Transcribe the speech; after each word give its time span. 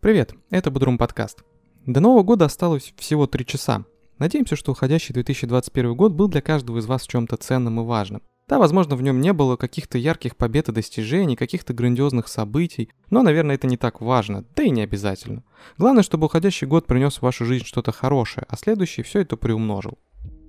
Привет, 0.00 0.32
это 0.50 0.70
Бодрум 0.70 0.96
подкаст. 0.96 1.42
До 1.84 1.98
Нового 1.98 2.22
года 2.22 2.44
осталось 2.44 2.94
всего 2.96 3.26
три 3.26 3.44
часа. 3.44 3.84
Надеемся, 4.18 4.54
что 4.54 4.70
уходящий 4.70 5.12
2021 5.12 5.96
год 5.96 6.12
был 6.12 6.28
для 6.28 6.40
каждого 6.40 6.78
из 6.78 6.86
вас 6.86 7.02
чем-то 7.02 7.36
ценным 7.36 7.80
и 7.80 7.84
важным. 7.84 8.22
Да, 8.46 8.60
возможно, 8.60 8.94
в 8.94 9.02
нем 9.02 9.20
не 9.20 9.32
было 9.32 9.56
каких-то 9.56 9.98
ярких 9.98 10.36
побед 10.36 10.68
и 10.68 10.72
достижений, 10.72 11.34
каких-то 11.34 11.74
грандиозных 11.74 12.28
событий, 12.28 12.90
но, 13.10 13.22
наверное, 13.22 13.56
это 13.56 13.66
не 13.66 13.76
так 13.76 14.00
важно, 14.00 14.44
да 14.54 14.62
и 14.62 14.70
не 14.70 14.82
обязательно. 14.82 15.42
Главное, 15.78 16.04
чтобы 16.04 16.26
уходящий 16.26 16.68
год 16.68 16.86
принес 16.86 17.16
в 17.16 17.22
вашу 17.22 17.44
жизнь 17.44 17.64
что-то 17.64 17.90
хорошее, 17.90 18.46
а 18.48 18.56
следующий 18.56 19.02
все 19.02 19.22
это 19.22 19.36
приумножил. 19.36 19.98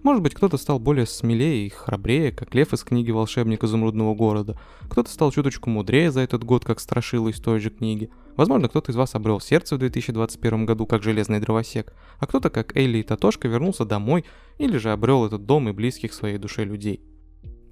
Может 0.04 0.24
быть, 0.24 0.34
кто-то 0.34 0.58
стал 0.58 0.80
более 0.80 1.06
смелее 1.06 1.66
и 1.66 1.70
храбрее, 1.70 2.32
как 2.32 2.56
лев 2.56 2.72
из 2.72 2.84
книги 2.84 3.12
«Волшебник 3.12 3.64
изумрудного 3.64 4.16
города». 4.16 4.58
Кто-то 4.90 5.10
стал 5.10 5.32
чуточку 5.32 5.70
мудрее 5.70 6.10
за 6.12 6.22
этот 6.22 6.44
год, 6.46 6.64
как 6.64 6.80
страшила 6.80 7.28
из 7.28 7.42
той 7.42 7.60
же 7.60 7.70
книги. 7.70 8.10
Возможно, 8.40 8.70
кто-то 8.70 8.94
из 8.94 8.96
вас 8.96 9.16
обрел 9.16 9.42
сердце 9.42 9.76
в 9.76 9.80
2021 9.80 10.66
году, 10.66 10.86
как 10.86 11.04
железный 11.04 11.42
дровосек, 11.42 11.94
а 12.20 12.26
кто-то, 12.26 12.50
как 12.50 12.74
Элли 12.78 13.00
и 13.00 13.04
Татошка, 13.04 13.50
вернулся 13.50 13.84
домой 13.84 14.24
или 14.58 14.78
же 14.78 14.94
обрел 14.94 15.26
этот 15.26 15.46
дом 15.46 15.68
и 15.68 15.74
близких 15.74 16.14
своей 16.14 16.38
душе 16.38 16.64
людей. 16.64 17.02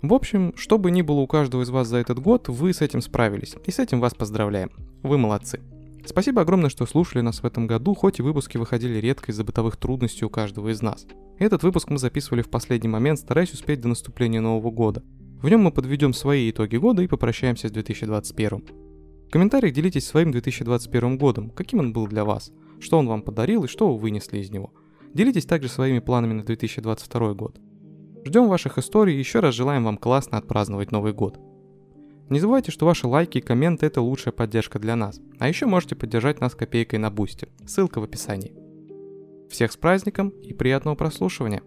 В 0.01 0.13
общем, 0.13 0.51
что 0.57 0.77
бы 0.77 0.91
ни 0.91 1.01
было 1.03 1.21
у 1.21 1.25
каждого 1.25 1.61
из 1.61 1.69
вас 1.69 1.87
за 1.87 1.99
этот 1.99 2.19
год, 2.19 2.49
вы 2.49 2.73
с 2.73 2.81
этим 2.81 2.99
справились, 2.99 3.55
и 3.65 3.71
с 3.71 3.79
этим 3.79 4.01
вас 4.01 4.13
поздравляем. 4.13 4.69
Вы 5.03 5.17
молодцы. 5.17 5.61
Спасибо 6.05 6.41
огромное, 6.41 6.69
что 6.69 6.85
слушали 6.85 7.21
нас 7.21 7.43
в 7.43 7.45
этом 7.45 7.65
году, 7.65 7.93
хоть 7.93 8.19
и 8.19 8.21
выпуски 8.21 8.57
выходили 8.57 8.97
редко 8.97 9.31
из-за 9.31 9.45
бытовых 9.45 9.77
трудностей 9.77 10.25
у 10.25 10.29
каждого 10.29 10.67
из 10.67 10.81
нас. 10.81 11.07
Этот 11.39 11.63
выпуск 11.63 11.89
мы 11.89 11.97
записывали 11.97 12.41
в 12.41 12.49
последний 12.49 12.89
момент, 12.89 13.19
стараясь 13.19 13.53
успеть 13.53 13.79
до 13.79 13.87
наступления 13.87 14.41
Нового 14.41 14.69
года. 14.71 15.01
В 15.41 15.47
нем 15.47 15.61
мы 15.61 15.71
подведем 15.71 16.11
свои 16.11 16.51
итоги 16.51 16.75
года 16.75 17.01
и 17.03 17.07
попрощаемся 17.07 17.69
с 17.69 17.71
2021. 17.71 18.86
В 19.27 19.29
комментариях 19.29 19.73
делитесь 19.73 20.07
своим 20.07 20.31
2021 20.31 21.17
годом, 21.17 21.49
каким 21.49 21.79
он 21.79 21.91
был 21.91 22.07
для 22.07 22.23
вас, 22.23 22.53
что 22.79 22.97
он 22.97 23.07
вам 23.07 23.21
подарил 23.21 23.65
и 23.65 23.67
что 23.67 23.91
вы 23.91 23.99
вынесли 23.99 24.39
из 24.39 24.51
него. 24.51 24.73
Делитесь 25.13 25.45
также 25.45 25.67
своими 25.67 25.99
планами 25.99 26.33
на 26.33 26.43
2022 26.43 27.33
год. 27.33 27.59
Ждем 28.23 28.47
ваших 28.47 28.77
историй 28.77 29.15
и 29.15 29.19
еще 29.19 29.41
раз 29.41 29.53
желаем 29.53 29.83
вам 29.83 29.97
классно 29.97 30.37
отпраздновать 30.37 30.91
Новый 30.91 31.11
год. 31.11 31.39
Не 32.29 32.39
забывайте, 32.39 32.71
что 32.71 32.85
ваши 32.85 33.05
лайки 33.05 33.39
и 33.39 33.41
комменты– 33.41 33.85
это 33.87 34.01
лучшая 34.01 34.33
поддержка 34.33 34.79
для 34.79 34.95
нас. 34.95 35.19
А 35.39 35.49
еще 35.49 35.65
можете 35.65 35.95
поддержать 35.95 36.39
нас 36.39 36.55
копейкой 36.55 36.99
на 36.99 37.09
бусте. 37.09 37.49
Ссылка 37.65 37.99
в 37.99 38.03
описании. 38.03 38.55
Всех 39.49 39.73
с 39.73 39.77
праздником 39.77 40.29
и 40.29 40.53
приятного 40.53 40.95
прослушивания. 40.95 41.63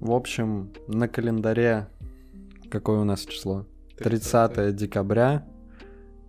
В 0.00 0.12
общем, 0.12 0.72
на 0.86 1.06
календаре 1.08 1.88
какое 2.70 2.98
у 2.98 3.04
нас 3.04 3.26
число? 3.26 3.66
30 3.98 4.74
декабря, 4.76 5.46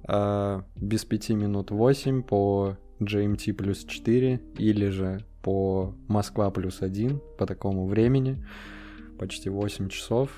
э, 0.09 0.61
без 0.75 1.05
5 1.05 1.29
минут 1.29 1.71
8 1.71 2.23
по 2.23 2.77
GMT 2.99 3.53
плюс 3.53 3.83
4 3.83 4.41
или 4.57 4.89
же 4.89 5.25
по 5.41 5.93
Москва 6.07 6.49
плюс 6.51 6.81
1 6.81 7.21
по 7.37 7.45
такому 7.45 7.87
времени. 7.87 8.43
Почти 9.17 9.49
8 9.49 9.89
часов. 9.89 10.29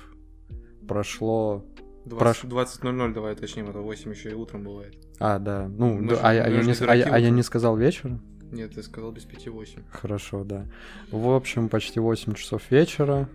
Прошло 0.86 1.64
20.00 2.06 2.48
20 2.48 3.14
давай 3.14 3.32
уточним, 3.34 3.68
а 3.68 3.72
то 3.72 3.80
8 3.80 4.10
еще 4.10 4.30
и 4.30 4.34
утром 4.34 4.64
бывает. 4.64 4.94
А, 5.18 5.38
да. 5.38 5.68
Ну, 5.68 6.00
да, 6.02 6.14
же, 6.14 6.20
а, 6.20 6.28
а, 6.28 6.34
я 6.34 6.62
не, 6.62 6.72
а, 6.72 7.14
а 7.14 7.18
я 7.18 7.30
не 7.30 7.42
сказал 7.42 7.76
вечер? 7.76 8.18
Нет, 8.50 8.74
ты 8.74 8.82
сказал 8.82 9.12
без 9.12 9.24
5-8. 9.24 9.84
Хорошо, 9.90 10.44
да. 10.44 10.66
В 11.10 11.30
общем, 11.30 11.68
почти 11.68 12.00
8 12.00 12.34
часов 12.34 12.70
вечера, 12.70 13.28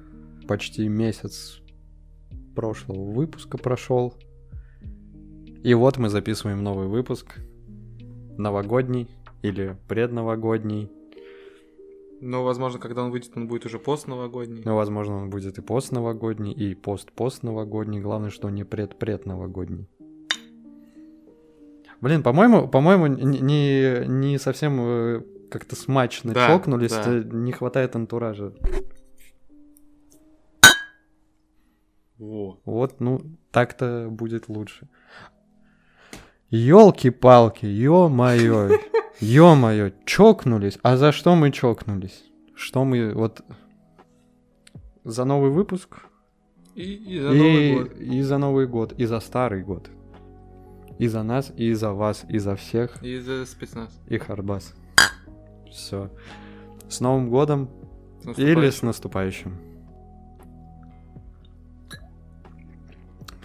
почти 0.48 0.88
месяц 0.88 1.62
прошлого 2.56 3.12
выпуска 3.12 3.58
прошел. 3.58 4.14
И 5.68 5.74
вот 5.74 5.98
мы 5.98 6.08
записываем 6.08 6.64
новый 6.64 6.88
выпуск. 6.88 7.40
Новогодний 8.38 9.10
или 9.42 9.76
предновогодний. 9.90 10.90
Ну, 12.22 12.44
возможно, 12.44 12.80
когда 12.80 13.04
он 13.04 13.12
выйдет, 13.12 13.34
он 13.36 13.50
будет 13.50 13.66
уже 13.66 13.78
постновогодний. 13.78 14.62
Ну, 14.64 14.76
возможно, 14.76 15.18
он 15.18 15.30
будет 15.30 15.58
и 15.58 15.62
постновогодний, 15.62 16.54
и 16.54 16.74
пост-постновогодний. 16.74 18.00
Главное, 18.00 18.30
что 18.30 18.50
не 18.50 18.64
пред-предновогодний. 18.64 19.90
Блин, 22.00 22.24
по-моему, 22.24 22.70
по-моему, 22.70 23.08
не, 23.08 24.08
не 24.08 24.38
совсем 24.38 24.80
э, 24.80 25.22
как-то 25.52 25.76
смачно 25.76 26.34
да, 26.34 26.48
чокнулись, 26.48 26.94
да. 26.94 27.24
не 27.26 27.52
хватает 27.52 27.94
антуража. 27.94 28.54
Во. 32.18 32.58
Вот, 32.64 33.02
ну, 33.02 33.20
так-то 33.52 34.08
будет 34.10 34.48
лучше. 34.48 34.88
Ёлки-палки, 36.50 37.66
ё-моё. 37.66 38.80
Ё-моё, 39.20 39.92
чокнулись. 40.06 40.80
А 40.82 40.96
за 40.96 41.12
что 41.12 41.36
мы 41.36 41.52
чокнулись? 41.52 42.24
Что 42.56 42.86
мы 42.86 43.14
вот 43.14 43.42
за 45.04 45.26
новый 45.26 45.52
выпуск? 45.52 45.98
И, 46.76 46.94
и 46.94 47.20
за 47.20 47.32
и, 47.32 47.38
Новый 47.38 47.74
год. 47.74 47.98
И 48.00 48.22
за 48.22 48.38
Новый 48.38 48.68
год, 48.68 48.94
и 48.94 49.06
за 49.06 49.20
Старый 49.20 49.64
год. 49.64 49.90
И 51.00 51.08
за 51.08 51.24
нас, 51.24 51.52
и 51.56 51.74
за 51.74 51.92
вас, 51.92 52.26
и 52.30 52.40
за 52.40 52.56
всех. 52.56 53.04
И 53.04 53.20
за 53.20 53.46
спецназ. 53.46 54.00
И 54.08 54.18
Харбас. 54.18 54.74
Все. 55.70 56.10
С 56.88 57.02
Новым 57.02 57.30
годом. 57.30 57.70
С 58.24 58.40
или 58.40 58.70
с 58.70 58.82
наступающим. 58.84 59.67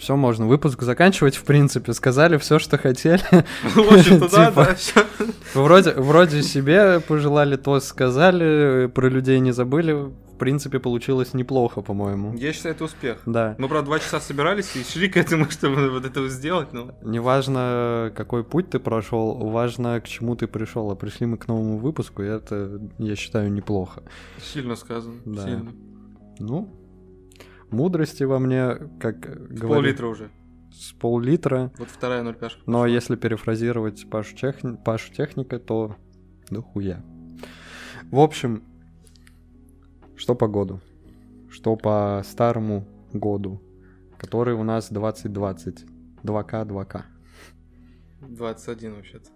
Все, 0.03 0.17
можно 0.17 0.49
выпуск 0.49 0.83
заканчивать, 0.83 1.37
в 1.37 1.45
принципе. 1.45 1.93
Сказали 1.93 2.37
все, 2.37 2.59
что 2.59 2.77
хотели. 2.77 3.23
В 3.63 3.95
общем-то, 3.95 4.29
да, 4.29 4.51
да. 4.51 4.75
Типа, 4.75 5.07
вроде, 5.55 5.93
вроде 5.93 6.43
себе 6.43 6.99
пожелали, 6.99 7.55
то 7.55 7.79
сказали, 7.79 8.91
про 8.93 9.09
людей 9.09 9.39
не 9.39 9.53
забыли. 9.53 9.93
В 9.93 10.39
принципе, 10.39 10.81
получилось 10.81 11.35
неплохо, 11.35 11.83
по-моему. 11.83 12.35
Я 12.35 12.53
считаю, 12.53 12.75
это 12.75 12.83
успех. 12.83 13.19
Да. 13.27 13.55
Мы, 13.59 13.69
правда, 13.69 13.87
два 13.87 14.01
часа 14.01 14.19
собирались 14.19 14.75
и 14.75 14.83
шли 14.83 15.09
к 15.09 15.17
этому, 15.17 15.45
чтобы 15.51 15.91
вот 15.91 16.05
это 16.05 16.29
сделать, 16.29 16.73
но... 16.73 16.97
Неважно, 17.03 18.13
какой 18.17 18.43
путь 18.43 18.71
ты 18.71 18.81
прошел, 18.81 19.37
важно, 19.37 20.01
к 20.01 20.09
чему 20.09 20.35
ты 20.35 20.49
пришел. 20.49 20.91
А 20.91 20.97
пришли 20.97 21.27
мы 21.27 21.37
к 21.37 21.47
новому 21.47 21.79
выпуску, 21.79 22.25
и 22.25 22.27
это, 22.27 22.81
я 22.99 23.15
считаю, 23.15 23.53
неплохо. 23.53 24.03
Сильно 24.53 24.75
сказано, 24.75 25.15
да. 25.25 25.45
сильно. 25.45 25.73
Ну, 26.41 26.82
мудрости 27.73 28.25
во 28.25 28.39
мне, 28.39 28.77
как 29.01 29.27
С 29.27 29.61
пол-литра 29.61 30.07
уже. 30.07 30.31
С 30.73 30.93
пол-литра. 30.93 31.73
Вот 31.79 31.89
вторая 31.89 32.23
ноль 32.23 32.35
пяшка. 32.35 32.61
Но 32.67 32.87
если 32.87 33.17
перефразировать 33.17 34.09
Пашу, 34.09 34.37
техни... 34.37 34.77
Пашу 34.77 35.13
техника, 35.13 35.59
то 35.59 35.97
да 36.51 36.61
хуя. 36.61 37.03
В 38.11 38.21
общем, 38.21 38.63
что 40.17 40.35
по 40.35 40.49
году? 40.49 40.81
Что 41.51 41.77
по 41.77 42.23
старому 42.25 42.87
году, 43.13 43.63
который 44.19 44.55
у 44.55 44.63
нас 44.63 44.91
2020. 44.91 45.85
2К, 46.23 46.67
2К. 46.67 47.03
21 48.21 48.95
вообще-то. 48.95 49.31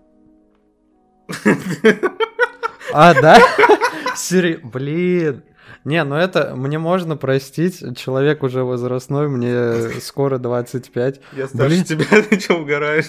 А, 2.92 3.14
да? 3.20 3.38
Сери... 4.16 4.56
Блин. 4.62 5.42
Не, 5.84 6.02
ну 6.04 6.16
это 6.16 6.54
мне 6.56 6.78
можно 6.78 7.16
простить. 7.16 7.82
Человек 7.96 8.42
уже 8.42 8.64
возрастной, 8.64 9.28
мне 9.28 9.90
скоро 10.00 10.38
25. 10.38 11.20
Я 11.32 11.46
старше 11.48 11.68
блин. 11.68 11.84
тебя, 11.84 12.22
ты 12.30 12.40
что 12.40 12.54
угораешь? 12.56 13.06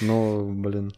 Ну, 0.00 0.52
блин. 0.52 0.92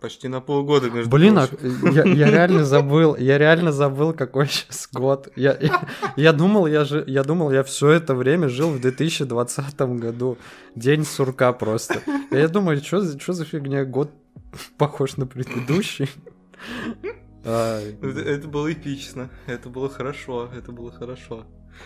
Почти 0.00 0.26
на 0.26 0.40
полгода, 0.40 0.90
между 0.90 1.08
Блин, 1.10 1.38
а 1.38 1.48
я, 1.92 2.02
я 2.02 2.28
реально 2.30 2.64
забыл, 2.64 3.14
я 3.14 3.38
реально 3.38 3.70
забыл, 3.70 4.12
какой 4.12 4.48
сейчас 4.48 4.88
год. 4.92 5.28
Я, 5.36 5.56
я, 5.60 5.88
я 6.16 6.32
думал, 6.32 6.66
я, 6.66 6.84
же, 6.84 7.04
я 7.06 7.22
думал, 7.22 7.52
я 7.52 7.62
все 7.62 7.90
это 7.90 8.16
время 8.16 8.48
жил 8.48 8.70
в 8.70 8.80
2020 8.80 9.80
году. 9.80 10.38
День 10.74 11.04
сурка 11.04 11.52
просто. 11.52 12.02
Я 12.32 12.48
думаю, 12.48 12.78
что 12.82 13.00
за 13.00 13.44
фигня, 13.44 13.84
год 13.84 14.10
похож 14.76 15.16
на 15.16 15.26
предыдущий. 15.26 16.10
А, 17.44 17.80
это, 17.80 18.20
это 18.20 18.48
было 18.48 18.72
эпично, 18.72 19.30
это 19.46 19.68
было 19.68 19.88
хорошо, 19.88 20.48
это 20.54 20.72
было 20.72 20.92
хорошо. 20.92 21.44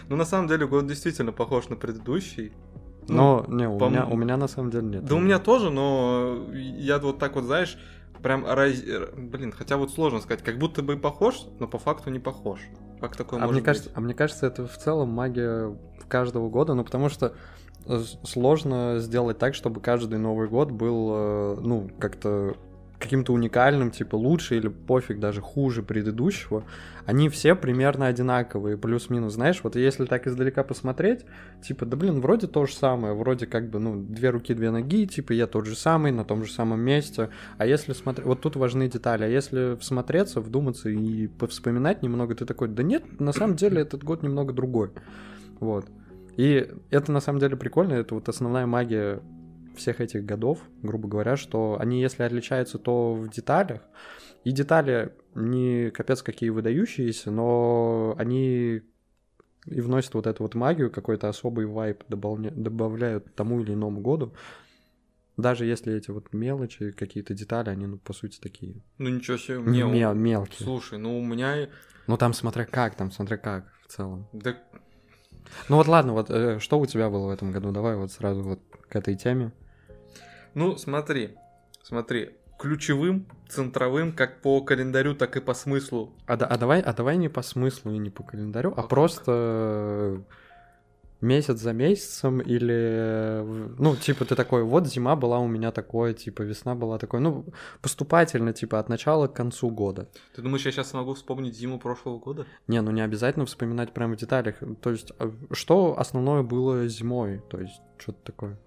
Но 0.09 0.17
на 0.17 0.25
самом 0.25 0.49
деле 0.49 0.67
год 0.67 0.87
действительно 0.87 1.33
похож 1.33 1.69
на 1.69 1.77
предыдущий. 1.77 2.53
Но 3.09 3.45
ну, 3.49 3.57
не, 3.57 3.69
у, 3.69 3.79
по... 3.79 3.89
меня, 3.89 4.07
у 4.07 4.17
меня 4.17 4.37
на 4.37 4.49
самом 4.49 4.71
деле 4.71 4.87
нет. 4.87 5.05
Да 5.05 5.15
у 5.15 5.21
меня 5.21 5.39
тоже, 5.39 5.71
но 5.71 6.45
я 6.53 6.99
вот 6.99 7.19
так 7.19 7.37
вот, 7.37 7.45
знаешь, 7.45 7.79
прям 8.23 8.45
раз... 8.45 8.83
Блин, 9.17 9.53
хотя 9.53 9.77
вот 9.77 9.93
сложно 9.93 10.21
сказать, 10.21 10.43
как 10.43 10.59
будто 10.59 10.83
бы 10.83 10.97
похож, 10.97 11.47
но 11.61 11.69
по 11.69 11.79
факту 11.79 12.11
не 12.11 12.19
похож. 12.19 12.61
Как 13.01 13.17
такое 13.17 13.39
а 13.39 13.43
может 13.43 13.53
мне 13.53 13.61
быть? 13.61 13.67
Кажется, 13.67 13.91
а 13.95 14.01
мне 14.01 14.15
кажется, 14.15 14.47
это 14.47 14.67
в 14.67 14.77
целом 14.77 15.11
магия 15.11 15.77
каждого 16.09 16.49
года, 16.49 16.75
ну 16.75 16.85
потому 16.85 17.09
что 17.09 17.35
э, 17.85 18.03
сложно 18.25 18.99
сделать 18.99 19.39
так, 19.39 19.55
чтобы 19.55 19.81
каждый 19.81 20.19
Новый 20.19 20.49
год 20.49 20.71
был, 20.71 21.11
э, 21.13 21.57
ну, 21.61 21.91
как-то 21.99 22.57
каким-то 22.99 23.33
уникальным, 23.33 23.91
типа 23.91 24.17
лучше 24.17 24.57
или 24.57 24.69
пофиг 24.69 25.19
даже 25.21 25.41
хуже 25.41 25.83
предыдущего, 25.83 26.65
они 27.05 27.29
все 27.29 27.55
примерно 27.55 28.07
одинаковые, 28.07 28.77
плюс-минус. 28.77 29.35
Знаешь, 29.35 29.61
вот 29.63 29.77
если 29.77 30.07
так 30.07 30.27
издалека 30.27 30.65
посмотреть, 30.65 31.25
типа, 31.63 31.87
да 31.87 31.97
блин, 31.97 32.21
вроде 32.21 32.47
то 32.47 32.67
же 32.67 32.75
самое, 32.75 33.15
вроде 33.15 33.47
как 33.47 33.71
бы, 33.71 33.79
ну, 33.79 33.97
две 33.97 34.31
руки, 34.31 34.55
две 34.55 34.71
ноги, 34.71 35.07
типа, 35.07 35.33
я 35.33 35.47
тот 35.47 35.67
же 35.67 35.77
самый, 35.77 36.11
на 36.11 36.25
том 36.25 36.45
же 36.45 36.53
самом 36.53 36.81
месте. 36.81 37.31
А 37.59 37.67
если 37.67 37.93
смотреть, 37.93 38.27
вот 38.27 38.41
тут 38.41 38.57
важны 38.57 38.89
детали, 38.89 39.25
а 39.25 39.29
если 39.29 39.77
всмотреться, 39.77 40.41
вдуматься 40.41 40.89
и 40.89 41.29
повспоминать 41.29 42.03
немного, 42.03 42.35
ты 42.35 42.45
такой, 42.45 42.69
да 42.69 42.83
нет, 42.83 43.21
на 43.21 43.33
самом 43.33 43.57
деле 43.57 43.83
этот 43.83 44.03
год 44.03 44.23
немного 44.23 44.53
другой. 44.53 44.91
Вот. 45.61 45.87
И 46.37 46.69
это 46.91 47.13
на 47.13 47.21
самом 47.21 47.41
деле 47.41 47.57
прикольно, 47.57 47.95
это 47.95 48.15
вот 48.15 48.29
основная 48.29 48.67
магия 48.67 49.21
всех 49.77 50.01
этих 50.01 50.25
годов, 50.25 50.61
грубо 50.83 51.09
говоря, 51.09 51.37
что 51.37 51.77
они, 51.79 52.01
если 52.01 52.23
отличаются, 52.23 52.79
то 52.79 53.15
в 53.15 53.31
деталях. 53.31 53.83
И 54.45 54.53
детали 54.53 55.13
не 55.35 55.91
капец 55.91 56.23
какие 56.23 56.51
выдающиеся, 56.51 57.31
но 57.31 58.15
они 58.19 58.83
и 59.67 59.81
вносят 59.81 60.15
вот 60.15 60.27
эту 60.27 60.43
вот 60.45 60.55
магию, 60.55 60.91
какой-то 60.91 61.29
особый 61.29 61.67
вайп 61.67 62.05
добавляют 62.09 63.35
тому 63.35 63.61
или 63.61 63.75
иному 63.75 64.01
году. 64.01 64.33
Даже 65.37 65.67
если 65.67 65.95
эти 65.95 66.11
вот 66.11 66.33
мелочи, 66.33 66.93
какие-то 66.93 67.35
детали, 67.35 67.69
они, 67.69 67.87
ну, 67.87 67.99
по 67.99 68.15
сути, 68.15 68.41
такие... 68.41 68.83
Ну, 68.97 69.11
ничего 69.11 69.37
себе, 69.37 69.59
мне... 69.59 69.83
Мел- 69.83 70.15
мелкие. 70.15 70.65
Слушай, 70.65 70.99
ну, 70.99 71.19
у 71.19 71.23
меня... 71.23 71.69
Ну, 72.07 72.17
там 72.17 72.33
смотря 72.33 72.65
как, 72.65 72.95
там 72.95 73.11
смотря 73.11 73.37
как 73.37 73.71
в 73.83 73.89
целом. 73.89 74.29
Да... 74.33 74.57
Ну, 75.69 75.77
вот 75.77 75.89
ладно, 75.89 76.13
вот 76.13 76.31
э, 76.31 76.59
что 76.59 76.79
у 76.79 76.87
тебя 76.87 77.11
было 77.11 77.27
в 77.27 77.31
этом 77.31 77.53
году? 77.53 77.71
Давай 77.71 77.97
вот 77.97 78.13
сразу 78.13 78.43
вот 78.43 78.61
к 78.89 78.97
этой 78.97 79.15
теме. 79.17 79.53
Ну, 80.57 80.79
смотри, 80.79 81.37
смотри, 81.83 82.31
ключевым, 82.59 83.27
центровым, 83.47 84.13
как 84.13 84.41
по 84.41 84.63
календарю, 84.63 85.15
так 85.15 85.37
и 85.37 85.41
по 85.41 85.53
смыслу. 85.53 86.15
А, 86.25 86.39
да, 86.39 86.47
а, 86.47 86.57
давай, 86.57 86.81
а 86.81 86.95
давай 86.95 87.19
не 87.19 87.29
по 87.29 87.43
смыслу 87.43 87.93
и 87.93 87.99
не 87.99 88.09
по 88.09 88.23
календарю, 88.23 88.73
а, 88.75 88.81
а 88.81 88.83
просто 88.85 90.25
месяц 91.21 91.59
за 91.59 91.75
месяцем 91.75 92.41
или, 92.41 93.45
ну, 93.79 93.97
типа 93.97 94.25
ты 94.25 94.35
такой, 94.35 94.63
вот 94.63 94.87
зима 94.87 95.15
была 95.15 95.41
у 95.41 95.47
меня 95.47 95.73
такое, 95.73 96.15
типа 96.15 96.41
весна 96.41 96.75
была 96.75 96.97
такой, 96.97 97.21
ну, 97.21 97.45
поступательно, 97.83 98.55
типа 98.55 98.79
от 98.79 98.89
начала 98.89 99.27
к 99.27 99.35
концу 99.35 99.69
года. 99.69 100.09
Ты 100.35 100.41
думаешь, 100.41 100.65
я 100.65 100.73
сейчас 100.73 100.89
смогу 100.89 101.13
вспомнить 101.13 101.55
зиму 101.55 101.79
прошлого 101.79 102.19
года? 102.19 102.47
Не, 102.67 102.81
ну 102.81 102.93
не 102.93 103.03
обязательно 103.03 103.45
вспоминать 103.45 103.93
прямо 103.93 104.15
в 104.15 104.17
деталях. 104.17 104.57
То 104.81 104.89
есть, 104.89 105.13
а, 105.19 105.31
что 105.53 105.99
основное 105.99 106.43
было 106.43 106.89
зимой, 106.89 107.43
то 107.51 107.61
есть, 107.61 107.79
что-то 107.99 108.23
такое. 108.25 108.59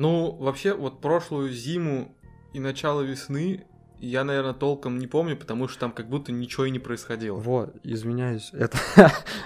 Ну, 0.00 0.32
вообще, 0.32 0.72
вот 0.72 1.02
прошлую 1.02 1.52
зиму 1.52 2.16
и 2.54 2.58
начало 2.58 3.02
весны 3.02 3.66
я, 3.98 4.24
наверное, 4.24 4.54
толком 4.54 4.98
не 4.98 5.06
помню, 5.06 5.36
потому 5.36 5.68
что 5.68 5.78
там 5.78 5.92
как 5.92 6.08
будто 6.08 6.32
ничего 6.32 6.64
и 6.64 6.70
не 6.70 6.78
происходило. 6.78 7.36
Вот, 7.36 7.76
извиняюсь, 7.82 8.48
это 8.54 8.78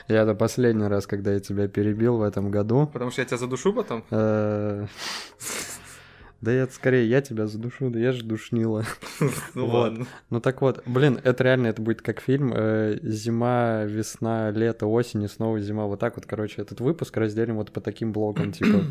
я 0.06 0.22
это 0.22 0.36
последний 0.36 0.86
раз, 0.86 1.08
когда 1.08 1.32
я 1.32 1.40
тебя 1.40 1.66
перебил 1.66 2.18
в 2.18 2.22
этом 2.22 2.52
году. 2.52 2.88
Потому 2.92 3.10
что 3.10 3.22
я 3.22 3.24
тебя 3.24 3.38
задушу 3.38 3.72
потом? 3.72 4.04
Э, 4.12 4.86
да 6.40 6.52
это 6.52 6.72
скорее 6.72 7.08
я 7.08 7.20
тебя 7.20 7.48
задушу, 7.48 7.90
да 7.90 7.98
я 7.98 8.12
же 8.12 8.22
душнила. 8.22 8.84
Ну 9.56 9.66
ладно. 9.66 10.06
Ну 10.30 10.40
так 10.40 10.60
вот, 10.62 10.84
блин, 10.86 11.18
это 11.24 11.42
реально, 11.42 11.66
это 11.66 11.82
будет 11.82 12.00
как 12.00 12.20
фильм. 12.20 12.52
Э, 12.54 12.96
зима, 13.02 13.82
весна, 13.86 14.52
лето, 14.52 14.86
осень 14.86 15.24
и 15.24 15.26
снова 15.26 15.58
зима. 15.58 15.86
Вот 15.86 15.98
так 15.98 16.14
вот, 16.14 16.26
короче, 16.26 16.62
этот 16.62 16.78
выпуск 16.80 17.16
разделим 17.16 17.56
вот 17.56 17.72
по 17.72 17.80
таким 17.80 18.12
блокам, 18.12 18.52
типа 18.52 18.84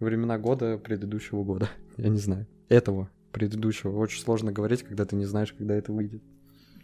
времена 0.00 0.38
года 0.38 0.78
предыдущего 0.78 1.44
года. 1.44 1.68
Я 1.96 2.08
не 2.08 2.18
знаю. 2.18 2.46
Этого 2.68 3.10
предыдущего. 3.32 3.96
Очень 3.96 4.22
сложно 4.22 4.52
говорить, 4.52 4.82
когда 4.82 5.04
ты 5.04 5.16
не 5.16 5.24
знаешь, 5.24 5.52
когда 5.52 5.74
это 5.74 5.92
выйдет. 5.92 6.22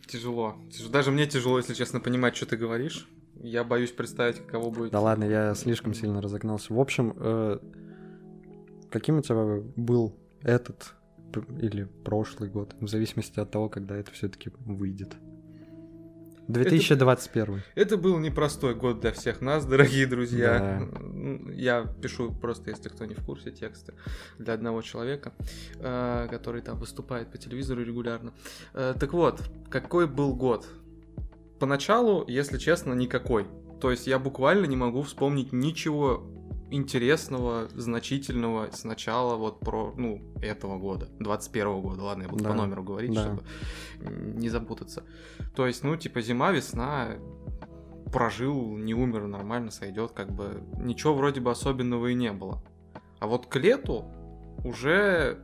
Тяжело. 0.06 0.56
Даже 0.90 1.10
мне 1.10 1.26
тяжело, 1.26 1.58
если 1.58 1.74
честно, 1.74 1.98
понимать, 1.98 2.36
что 2.36 2.46
ты 2.46 2.56
говоришь. 2.56 3.08
Я 3.42 3.64
боюсь 3.64 3.90
представить, 3.90 4.38
каково 4.38 4.70
будет. 4.70 4.92
Да 4.92 5.00
ладно, 5.00 5.24
я 5.24 5.54
слишком 5.54 5.94
сильно 5.94 6.22
разогнался. 6.22 6.72
В 6.72 6.80
общем, 6.80 7.12
э, 7.16 7.58
каким 8.90 9.18
у 9.18 9.22
тебя 9.22 9.62
был 9.76 10.16
этот 10.42 10.94
или 11.60 11.84
прошлый 12.04 12.48
год, 12.48 12.74
в 12.80 12.88
зависимости 12.88 13.38
от 13.40 13.50
того, 13.50 13.68
когда 13.68 13.96
это 13.96 14.10
все-таки 14.12 14.50
выйдет? 14.60 15.16
2021. 16.48 17.54
Это, 17.54 17.62
это 17.74 17.96
был 17.96 18.18
непростой 18.18 18.74
год 18.74 19.00
для 19.00 19.12
всех 19.12 19.40
нас, 19.40 19.64
дорогие 19.66 20.06
друзья. 20.06 20.88
Да. 20.92 21.52
Я 21.52 21.86
пишу 22.00 22.32
просто, 22.32 22.70
если 22.70 22.88
кто 22.88 23.04
не 23.04 23.14
в 23.14 23.24
курсе, 23.24 23.50
тексты 23.50 23.94
для 24.38 24.54
одного 24.54 24.82
человека, 24.82 25.32
э, 25.78 26.28
который 26.30 26.62
там 26.62 26.78
выступает 26.78 27.30
по 27.30 27.38
телевизору 27.38 27.82
регулярно. 27.82 28.32
Э, 28.74 28.94
так 28.98 29.12
вот, 29.12 29.42
какой 29.70 30.06
был 30.06 30.34
год? 30.34 30.66
Поначалу, 31.58 32.24
если 32.28 32.58
честно, 32.58 32.92
никакой. 32.92 33.46
То 33.80 33.90
есть 33.90 34.06
я 34.06 34.18
буквально 34.18 34.66
не 34.66 34.76
могу 34.76 35.02
вспомнить 35.02 35.52
ничего 35.52 36.26
интересного, 36.70 37.68
значительного 37.74 38.70
с 38.72 38.84
начала 38.84 39.36
вот 39.36 39.60
про, 39.60 39.94
ну, 39.96 40.22
этого 40.42 40.78
года, 40.78 41.08
21 41.20 41.80
года, 41.80 42.02
ладно, 42.02 42.22
я 42.22 42.28
буду 42.28 42.42
да, 42.42 42.50
по 42.50 42.56
номеру 42.56 42.82
говорить, 42.82 43.12
да. 43.12 43.22
чтобы 43.24 43.42
не 44.00 44.48
запутаться. 44.48 45.04
То 45.54 45.66
есть, 45.66 45.84
ну, 45.84 45.96
типа 45.96 46.20
зима, 46.20 46.50
весна, 46.50 47.16
прожил, 48.12 48.76
не 48.76 48.94
умер, 48.94 49.26
нормально 49.26 49.70
сойдет, 49.70 50.12
как 50.12 50.32
бы 50.32 50.62
ничего 50.78 51.14
вроде 51.14 51.40
бы 51.40 51.50
особенного 51.50 52.08
и 52.08 52.14
не 52.14 52.32
было. 52.32 52.62
А 53.18 53.26
вот 53.26 53.46
к 53.46 53.56
лету 53.56 54.04
уже 54.64 55.38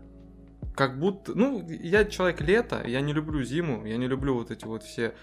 как 0.75 0.99
будто... 0.99 1.33
Ну, 1.35 1.67
я 1.69 2.05
человек 2.05 2.41
лета, 2.41 2.83
я 2.87 3.01
не 3.01 3.13
люблю 3.13 3.43
зиму, 3.43 3.85
я 3.87 3.97
не 3.97 4.07
люблю 4.07 4.35
вот 4.35 4.51
эти 4.51 4.65
вот 4.65 4.83
все 4.83 5.15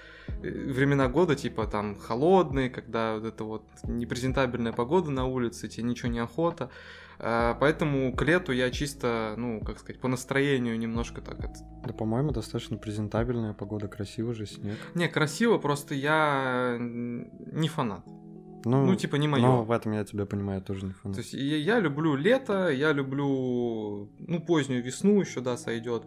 времена 0.42 1.08
года, 1.08 1.36
типа 1.36 1.68
там 1.68 1.96
холодные, 1.96 2.70
когда 2.70 3.16
вот 3.16 3.26
это 3.26 3.44
вот 3.44 3.64
непрезентабельная 3.84 4.74
погода 4.74 5.12
на 5.12 5.26
улице, 5.26 5.68
тебе 5.68 5.84
ничего 5.84 6.10
не 6.10 6.20
охота. 6.20 6.70
А, 7.22 7.56
поэтому 7.60 8.14
к 8.14 8.22
лету 8.24 8.54
я 8.54 8.72
чисто, 8.72 9.34
ну, 9.38 9.62
как 9.62 9.80
сказать, 9.80 10.00
по 10.00 10.08
настроению 10.08 10.80
немножко 10.80 11.22
так 11.22 11.40
это... 11.40 11.56
Да, 11.86 11.94
по-моему, 11.94 12.32
достаточно 12.32 12.78
презентабельная 12.78 13.54
погода, 13.54 13.88
красиво 13.88 14.34
же, 14.34 14.46
снег. 14.46 14.78
Не, 14.96 15.10
красиво, 15.10 15.58
просто 15.58 15.96
я 15.96 16.78
не 16.80 17.68
фанат. 17.68 18.06
Ну, 18.66 18.86
ну, 18.86 18.96
типа, 18.96 19.16
не 19.16 19.28
мое. 19.28 19.42
Но 19.42 19.64
в 19.64 19.72
этом 19.72 19.94
я 19.94 20.04
тебя 20.04 20.26
понимаю, 20.26 20.62
тоже 20.62 20.86
не 20.86 20.94
фанат. 20.94 21.16
То 21.16 21.22
есть 21.22 21.34
я, 21.34 21.58
я 21.58 21.80
люблю 21.80 22.16
лето, 22.16 22.70
я 22.70 22.92
люблю, 22.92 24.10
ну, 24.20 24.40
позднюю 24.42 24.84
весну 24.84 25.20
еще, 25.22 25.42
да, 25.42 25.58
сойдет. 25.58 26.04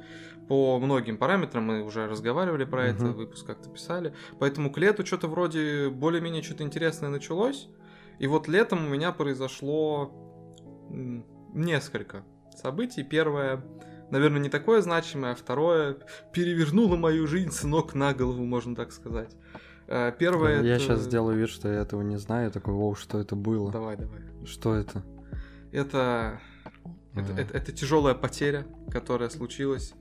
По 0.48 0.78
многим 0.78 1.16
параметрам 1.16 1.64
мы 1.64 1.82
уже 1.82 2.06
разговаривали 2.06 2.64
про 2.64 2.86
uh-huh. 2.86 2.94
это, 2.94 3.04
выпуск 3.06 3.46
как-то 3.46 3.70
писали. 3.70 4.14
Поэтому 4.38 4.70
к 4.70 4.78
лету 4.78 5.06
что-то 5.06 5.28
вроде 5.28 5.88
более-менее 5.88 6.42
что-то 6.42 6.64
интересное 6.64 7.08
началось. 7.08 7.68
И 8.18 8.26
вот 8.26 8.48
летом 8.48 8.86
у 8.86 8.88
меня 8.88 9.12
произошло 9.12 10.12
несколько 11.54 12.24
событий. 12.54 13.02
Первое, 13.02 13.64
наверное, 14.10 14.40
не 14.40 14.50
такое 14.50 14.82
значимое, 14.82 15.32
а 15.32 15.34
второе 15.34 15.96
перевернуло 16.32 16.96
мою 16.96 17.26
жизнь 17.26 17.50
с 17.50 17.64
ног 17.64 17.94
на 17.94 18.12
голову, 18.12 18.44
можно 18.44 18.76
так 18.76 18.92
сказать. 18.92 19.34
Э, 19.92 20.10
первое 20.18 20.62
Я 20.62 20.76
это... 20.76 20.84
сейчас 20.84 21.00
сделаю 21.02 21.36
вид, 21.36 21.50
что 21.50 21.68
я 21.68 21.80
этого 21.82 22.00
не 22.00 22.16
знаю. 22.16 22.50
такой, 22.50 22.72
воу, 22.72 22.94
что 22.94 23.18
это 23.20 23.36
было? 23.36 23.70
Давай, 23.70 23.96
давай. 23.98 24.20
Что 24.46 24.74
это? 24.74 25.02
Это... 25.70 26.40
Это, 27.14 27.32
это, 27.34 27.58
это 27.58 27.72
тяжелая 27.72 28.14
потеря, 28.14 28.64
которая 28.90 29.28
случилась, 29.28 29.92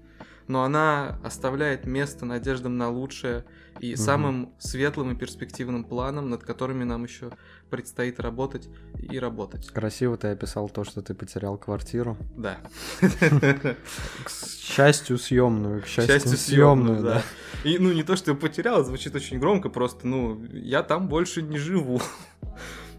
но 0.52 0.64
она 0.64 1.18
оставляет 1.24 1.86
место 1.86 2.26
надеждам 2.26 2.78
на 2.78 2.90
лучшее 2.90 3.46
и 3.80 3.94
угу. 3.94 4.02
самым 4.02 4.54
светлым 4.60 5.14
и 5.14 5.16
перспективным 5.16 5.86
планом, 5.86 6.30
над 6.30 6.44
которыми 6.44 6.84
нам 6.84 7.06
еще 7.06 7.32
предстоит 7.70 8.20
работать 8.20 8.68
и 9.00 9.18
работать. 9.18 9.68
Красиво 9.70 10.18
ты 10.18 10.28
описал 10.28 10.68
то, 10.68 10.84
что 10.84 11.02
ты 11.02 11.14
потерял 11.14 11.58
квартиру. 11.58 12.18
Да. 12.36 12.58
К 13.00 14.30
счастью, 14.30 15.18
съемную. 15.18 15.84
К 15.84 15.88
счастью, 15.88 16.38
съемную, 16.38 17.02
да. 17.02 17.24
И 17.64 17.78
ну 17.78 17.94
не 17.94 18.04
то, 18.04 18.18
что 18.18 18.32
я 18.32 18.38
потерял, 18.38 18.84
звучит 18.84 19.16
очень 19.16 19.40
громко, 19.40 19.70
просто 19.70 20.06
ну 20.06 20.44
я 20.52 20.84
там 20.84 21.08
больше 21.08 21.42
не 21.42 21.58
живу. 21.58 22.02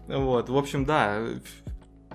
Вот, 0.05 0.49
в 0.49 0.57
общем, 0.57 0.83
да, 0.83 1.25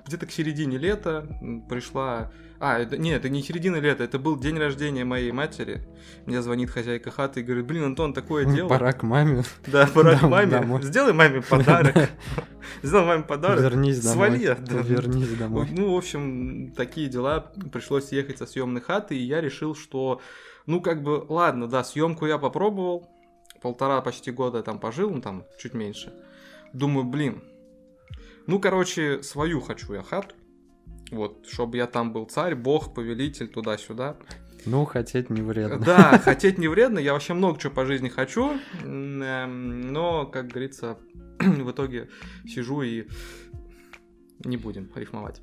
где-то 0.05 0.27
к 0.27 0.31
середине 0.31 0.77
лета 0.77 1.25
пришла 1.69 2.31
а, 2.59 2.77
это, 2.77 2.97
нет, 2.97 3.19
это 3.19 3.29
не 3.29 3.41
середина 3.41 3.77
лета, 3.77 4.03
это 4.03 4.19
был 4.19 4.37
день 4.37 4.57
рождения 4.57 5.05
моей 5.05 5.31
матери. 5.31 5.81
Мне 6.25 6.41
звонит 6.41 6.69
хозяйка 6.69 7.09
хаты 7.09 7.39
и 7.39 7.43
говорит, 7.43 7.65
блин, 7.65 7.85
Антон, 7.85 8.13
такое 8.13 8.43
дело. 8.53 8.67
Пора 8.67 8.91
к 8.91 9.03
маме. 9.03 9.43
Да, 9.67 9.87
пора 9.87 10.17
к 10.17 10.23
маме. 10.23 10.81
Сделай 10.83 11.13
маме 11.13 11.41
подарок. 11.41 12.09
Сделай 12.83 13.05
маме 13.05 13.23
подарок. 13.23 13.61
Вернись 13.61 14.01
домой. 14.01 14.39
Свали. 14.39 14.57
Вернись 14.83 15.37
домой. 15.37 15.67
Ну, 15.71 15.93
в 15.93 15.97
общем, 15.97 16.73
такие 16.75 17.07
дела. 17.07 17.51
Пришлось 17.71 18.11
ехать 18.11 18.37
со 18.37 18.45
съемной 18.45 18.81
хаты, 18.81 19.15
и 19.15 19.23
я 19.23 19.39
решил, 19.39 19.73
что, 19.73 20.19
ну, 20.65 20.81
как 20.81 21.01
бы, 21.01 21.25
ладно, 21.29 21.67
да, 21.67 21.85
съемку 21.85 22.25
я 22.25 22.37
попробовал. 22.37 23.09
Полтора 23.61 24.01
почти 24.01 24.31
года 24.31 24.63
там 24.63 24.79
пожил, 24.79 25.09
ну, 25.09 25.21
там, 25.21 25.45
чуть 25.57 25.73
меньше. 25.73 26.13
Думаю, 26.73 27.05
блин, 27.05 27.41
ну, 28.47 28.59
короче, 28.59 29.23
свою 29.23 29.61
хочу 29.61 29.93
я 29.93 30.03
хату. 30.03 30.35
Вот, 31.11 31.47
чтобы 31.47 31.77
я 31.77 31.87
там 31.87 32.13
был 32.13 32.25
царь, 32.25 32.55
бог, 32.55 32.93
повелитель, 32.93 33.47
туда-сюда. 33.47 34.17
Ну, 34.65 34.85
хотеть 34.85 35.29
не 35.29 35.41
вредно. 35.41 35.79
Да, 35.79 36.17
хотеть 36.23 36.57
не 36.57 36.67
вредно. 36.67 36.99
Я 36.99 37.13
вообще 37.13 37.33
много 37.33 37.59
чего 37.59 37.73
по 37.73 37.85
жизни 37.85 38.09
хочу, 38.09 38.57
эм, 38.83 39.91
но, 39.93 40.25
как 40.25 40.47
говорится, 40.47 40.97
в 41.39 41.71
итоге 41.71 42.09
сижу 42.45 42.81
и 42.81 43.07
не 44.43 44.57
будем 44.57 44.89
рифмовать. 44.95 45.41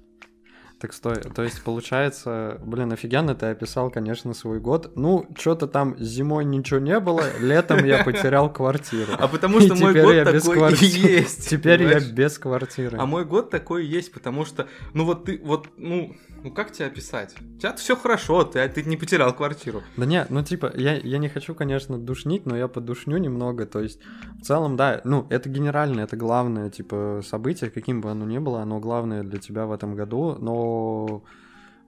Так 0.78 0.92
стой, 0.92 1.16
то 1.16 1.42
есть 1.42 1.62
получается, 1.62 2.60
блин, 2.62 2.92
офигенно 2.92 3.34
ты 3.34 3.46
описал, 3.46 3.90
конечно, 3.90 4.34
свой 4.34 4.60
год. 4.60 4.92
Ну, 4.94 5.26
что-то 5.34 5.66
там 5.66 5.96
зимой 5.98 6.44
ничего 6.44 6.78
не 6.78 7.00
было, 7.00 7.22
летом 7.40 7.82
я 7.82 8.02
потерял 8.04 8.52
квартиру. 8.52 9.12
А 9.18 9.26
потому 9.26 9.60
что 9.62 9.74
мой 9.74 9.94
год 9.94 10.24
такой 10.24 10.74
и 10.74 10.84
есть. 10.84 11.48
Теперь 11.48 11.82
я 11.82 12.00
без 12.00 12.38
квартиры. 12.38 12.98
А 12.98 13.06
мой 13.06 13.24
год 13.24 13.48
такой 13.48 13.86
и 13.86 13.88
есть, 13.88 14.12
потому 14.12 14.44
что, 14.44 14.68
ну 14.92 15.06
вот 15.06 15.24
ты, 15.24 15.40
вот, 15.42 15.68
ну, 15.78 16.14
ну 16.46 16.52
как 16.52 16.70
тебе 16.70 16.86
описать? 16.86 17.34
У 17.56 17.58
тебя 17.58 17.74
все 17.74 17.96
хорошо, 17.96 18.44
ты, 18.44 18.68
ты 18.68 18.84
не 18.84 18.96
потерял 18.96 19.34
квартиру. 19.34 19.82
Да 19.96 20.06
не, 20.06 20.24
ну 20.28 20.44
типа, 20.44 20.72
я, 20.76 20.94
я 20.94 21.18
не 21.18 21.28
хочу, 21.28 21.56
конечно, 21.56 21.98
душнить, 21.98 22.46
но 22.46 22.56
я 22.56 22.68
подушню 22.68 23.18
немного, 23.18 23.66
то 23.66 23.80
есть 23.80 23.98
в 24.40 24.42
целом, 24.42 24.76
да, 24.76 25.00
ну 25.02 25.26
это 25.28 25.48
генеральное, 25.48 26.04
это 26.04 26.16
главное, 26.16 26.70
типа, 26.70 27.20
событие, 27.26 27.70
каким 27.70 28.00
бы 28.00 28.12
оно 28.12 28.24
ни 28.24 28.38
было, 28.38 28.62
оно 28.62 28.78
главное 28.78 29.24
для 29.24 29.40
тебя 29.40 29.66
в 29.66 29.72
этом 29.72 29.96
году, 29.96 30.36
но 30.38 31.24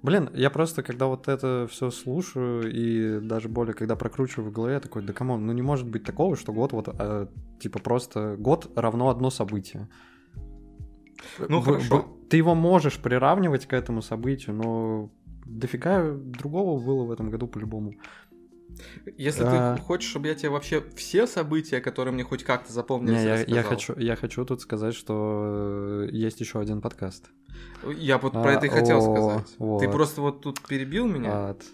Блин, 0.01 0.31
я 0.33 0.49
просто, 0.51 0.85
когда 0.85 1.07
вот 1.07 1.27
это 1.27 1.67
все 1.69 1.91
слушаю, 1.91 2.73
и 2.73 3.21
даже 3.21 3.49
более, 3.49 3.75
когда 3.75 3.97
прокручиваю 3.97 4.51
в 4.51 4.53
голове, 4.53 4.75
я 4.75 4.81
такой, 4.81 5.03
да 5.03 5.13
come 5.13 5.31
on, 5.31 5.45
ну 5.45 5.53
не 5.53 5.63
может 5.63 5.89
быть 5.89 6.05
такого, 6.05 6.37
что 6.37 6.53
год 6.53 6.73
вот, 6.73 6.89
а, 6.89 7.29
типа 7.61 7.81
просто 7.81 8.37
год 8.37 8.71
равно 8.77 9.09
одно 9.09 9.31
событие. 9.31 9.89
Ну, 11.49 11.61
хорошо. 11.61 12.18
Ты 12.31 12.37
его 12.37 12.55
можешь 12.55 12.99
приравнивать 12.99 13.67
к 13.67 13.73
этому 13.73 14.03
событию, 14.03 14.55
но 14.55 15.11
дофига 15.45 16.13
другого 16.13 16.81
было 16.81 17.05
в 17.05 17.11
этом 17.11 17.31
году 17.31 17.47
по-любому. 17.47 17.95
Если 19.17 19.43
а... 19.45 19.77
ты 19.77 19.83
хочешь, 19.83 20.09
чтобы 20.09 20.29
я 20.29 20.35
тебе 20.35 20.51
вообще 20.51 20.85
все 20.95 21.27
события, 21.27 21.81
которые 21.81 22.15
мне 22.15 22.25
хоть 22.25 22.45
как-то 22.45 22.73
запомнились, 22.73 23.19
Не, 23.19 23.25
я, 23.25 23.43
я, 23.43 23.63
хочу, 23.63 23.99
я 23.99 24.17
хочу 24.17 24.45
тут 24.45 24.61
сказать, 24.61 24.95
что 24.95 26.07
есть 26.11 26.41
еще 26.41 26.61
один 26.61 26.81
подкаст. 26.81 27.31
Я 27.97 28.19
вот 28.19 28.37
а, 28.37 28.43
про 28.43 28.53
это 28.53 28.67
и 28.67 28.69
хотел 28.69 28.99
о, 28.99 29.01
сказать. 29.01 29.55
Вот. 29.59 29.81
Ты 29.81 29.89
просто 29.89 30.21
вот 30.21 30.43
тут 30.43 30.61
перебил 30.61 31.07
меня. 31.07 31.49
Вот. 31.49 31.65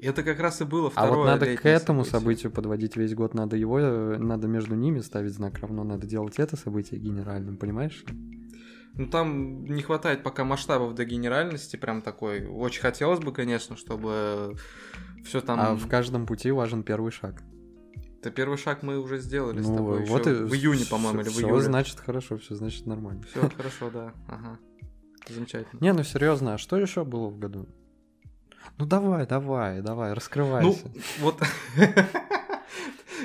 Это 0.00 0.24
как 0.24 0.40
раз 0.40 0.60
и 0.60 0.64
было 0.64 0.90
второе. 0.90 1.12
А 1.12 1.16
вот 1.16 1.24
надо 1.26 1.56
к 1.56 1.64
этому 1.64 2.04
событие. 2.04 2.20
событию 2.20 2.52
подводить 2.52 2.96
весь 2.96 3.14
год, 3.14 3.34
надо 3.34 3.56
его, 3.56 3.78
надо 3.78 4.48
между 4.48 4.74
ними 4.74 4.98
ставить 4.98 5.32
знак 5.32 5.58
равно, 5.60 5.84
надо 5.84 6.06
делать 6.06 6.38
это 6.38 6.56
событие 6.56 7.00
генеральным, 7.00 7.56
понимаешь? 7.56 8.04
Ну 8.94 9.06
там 9.06 9.64
не 9.64 9.82
хватает 9.82 10.22
пока 10.22 10.44
масштабов 10.44 10.94
до 10.94 11.04
генеральности, 11.04 11.76
прям 11.76 12.02
такой. 12.02 12.46
Очень 12.46 12.82
хотелось 12.82 13.20
бы, 13.20 13.32
конечно, 13.32 13.76
чтобы 13.76 14.56
все 15.24 15.40
там. 15.40 15.60
А 15.60 15.74
в 15.74 15.88
каждом 15.88 16.26
пути 16.26 16.50
важен 16.50 16.82
первый 16.82 17.10
шаг. 17.10 17.42
Это 18.20 18.30
первый 18.30 18.56
шаг 18.56 18.82
мы 18.82 18.98
уже 18.98 19.18
сделали 19.18 19.58
ну, 19.58 19.64
с 19.64 19.76
тобой 19.76 20.04
вот 20.04 20.26
еще 20.26 20.42
и... 20.42 20.44
в 20.44 20.54
июне, 20.54 20.84
по-моему, 20.88 21.22
или 21.22 21.28
в 21.28 21.38
июле. 21.38 21.54
Все 21.54 21.62
значит 21.62 21.98
хорошо, 21.98 22.38
все 22.38 22.54
значит 22.54 22.86
нормально. 22.86 23.22
Все 23.22 23.48
хорошо, 23.56 23.90
да. 23.90 24.12
Ага. 24.28 24.58
Замечательно. 25.28 25.80
Не, 25.80 25.92
ну 25.92 26.04
серьезно, 26.04 26.54
а 26.54 26.58
что 26.58 26.76
еще 26.76 27.04
было 27.04 27.28
в 27.28 27.38
году? 27.38 27.68
Ну 28.78 28.86
давай, 28.86 29.26
давай, 29.26 29.80
давай, 29.80 30.12
раскрывайся. 30.12 30.84
Ну, 30.84 31.00
вот. 31.20 31.42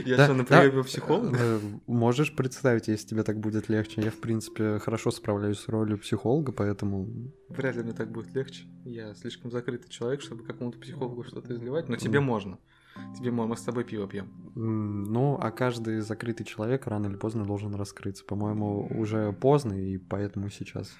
Я 0.05 0.23
что, 0.23 0.33
на 0.33 0.43
приеме 0.43 0.83
психолога? 0.83 1.37
Э, 1.39 1.59
можешь 1.87 2.35
представить, 2.35 2.87
если 2.87 3.07
тебе 3.07 3.23
так 3.23 3.39
будет 3.39 3.69
легче. 3.69 4.01
Я, 4.01 4.11
в 4.11 4.19
принципе, 4.19 4.79
хорошо 4.79 5.11
справляюсь 5.11 5.59
с 5.59 5.67
ролью 5.67 5.97
психолога, 5.97 6.51
поэтому... 6.51 7.07
Вряд 7.49 7.75
ли 7.75 7.83
мне 7.83 7.93
так 7.93 8.11
будет 8.11 8.33
легче. 8.33 8.65
Я 8.83 9.13
слишком 9.15 9.51
закрытый 9.51 9.89
человек, 9.89 10.21
чтобы 10.21 10.43
какому-то 10.43 10.79
психологу 10.79 11.23
что-то 11.23 11.53
изливать, 11.53 11.89
но 11.89 11.95
тебе 11.95 12.19
можно. 12.19 12.57
Тебе 13.17 13.31
можно, 13.31 13.51
мы 13.51 13.57
с 13.57 13.61
тобой 13.61 13.83
пиво 13.83 14.07
пьем. 14.07 14.27
Ну, 14.55 15.37
а 15.39 15.51
каждый 15.51 15.99
закрытый 15.99 16.45
человек 16.45 16.87
рано 16.87 17.07
или 17.07 17.15
поздно 17.15 17.45
должен 17.45 17.75
раскрыться. 17.75 18.25
По-моему, 18.25 18.87
уже 18.87 19.33
поздно, 19.33 19.73
и 19.73 19.97
поэтому 19.97 20.49
сейчас. 20.49 20.91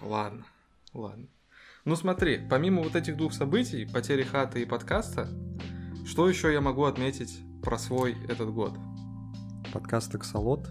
Ладно, 0.00 0.46
ладно. 0.94 1.28
Ну 1.84 1.96
смотри, 1.96 2.40
помимо 2.50 2.82
вот 2.82 2.96
этих 2.96 3.16
двух 3.16 3.32
событий, 3.32 3.86
потери 3.86 4.22
хаты 4.22 4.62
и 4.62 4.66
подкаста, 4.66 5.28
что 6.06 6.28
еще 6.28 6.52
я 6.52 6.60
могу 6.60 6.84
отметить 6.84 7.40
про 7.68 7.76
свой 7.76 8.16
этот 8.28 8.50
год? 8.54 8.72
Подкаст 9.74 10.14
«Аксолот». 10.14 10.70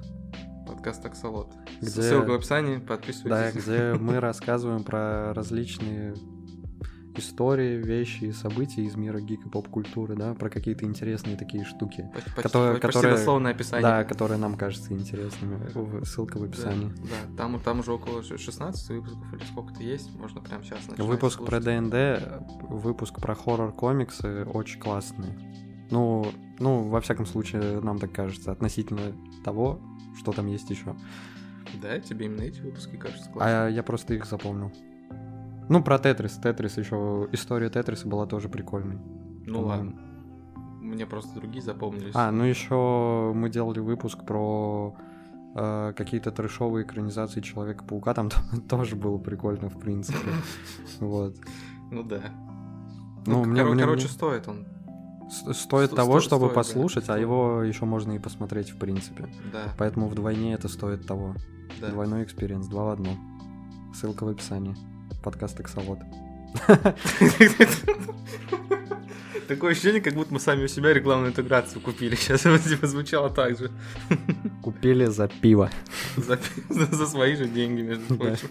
Подкаст 0.67 1.05
«Аксолот». 1.05 1.53
Где... 1.79 1.91
Ссылка 1.91 2.31
в 2.31 2.33
описании, 2.33 2.77
подписывайтесь. 2.77 3.63
Да, 3.65 3.91
где 3.93 3.93
мы 3.99 4.19
рассказываем 4.19 4.83
про 4.83 5.31
различные 5.35 6.15
истории, 7.15 7.77
вещи 7.77 8.23
и 8.23 8.31
события 8.31 8.81
из 8.81 8.95
мира 8.95 9.19
гик 9.19 9.45
и 9.45 9.49
поп-культуры, 9.49 10.15
да, 10.15 10.33
про 10.33 10.49
какие-то 10.49 10.85
интересные 10.85 11.37
такие 11.37 11.65
штуки. 11.65 12.09
Почти, 12.15 12.31
которые, 12.41 12.73
почти 12.79 12.87
которые, 12.87 13.17
дословное 13.17 13.51
описание. 13.51 13.83
Да, 13.83 14.03
которые 14.03 14.39
нам 14.39 14.55
кажутся 14.55 14.91
интересными. 14.91 16.03
Ссылка 16.03 16.39
в 16.39 16.43
описании. 16.45 16.89
Да, 16.89 17.03
да 17.29 17.37
там, 17.37 17.59
там 17.59 17.79
уже 17.81 17.93
около 17.93 18.23
16 18.23 18.89
выпусков 18.89 19.33
или 19.35 19.43
сколько-то 19.45 19.83
есть, 19.83 20.15
можно 20.15 20.41
прямо 20.41 20.63
сейчас 20.63 20.79
начать 20.87 21.05
Выпуск 21.05 21.37
слушать. 21.37 21.63
про 21.63 21.79
ДНД, 21.79 22.69
выпуск 22.69 23.21
про 23.21 23.35
хоррор-комиксы 23.35 24.45
очень 24.45 24.79
классный. 24.79 25.66
Ну, 25.89 26.25
ну, 26.59 26.89
во 26.89 27.01
всяком 27.01 27.25
случае, 27.25 27.79
нам 27.81 27.99
так 27.99 28.11
кажется, 28.11 28.51
относительно 28.51 29.13
того, 29.43 29.79
что 30.17 30.31
там 30.31 30.47
есть 30.47 30.69
еще. 30.69 30.95
Да, 31.81 31.99
тебе 31.99 32.25
именно 32.25 32.41
эти 32.41 32.61
выпуски 32.61 32.95
кажутся 32.95 33.29
классными. 33.29 33.67
А 33.67 33.69
я 33.69 33.83
просто 33.83 34.13
их 34.13 34.25
запомнил. 34.25 34.71
Ну, 35.69 35.83
про 35.83 35.99
Тетрис. 35.99 36.33
Тетрис 36.33 36.77
еще. 36.77 37.27
История 37.31 37.69
Тетриса 37.69 38.07
была 38.07 38.25
тоже 38.25 38.49
прикольной. 38.49 38.97
Ну 39.45 39.61
ладно. 39.61 39.95
Мне 40.81 41.05
просто 41.05 41.35
другие 41.35 41.61
запомнились. 41.61 42.13
А, 42.15 42.31
ну 42.31 42.43
еще 42.43 43.33
мы 43.35 43.49
делали 43.49 43.79
выпуск 43.79 44.25
про 44.25 44.95
э, 45.55 45.93
какие-то 45.97 46.31
трешовые 46.31 46.85
экранизации 46.85 47.41
Человека-паука. 47.41 48.13
Там 48.13 48.29
тоже 48.69 48.95
было 48.95 49.17
прикольно, 49.17 49.69
в 49.69 49.79
принципе. 49.79 50.29
Вот. 50.99 51.35
Ну 51.91 52.03
да. 52.03 52.21
Ну, 53.25 53.43
мне, 53.43 53.63
короче, 53.63 54.07
стоит 54.07 54.47
он. 54.47 54.65
Стоит 55.29 55.87
Сто, 55.91 55.95
того, 55.95 56.19
чтобы 56.19 56.45
стоит, 56.45 56.55
послушать, 56.55 57.07
да, 57.07 57.15
а 57.15 57.17
его 57.17 57.61
еще 57.63 57.85
можно 57.85 58.13
и 58.13 58.19
посмотреть, 58.19 58.69
в 58.69 58.77
принципе. 58.77 59.27
Да. 59.51 59.73
Поэтому 59.77 60.07
вдвойне 60.07 60.53
это 60.53 60.67
стоит 60.69 61.05
того. 61.05 61.35
Да. 61.81 61.89
Двойной 61.89 62.23
experience, 62.23 62.67
два 62.67 62.85
в 62.85 62.89
одном. 62.89 63.17
Ссылка 63.93 64.23
в 64.23 64.29
описании 64.29 64.75
подкаст 65.23 65.59
«Эксовод». 65.59 65.99
Такое 69.47 69.71
ощущение, 69.71 70.01
как 70.01 70.13
будто 70.13 70.33
мы 70.33 70.39
сами 70.39 70.63
у 70.63 70.67
себя 70.67 70.93
рекламную 70.93 71.31
интеграцию 71.31 71.81
купили. 71.81 72.15
Сейчас 72.15 72.45
это 72.45 72.59
типа 72.69 72.87
звучало 72.87 73.29
так 73.29 73.57
же. 73.57 73.71
Купили 74.61 75.05
за 75.05 75.27
пиво. 75.27 75.69
За, 76.15 76.39
за 76.69 77.07
свои 77.07 77.35
же 77.35 77.47
деньги, 77.47 77.81
между 77.81 78.15
прочим. 78.15 78.49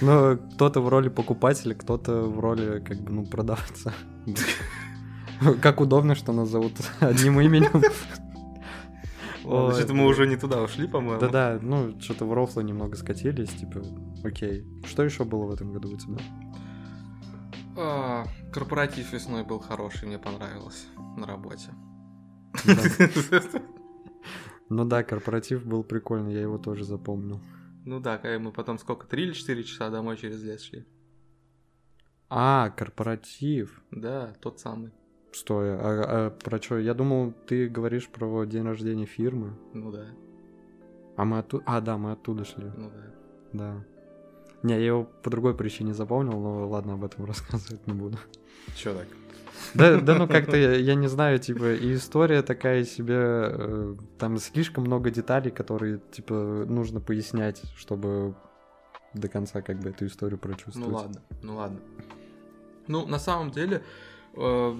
Ну, 0.00 0.38
кто-то 0.54 0.80
в 0.80 0.88
роли 0.88 1.08
покупателя, 1.08 1.74
кто-то 1.74 2.22
в 2.22 2.40
роли, 2.40 2.80
как 2.80 3.00
бы, 3.00 3.10
ну, 3.10 3.26
продавца. 3.26 3.92
Как 5.62 5.80
удобно, 5.80 6.14
что 6.14 6.32
нас 6.32 6.48
зовут 6.48 6.72
одним 7.00 7.40
именем. 7.40 7.82
Ладно, 9.44 9.74
что-то 9.74 9.94
мы 9.94 10.06
уже 10.06 10.26
не 10.26 10.36
туда 10.36 10.62
ушли, 10.62 10.86
по-моему. 10.86 11.20
Да-да, 11.20 11.58
ну, 11.62 11.98
что-то 12.00 12.26
в 12.26 12.32
рофлы 12.34 12.64
немного 12.64 12.96
скатились, 12.96 13.50
типа, 13.50 13.82
окей. 14.22 14.66
Что 14.84 15.04
еще 15.04 15.24
было 15.24 15.46
в 15.46 15.52
этом 15.52 15.72
году 15.72 15.94
у 15.94 15.96
тебя? 15.96 16.18
А, 17.76 18.26
корпоратив 18.52 19.12
весной 19.12 19.44
был 19.44 19.58
хороший, 19.58 20.08
мне 20.08 20.18
понравилось 20.18 20.86
на 21.16 21.26
работе. 21.26 21.70
Ну 24.70 24.84
да, 24.84 25.02
корпоратив 25.02 25.64
был 25.64 25.82
прикольный, 25.82 26.34
я 26.34 26.42
его 26.42 26.58
тоже 26.58 26.84
запомнил. 26.84 27.40
Ну 27.86 28.00
да, 28.00 28.18
когда 28.18 28.38
мы 28.38 28.52
потом 28.52 28.78
сколько, 28.78 29.06
три 29.06 29.22
или 29.22 29.32
четыре 29.32 29.64
часа 29.64 29.88
домой 29.88 30.18
через 30.18 30.42
лес 30.42 30.60
шли. 30.60 30.84
А, 32.28 32.68
корпоратив. 32.76 33.80
Да, 33.90 34.34
тот 34.42 34.60
самый. 34.60 34.92
Стой, 35.32 35.74
а, 35.74 35.80
а 35.80 36.30
про 36.30 36.60
что? 36.60 36.78
Я 36.78 36.94
думал, 36.94 37.32
ты 37.46 37.68
говоришь 37.68 38.08
про 38.08 38.44
день 38.44 38.64
рождения 38.64 39.06
фирмы. 39.06 39.52
Ну 39.74 39.92
да. 39.92 40.06
А 41.16 41.24
мы 41.24 41.38
оттуда... 41.38 41.64
А, 41.66 41.80
да, 41.80 41.98
мы 41.98 42.12
оттуда 42.12 42.44
шли. 42.44 42.70
Ну 42.76 42.90
да. 42.90 43.04
Да. 43.52 43.84
Не, 44.62 44.74
я 44.74 44.86
его 44.86 45.04
по 45.04 45.30
другой 45.30 45.54
причине 45.54 45.94
запомнил, 45.94 46.38
но 46.40 46.68
ладно, 46.68 46.94
об 46.94 47.04
этом 47.04 47.24
рассказывать 47.26 47.86
не 47.86 47.92
буду. 47.92 48.18
Чё 48.76 48.94
так? 48.94 49.06
Да, 49.74 50.00
да 50.00 50.14
ну 50.14 50.28
как-то, 50.28 50.56
я, 50.56 50.74
я 50.74 50.94
не 50.94 51.08
знаю, 51.08 51.38
типа, 51.38 51.74
и 51.74 51.94
история 51.94 52.42
такая 52.42 52.84
себе, 52.84 53.16
э, 53.18 53.96
там 54.18 54.38
слишком 54.38 54.84
много 54.84 55.10
деталей, 55.10 55.50
которые, 55.50 56.00
типа, 56.12 56.64
нужно 56.68 57.00
пояснять, 57.00 57.62
чтобы 57.76 58.34
до 59.14 59.28
конца 59.28 59.62
как 59.62 59.80
бы 59.80 59.90
эту 59.90 60.06
историю 60.06 60.38
прочувствовать. 60.38 60.88
Ну 60.88 60.96
ладно, 60.96 61.22
ну 61.42 61.56
ладно. 61.56 61.80
Ну, 62.86 63.06
на 63.06 63.18
самом 63.18 63.50
деле, 63.50 63.82
э, 64.34 64.76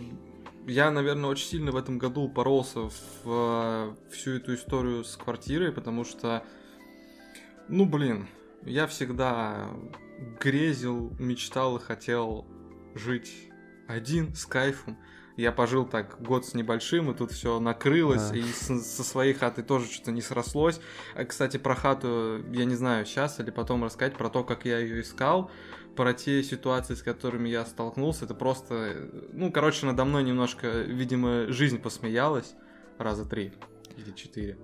я, 0.68 0.90
наверное, 0.90 1.30
очень 1.30 1.46
сильно 1.48 1.72
в 1.72 1.76
этом 1.76 1.98
году 1.98 2.28
поролся 2.28 2.80
в 2.90 2.92
э, 3.26 3.94
всю 4.12 4.32
эту 4.36 4.54
историю 4.54 5.02
с 5.04 5.16
квартирой, 5.16 5.72
потому 5.72 6.04
что, 6.04 6.44
ну, 7.68 7.84
блин, 7.86 8.28
я 8.62 8.86
всегда 8.86 9.68
грезил, 10.40 11.12
мечтал 11.18 11.76
и 11.76 11.80
хотел 11.80 12.46
жить 12.94 13.32
один, 13.86 14.34
с 14.34 14.44
кайфом. 14.46 14.98
Я 15.36 15.52
пожил 15.52 15.84
так 15.86 16.20
год 16.20 16.44
с 16.46 16.54
небольшим, 16.54 17.10
и 17.12 17.14
тут 17.14 17.30
все 17.30 17.60
накрылось, 17.60 18.30
Да. 18.30 18.36
и 18.36 18.42
с- 18.42 18.82
со 18.84 19.04
своей 19.04 19.34
хаты 19.34 19.62
тоже 19.62 19.86
что-то 19.86 20.10
не 20.10 20.20
срослось. 20.20 20.80
А, 21.14 21.24
Кстати, 21.24 21.58
про 21.58 21.76
хату, 21.76 22.44
я 22.52 22.64
не 22.64 22.74
знаю, 22.74 23.06
сейчас 23.06 23.38
или 23.38 23.50
потом 23.52 23.84
рассказать 23.84 24.14
про 24.16 24.30
то, 24.30 24.42
как 24.42 24.64
я 24.64 24.78
ее 24.80 25.00
искал, 25.00 25.50
про 25.98 26.14
те 26.14 26.44
ситуации, 26.44 26.94
с 26.94 27.02
которыми 27.02 27.48
я 27.48 27.66
столкнулся. 27.66 28.24
Это 28.24 28.34
просто, 28.34 29.08
ну, 29.32 29.50
короче, 29.50 29.84
надо 29.84 30.04
мной 30.04 30.22
немножко, 30.22 30.68
видимо, 30.68 31.48
жизнь 31.48 31.80
посмеялась 31.80 32.54
раза 32.98 33.28
три 33.28 33.52
или 33.96 34.12
четыре. 34.12 34.56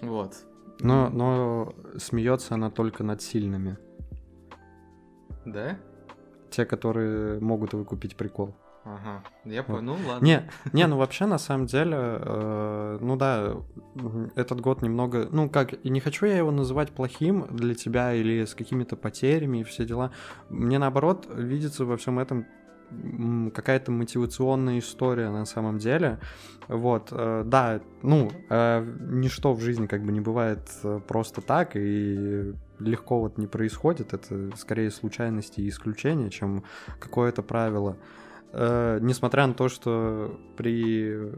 Вот. 0.00 0.34
Но, 0.80 1.10
но 1.10 1.74
смеется 1.98 2.54
она 2.54 2.70
только 2.70 3.04
над 3.04 3.20
сильными. 3.20 3.76
Да? 5.44 5.78
Те, 6.48 6.64
которые 6.64 7.38
могут 7.38 7.74
выкупить 7.74 8.16
прикол. 8.16 8.56
Ага. 8.86 9.22
Я 9.44 9.62
Вот. 9.62 9.78
понял, 9.78 9.96
ну 9.96 10.08
ладно. 10.08 10.24
Не, 10.24 10.48
не, 10.72 10.86
ну 10.86 10.96
вообще 10.98 11.26
на 11.26 11.38
самом 11.38 11.66
деле, 11.66 11.96
э, 11.98 12.98
ну 13.00 13.16
да, 13.16 13.56
этот 14.36 14.60
год 14.60 14.80
немного, 14.82 15.28
ну 15.30 15.50
как, 15.50 15.72
и 15.84 15.90
не 15.90 15.98
хочу 15.98 16.26
я 16.26 16.36
его 16.36 16.52
называть 16.52 16.92
плохим 16.92 17.46
для 17.50 17.74
тебя 17.74 18.14
или 18.14 18.44
с 18.44 18.54
какими-то 18.54 18.94
потерями 18.96 19.58
и 19.58 19.64
все 19.64 19.84
дела. 19.84 20.12
Мне 20.50 20.78
наоборот 20.78 21.26
видится 21.34 21.84
во 21.84 21.96
всем 21.96 22.20
этом 22.20 22.46
какая-то 23.52 23.90
мотивационная 23.90 24.78
история 24.78 25.30
на 25.30 25.44
самом 25.46 25.78
деле. 25.78 26.20
Вот, 26.68 27.08
э, 27.10 27.42
да, 27.44 27.80
ну, 28.02 28.30
э, 28.48 28.86
ничто 29.10 29.52
в 29.52 29.60
жизни 29.60 29.88
как 29.88 30.04
бы 30.04 30.12
не 30.12 30.20
бывает 30.20 30.60
э, 30.84 31.00
просто 31.08 31.40
так, 31.40 31.74
и 31.74 32.54
легко 32.78 33.18
вот 33.18 33.36
не 33.38 33.48
происходит. 33.48 34.14
Это 34.14 34.56
скорее 34.56 34.92
случайности 34.92 35.60
и 35.60 35.68
исключения, 35.68 36.30
чем 36.30 36.62
какое-то 37.00 37.42
правило. 37.42 37.96
Э, 37.96 38.25
несмотря 38.52 39.46
на 39.46 39.54
то, 39.54 39.68
что 39.68 40.38
при 40.56 41.30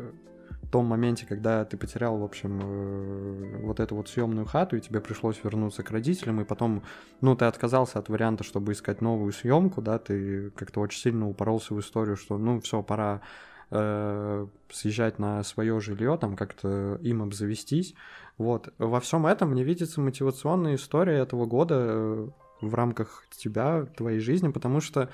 том 0.70 0.86
моменте, 0.86 1.26
когда 1.26 1.64
ты 1.64 1.76
потерял, 1.76 2.18
в 2.18 2.24
общем, 2.24 2.60
э, 2.62 3.60
вот 3.62 3.80
эту 3.80 3.96
вот 3.96 4.08
съемную 4.08 4.46
хату, 4.46 4.76
и 4.76 4.80
тебе 4.80 5.00
пришлось 5.00 5.42
вернуться 5.42 5.82
к 5.82 5.90
родителям, 5.90 6.40
и 6.40 6.44
потом, 6.44 6.82
ну, 7.20 7.34
ты 7.36 7.46
отказался 7.46 7.98
от 7.98 8.08
варианта, 8.08 8.44
чтобы 8.44 8.72
искать 8.72 9.00
новую 9.00 9.32
съемку, 9.32 9.80
да, 9.80 9.98
ты 9.98 10.50
как-то 10.50 10.80
очень 10.80 11.00
сильно 11.00 11.28
упоролся 11.28 11.74
в 11.74 11.80
историю, 11.80 12.16
что, 12.16 12.38
ну, 12.38 12.60
все, 12.60 12.82
пора 12.82 13.22
э, 13.70 14.46
съезжать 14.70 15.18
на 15.18 15.42
свое 15.42 15.80
жилье, 15.80 16.18
там 16.20 16.36
как-то 16.36 16.98
им 17.02 17.22
обзавестись. 17.22 17.94
Вот. 18.36 18.72
Во 18.78 19.00
всем 19.00 19.26
этом 19.26 19.50
мне 19.50 19.64
видится 19.64 20.00
мотивационная 20.00 20.76
история 20.76 21.18
этого 21.18 21.46
года 21.46 21.74
э, 21.78 22.28
в 22.60 22.74
рамках 22.74 23.24
тебя, 23.30 23.86
твоей 23.96 24.20
жизни, 24.20 24.48
потому 24.48 24.80
что 24.80 25.08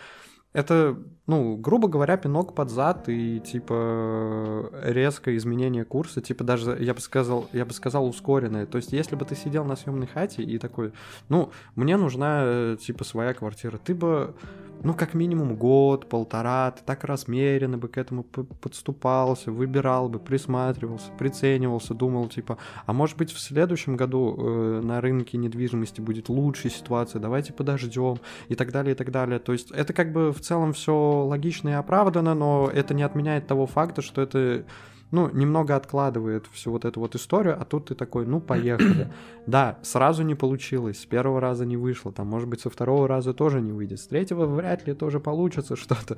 это, 0.55 0.97
ну, 1.27 1.57
грубо 1.57 1.89
говоря, 1.89 2.17
пинок 2.17 2.55
под 2.55 2.71
зад 2.71 3.09
и, 3.09 3.41
типа, 3.41 4.71
резкое 4.85 5.37
изменение 5.37 5.85
курса, 5.85 6.23
типа, 6.23 6.45
даже, 6.45 6.79
я 6.81 6.95
бы 6.95 7.01
сказал, 7.01 7.49
я 7.53 7.65
бы 7.67 7.73
сказал, 7.73 8.07
ускоренное. 8.07 8.65
То 8.65 8.77
есть, 8.77 8.93
если 8.93 9.17
бы 9.17 9.25
ты 9.25 9.35
сидел 9.35 9.65
на 9.65 9.75
съемной 9.75 10.07
хате 10.07 10.45
и 10.45 10.59
такой, 10.59 10.93
ну, 11.29 11.51
мне 11.75 11.97
нужна, 11.97 12.43
э, 12.45 12.77
типа, 12.81 13.03
своя 13.03 13.35
квартира, 13.35 13.79
ты 13.79 13.97
бы, 13.97 14.37
ну, 14.85 14.95
как 14.95 15.15
минимум 15.15 15.57
год, 15.57 16.09
полтора, 16.09 16.71
ты 16.71 16.83
так 16.85 17.05
размеренно 17.05 17.79
бы 17.79 17.89
к 17.89 17.97
этому 17.99 18.23
подступался, 18.23 19.51
выбирал 19.51 20.11
бы, 20.11 20.19
присматривался, 20.19 21.11
приценивался, 21.19 21.95
думал, 21.95 22.29
типа, 22.29 22.59
а 22.85 22.93
может 22.93 23.17
быть, 23.17 23.33
в 23.33 23.41
следующем 23.41 23.97
году 23.97 24.37
э, 24.39 24.81
на 24.85 25.01
рынке 25.01 25.39
недвижимости 25.39 26.03
будет 26.03 26.29
лучшая 26.29 26.71
ситуация, 26.71 27.19
давайте 27.19 27.53
подождем, 27.53 28.19
и 28.49 28.55
так 28.55 28.73
далее, 28.73 28.95
и 28.95 28.97
так 28.97 29.11
далее. 29.11 29.39
То 29.39 29.53
есть 29.53 29.71
это 29.71 29.93
как 29.95 30.13
бы 30.13 30.33
в 30.33 30.41
целом 30.41 30.75
все 30.75 30.95
логично 30.95 31.71
и 31.71 31.73
оправдано, 31.73 32.35
но 32.35 32.71
это 32.73 32.93
не 32.93 33.03
отменяет 33.03 33.47
того 33.47 33.67
факта, 33.67 34.03
что 34.03 34.21
это 34.21 34.65
ну, 35.11 35.31
немного 35.33 35.77
откладывает 35.77 36.47
всю 36.53 36.71
вот 36.73 36.85
эту 36.85 37.01
вот 37.01 37.15
историю, 37.15 37.57
а 37.61 37.65
тут 37.65 37.87
ты 37.87 37.95
такой, 37.95 38.27
ну, 38.27 38.41
поехали. 38.41 39.09
Да, 39.47 39.79
сразу 39.83 40.23
не 40.23 40.35
получилось, 40.35 41.01
с 41.03 41.05
первого 41.05 41.39
раза 41.39 41.67
не 41.67 41.77
вышло, 41.77 42.11
там, 42.13 42.29
может 42.29 42.49
быть, 42.49 42.63
со 42.63 42.71
второго 42.71 43.07
раза 43.07 43.35
тоже 43.35 43.61
не 43.61 43.73
выйдет, 43.73 44.01
с 44.01 44.07
третьего 44.07 44.47
вряд 44.47 44.87
ли 44.87 44.95
тоже 44.95 45.21
получится 45.21 45.77
что-то, 45.77 46.17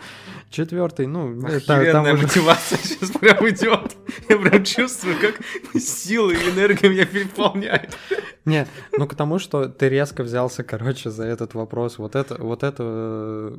четвертый, 0.48 1.08
ну, 1.08 1.36
это- 1.42 1.66
там 1.66 1.80
Охеренная 1.80 2.14
уже- 2.14 2.22
мотивация 2.22 2.78
сейчас 2.78 3.10
прям 3.10 3.48
идет. 3.48 3.96
Я 4.28 4.38
прям 4.38 4.62
чувствую, 4.62 5.16
как 5.20 5.40
силы 5.82 6.34
и 6.34 6.50
энергия 6.50 6.88
меня 6.88 7.04
переполняют. 7.04 7.98
Не, 8.44 8.68
ну 8.96 9.08
к 9.08 9.16
тому, 9.16 9.40
что 9.40 9.66
ты 9.68 9.88
резко 9.88 10.22
взялся, 10.22 10.62
короче, 10.62 11.10
за 11.10 11.24
этот 11.24 11.54
вопрос. 11.54 11.98
Вот 11.98 12.14
это, 12.14 12.36
вот 12.40 12.62
это 12.62 12.84
э, 12.86 13.56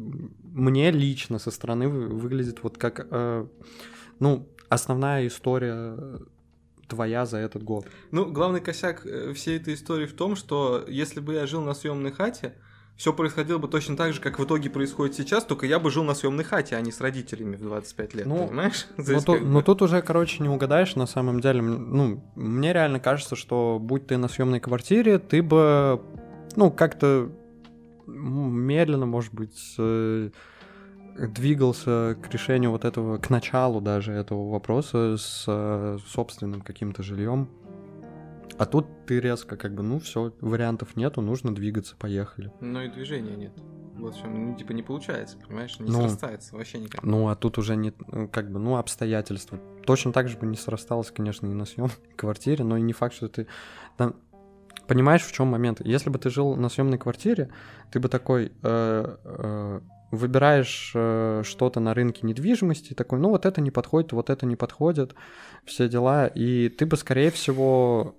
мне 0.54 0.92
лично 0.92 1.40
со 1.40 1.52
стороны 1.52 1.90
вы- 1.90 2.08
выглядит 2.08 2.60
вот 2.63 2.78
как, 2.78 3.06
э, 3.12 3.46
ну, 4.22 4.48
основная 4.69 5.27
история 5.27 5.97
твоя 6.88 7.25
за 7.25 7.38
этот 7.38 7.63
год. 7.63 7.86
Ну, 8.12 8.25
главный 8.32 8.62
косяк 8.62 9.06
э, 9.06 9.34
всей 9.34 9.58
этой 9.58 9.73
истории 9.73 10.06
в 10.06 10.13
том, 10.13 10.36
что 10.36 10.86
если 10.88 11.19
бы 11.19 11.34
я 11.34 11.45
жил 11.45 11.62
на 11.62 11.73
съемной 11.73 12.12
хате, 12.12 12.53
все 12.95 13.13
происходило 13.13 13.58
бы 13.60 13.67
точно 13.67 13.95
так 13.95 14.13
же, 14.13 14.21
как 14.21 14.39
в 14.39 14.43
итоге 14.45 14.69
происходит 14.69 15.13
сейчас, 15.15 15.43
только 15.43 15.65
я 15.67 15.80
бы 15.80 15.91
жил 15.91 16.03
на 16.03 16.15
съемной 16.15 16.43
хате, 16.43 16.75
а 16.75 16.82
не 16.82 16.91
с 16.91 16.99
родителями 17.01 17.56
в 17.56 17.62
25 17.62 18.13
лет, 18.15 18.25
Ну, 18.25 18.47
понимаешь? 18.47 18.88
То 18.95 19.03
Но, 19.12 19.21
бы- 19.34 19.39
но 19.41 19.62
тут 19.62 19.82
уже, 19.82 20.01
короче, 20.01 20.41
не 20.41 20.49
угадаешь 20.49 20.95
на 20.95 21.06
самом 21.06 21.39
деле. 21.41 21.62
Ну, 21.62 22.23
мне 22.36 22.73
реально 22.73 22.99
кажется, 22.99 23.36
что 23.36 23.77
будь 23.80 24.08
ты 24.08 24.17
на 24.17 24.27
съемной 24.30 24.60
квартире, 24.60 25.19
ты 25.19 25.43
бы, 25.43 26.01
ну, 26.56 26.71
как-то 26.71 27.30
медленно, 28.08 29.06
может 29.06 29.34
быть, 29.34 29.75
э, 29.77 30.30
двигался 31.17 32.17
к 32.21 32.32
решению 32.32 32.71
вот 32.71 32.86
этого, 32.86 33.17
к 33.17 33.30
началу 33.30 33.82
даже 33.82 34.13
этого 34.13 34.49
вопроса 34.51 35.17
с 35.17 35.45
э, 35.47 35.97
собственным 36.08 36.62
каким-то 36.62 37.03
жильем. 37.03 37.49
А 38.58 38.65
тут 38.65 38.88
ты 39.06 39.19
резко 39.19 39.56
как 39.56 39.75
бы, 39.75 39.84
ну 39.84 39.99
все, 39.99 40.34
вариантов 40.41 40.95
нету, 40.95 41.21
нужно 41.21 41.53
двигаться, 41.53 41.95
поехали. 41.97 42.51
Ну 42.60 42.82
и 42.82 42.89
движения 42.89 43.36
нет. 43.36 43.53
Вот 43.95 44.15
в 44.15 44.21
чем, 44.21 44.49
ну, 44.51 44.56
типа, 44.56 44.73
не 44.73 44.84
получается, 44.84 45.38
понимаешь? 45.38 45.80
Не 45.80 45.89
Ну. 45.91 46.01
срастается 46.01 46.56
вообще 46.56 46.77
никак. 46.77 47.01
Ну, 47.03 47.30
а 47.30 47.36
тут 47.36 47.58
уже 47.58 47.75
не, 47.75 47.93
э, 48.12 48.27
как 48.27 48.51
бы, 48.51 48.60
ну, 48.60 48.77
обстоятельства. 48.77 49.60
Точно 49.86 50.13
так 50.13 50.27
же 50.27 50.38
бы 50.38 50.45
не 50.45 50.56
срасталось, 50.56 51.10
конечно, 51.12 51.47
и 51.47 51.53
на 51.53 51.65
съемной 51.65 51.95
квартире, 52.15 52.63
но 52.63 52.77
и 52.77 52.82
не 52.82 52.93
факт, 52.93 53.15
что 53.15 53.27
ты 53.27 53.47
там... 53.97 54.15
Понимаешь, 54.88 55.23
в 55.23 55.32
чем 55.34 55.47
момент? 55.47 55.82
Если 55.84 56.10
бы 56.10 56.17
ты 56.17 56.30
жил 56.30 56.56
на 56.56 56.69
съемной 56.69 56.97
квартире, 56.97 57.49
ты 57.91 57.99
бы 57.99 58.08
такой 58.08 58.53
э, 58.63 59.17
э, 59.25 59.82
выбираешь 60.12 60.91
э, 60.96 61.41
что-то 61.43 61.80
на 61.80 61.93
рынке 61.93 62.26
недвижимости, 62.26 62.93
такой, 62.93 63.20
ну 63.20 63.30
вот 63.30 63.46
это 63.46 63.62
не 63.62 63.72
подходит, 63.72 64.13
вот 64.13 64.30
это 64.30 64.46
не 64.46 64.56
подходит, 64.56 65.15
все 65.65 65.89
дела, 65.89 66.28
и 66.28 66.70
ты 66.70 66.86
бы, 66.86 66.98
скорее 66.98 67.32
всего, 67.32 68.15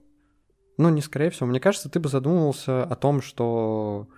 ну 0.77 0.89
не 0.91 1.01
скорее 1.01 1.31
всего, 1.31 1.47
мне 1.47 1.61
кажется, 1.61 1.89
ты 1.89 2.01
бы 2.01 2.09
задумывался 2.09 2.85
о 2.85 2.95
том, 2.95 3.23
что 3.23 4.09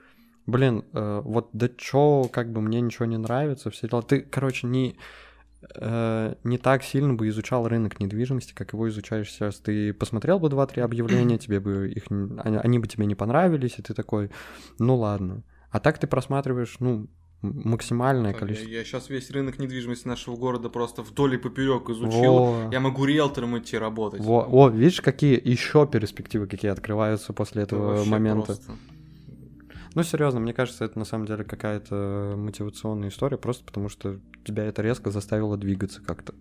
блин, 0.47 0.85
э, 0.93 1.23
вот 1.25 1.51
да 1.53 1.69
чё, 1.69 2.29
как 2.31 2.53
бы 2.53 2.61
мне 2.61 2.81
ничего 2.81 3.07
не 3.07 3.17
нравится, 3.17 3.71
все 3.71 3.89
дела. 3.89 4.03
Ты, 4.03 4.21
короче, 4.21 4.67
не, 4.67 4.97
э, 5.75 6.35
не 6.45 6.59
так 6.59 6.83
сильно 6.83 7.15
бы 7.15 7.29
изучал 7.29 7.69
рынок 7.69 8.01
недвижимости, 8.01 8.53
как 8.53 8.73
его 8.73 8.89
изучаешь 8.89 9.31
сейчас. 9.31 9.57
Ты 9.57 9.93
посмотрел 9.95 10.39
бы 10.39 10.49
2-3 10.49 10.81
объявления, 10.83 11.39
тебе 11.39 11.61
бы 11.61 11.89
их, 11.89 12.05
они, 12.11 12.57
они 12.57 12.79
бы 12.79 12.87
тебе 12.87 13.07
не 13.07 13.15
понравились, 13.15 13.79
и 13.79 13.83
ты 13.83 13.95
такой, 13.95 14.31
ну 14.79 14.97
ладно. 14.97 15.43
А 15.71 15.79
так 15.79 15.99
ты 15.99 16.07
просматриваешь, 16.07 16.77
ну, 16.81 17.09
максимальное 17.43 18.33
Так, 18.33 18.41
количество. 18.41 18.69
Я, 18.69 18.85
сейчас 18.85 19.09
весь 19.09 19.31
рынок 19.31 19.59
недвижимости 19.59 20.07
нашего 20.07 20.37
города 20.37 20.69
просто 20.69 21.03
вдоль 21.03 21.35
и 21.35 21.39
поперек 21.39 21.89
изучил. 21.89 22.35
Во, 22.35 22.69
Я 22.71 22.81
могу 22.81 23.05
риэлтором 23.05 23.59
идти 23.59 23.79
работать. 23.79 24.21
во, 24.21 24.45
во, 24.45 24.69
видишь, 24.69 25.01
какие 25.01 25.41
еще 25.43 25.87
перспективы 25.87 26.47
какие 26.47 26.71
открываются 26.71 27.33
после 27.33 27.63
Это 27.63 27.77
этого 27.77 28.05
момента. 28.05 28.47
просто. 28.47 28.73
Ну, 29.95 30.03
серьезно, 30.05 30.39
мне 30.39 30.53
кажется, 30.53 30.85
это 30.85 30.99
на 30.99 31.05
самом 31.05 31.27
деле 31.27 31.43
какая-то 31.43 32.35
мотивационная 32.37 33.09
история, 33.09 33.39
просто 33.39 33.65
потому 33.65 33.89
что 33.89 34.21
тебя 34.45 34.65
это 34.65 34.83
резко 34.83 35.11
заставило 35.11 35.57
двигаться 35.57 36.01
как-то. 36.01 36.35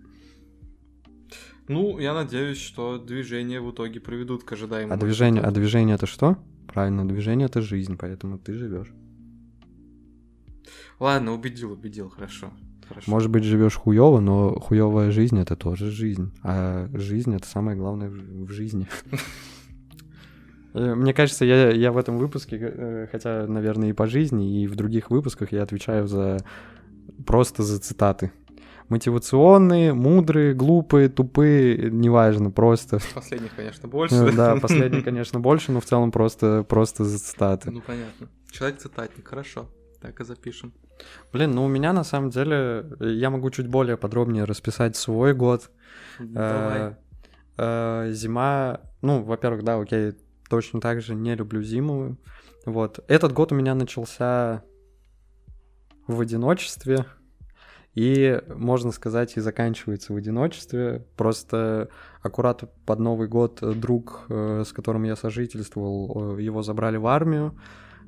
Ну, 1.68 2.00
я 2.00 2.14
надеюсь, 2.14 2.58
что 2.60 2.98
движения 2.98 3.62
в 3.62 3.72
итоге 3.72 4.00
приведут 4.00 4.44
к 4.44 4.52
ожидаемому. 4.52 4.94
А 4.94 4.98
движение, 4.98 5.42
а 5.44 5.52
движение 5.52 5.96
это 5.96 6.08
что? 6.08 6.38
Правильно, 6.68 7.08
движение 7.08 7.46
это 7.46 7.62
жизнь, 7.62 7.98
поэтому 7.98 8.38
ты 8.38 8.54
живешь. 8.54 8.92
Ладно, 11.00 11.34
убедил, 11.34 11.72
убедил, 11.72 12.10
хорошо. 12.10 12.52
Хорошо. 12.88 13.10
Может 13.12 13.30
быть, 13.30 13.44
живешь 13.44 13.76
хуево, 13.76 14.20
но 14.20 14.60
хуевая 14.60 15.12
жизнь 15.12 15.40
это 15.40 15.56
тоже 15.56 15.92
жизнь. 15.92 16.34
А 16.44 16.90
жизнь 16.94 17.36
это 17.36 17.48
самое 17.48 17.78
главное 17.78 18.10
в 18.10 18.50
жизни. 18.50 18.88
Э, 20.74 20.96
Мне 20.96 21.14
кажется, 21.14 21.46
я, 21.46 21.70
я 21.72 21.92
в 21.92 21.98
этом 21.98 22.18
выпуске, 22.18 22.58
э, 22.62 23.08
хотя, 23.12 23.46
наверное, 23.48 23.90
и 23.90 23.94
по 23.94 24.08
жизни, 24.08 24.62
и 24.64 24.68
в 24.68 24.76
других 24.76 25.10
выпусках 25.12 25.52
я 25.52 25.64
отвечаю 25.64 26.08
за 26.08 26.38
просто 27.26 27.64
за 27.64 27.80
цитаты. 27.80 28.32
Мотивационные, 28.88 29.94
мудрые, 29.94 30.54
глупые, 30.56 31.10
тупые, 31.10 31.92
неважно, 31.92 32.50
просто. 32.50 33.00
Последних, 33.14 33.56
конечно, 33.56 33.88
больше. 33.88 34.16
Э, 34.16 34.32
Да, 34.32 34.56
последний, 34.56 35.02
конечно, 35.02 35.40
больше, 35.40 35.72
но 35.72 35.80
в 35.80 35.86
целом 35.86 36.12
просто, 36.12 36.64
просто 36.68 37.04
за 37.04 37.20
цитаты. 37.20 37.70
Ну, 37.72 37.82
понятно. 37.86 38.30
Человек 38.52 38.80
цитатник, 38.80 39.28
хорошо. 39.28 39.68
Так 40.02 40.20
и 40.22 40.24
запишем. 40.24 40.74
Блин, 41.34 41.52
ну 41.52 41.66
у 41.66 41.68
меня 41.68 41.94
на 41.94 42.04
самом 42.04 42.30
деле, 42.30 42.86
я 43.00 43.30
могу 43.30 43.50
чуть 43.50 43.68
более 43.68 43.98
подробнее 43.98 44.46
расписать 44.46 44.96
свой 44.96 45.34
год. 45.34 45.70
Давай. 46.20 46.80
Э, 46.82 46.96
э, 47.58 48.12
Зима, 48.12 48.82
ну, 49.02 49.24
во-первых, 49.24 49.64
да, 49.64 49.80
окей, 49.80 50.14
точно 50.50 50.82
так 50.82 51.02
же 51.02 51.16
не 51.16 51.36
люблю 51.36 51.62
зиму. 51.62 52.18
Вот. 52.66 53.00
Этот 53.08 53.34
год 53.34 53.52
у 53.52 53.56
меня 53.56 53.76
начался 53.76 54.64
в 56.08 56.20
одиночестве. 56.20 57.06
И, 57.96 58.42
можно 58.48 58.92
сказать, 58.92 59.36
и 59.36 59.42
заканчивается 59.42 60.14
в 60.14 60.16
одиночестве. 60.16 61.06
Просто 61.18 61.90
аккурат 62.22 62.64
под 62.86 63.00
Новый 63.00 63.28
год 63.28 63.60
друг, 63.62 64.26
э, 64.30 64.64
с 64.66 64.72
которым 64.72 65.04
я 65.04 65.16
сожительствовал, 65.16 66.38
его 66.38 66.62
забрали 66.62 66.98
в 66.98 67.08
армию. 67.08 67.60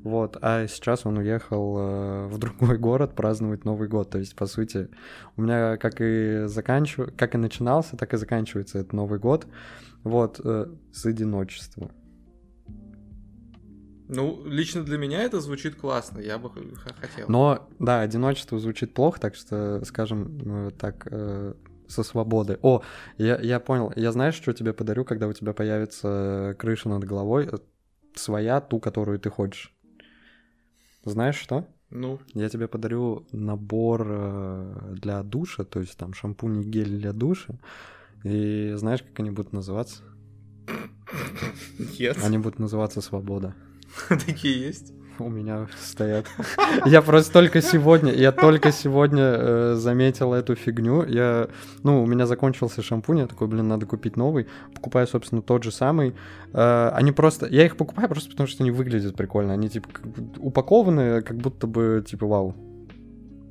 Вот, 0.03 0.37
а 0.41 0.67
сейчас 0.67 1.05
он 1.05 1.17
уехал 1.17 1.77
э, 1.77 2.27
в 2.27 2.37
другой 2.39 2.77
город 2.77 3.15
праздновать 3.15 3.65
Новый 3.65 3.87
год. 3.87 4.09
То 4.09 4.17
есть, 4.17 4.35
по 4.35 4.47
сути, 4.47 4.89
у 5.37 5.43
меня 5.43 5.77
как 5.77 5.95
и 5.99 6.43
заканчив... 6.45 7.15
как 7.15 7.35
и 7.35 7.37
начинался, 7.37 7.97
так 7.97 8.13
и 8.13 8.17
заканчивается 8.17 8.79
этот 8.79 8.93
Новый 8.93 9.19
год. 9.19 9.47
Вот, 10.03 10.41
э, 10.43 10.65
с 10.91 11.05
одиночества. 11.05 11.91
Ну, 14.13 14.43
лично 14.45 14.83
для 14.83 14.97
меня 14.97 15.21
это 15.23 15.39
звучит 15.39 15.75
классно, 15.75 16.19
я 16.19 16.37
бы 16.37 16.51
хотел. 16.75 17.27
Но, 17.29 17.69
да, 17.79 18.01
одиночество 18.01 18.59
звучит 18.59 18.93
плохо, 18.93 19.21
так 19.21 19.35
что, 19.35 19.85
скажем 19.85 20.67
э, 20.67 20.71
так, 20.71 21.07
э, 21.09 21.53
со 21.87 22.03
свободой. 22.03 22.57
О, 22.61 22.81
я, 23.17 23.39
я 23.39 23.59
понял. 23.59 23.93
Я 23.95 24.11
знаешь, 24.11 24.35
что 24.35 24.51
тебе 24.51 24.73
подарю, 24.73 25.05
когда 25.05 25.27
у 25.27 25.33
тебя 25.33 25.53
появится 25.53 26.55
крыша 26.57 26.89
над 26.89 27.03
головой? 27.03 27.47
Э, 27.51 27.57
Своя, 28.13 28.59
ту, 28.59 28.81
которую 28.81 29.19
ты 29.19 29.29
хочешь. 29.29 29.73
Знаешь 31.03 31.35
что? 31.35 31.67
Ну, 31.89 32.19
Я 32.33 32.47
тебе 32.49 32.67
подарю 32.67 33.25
набор 33.31 34.07
э, 34.09 34.93
для 35.01 35.23
душа, 35.23 35.65
то 35.65 35.79
есть 35.79 35.97
там 35.97 36.13
шампунь 36.13 36.61
и 36.61 36.63
гель 36.63 36.99
для 36.99 37.11
душа. 37.11 37.55
И 38.23 38.73
знаешь, 38.75 39.01
как 39.01 39.19
они 39.19 39.31
будут 39.31 39.51
называться? 39.51 40.03
нет. 41.99 42.23
Они 42.23 42.37
будут 42.37 42.59
называться 42.59 43.01
«Свобода». 43.01 43.55
Такие 44.09 44.59
есть. 44.59 44.93
У 45.21 45.29
меня 45.29 45.67
стоят. 45.79 46.25
Я 46.85 47.01
просто 47.01 47.33
только 47.33 47.61
сегодня, 47.61 48.11
я 48.13 48.31
только 48.31 48.71
сегодня 48.71 49.23
э, 49.23 49.73
заметил 49.75 50.33
эту 50.33 50.55
фигню. 50.55 51.05
Я, 51.05 51.47
ну, 51.83 52.03
у 52.03 52.05
меня 52.05 52.25
закончился 52.25 52.81
шампунь, 52.81 53.19
я 53.19 53.27
такой, 53.27 53.47
блин, 53.47 53.67
надо 53.67 53.85
купить 53.85 54.17
новый. 54.17 54.47
Покупаю, 54.73 55.07
собственно, 55.07 55.41
тот 55.41 55.63
же 55.63 55.71
самый. 55.71 56.15
Э, 56.53 56.89
они 56.93 57.11
просто, 57.11 57.47
я 57.47 57.65
их 57.65 57.77
покупаю 57.77 58.09
просто 58.09 58.31
потому, 58.31 58.47
что 58.47 58.63
они 58.63 58.71
выглядят 58.71 59.15
прикольно. 59.15 59.53
Они 59.53 59.69
типа 59.69 59.89
упакованы, 60.37 61.21
как 61.21 61.37
будто 61.37 61.67
бы 61.67 62.03
типа 62.07 62.25
вау. 62.25 62.55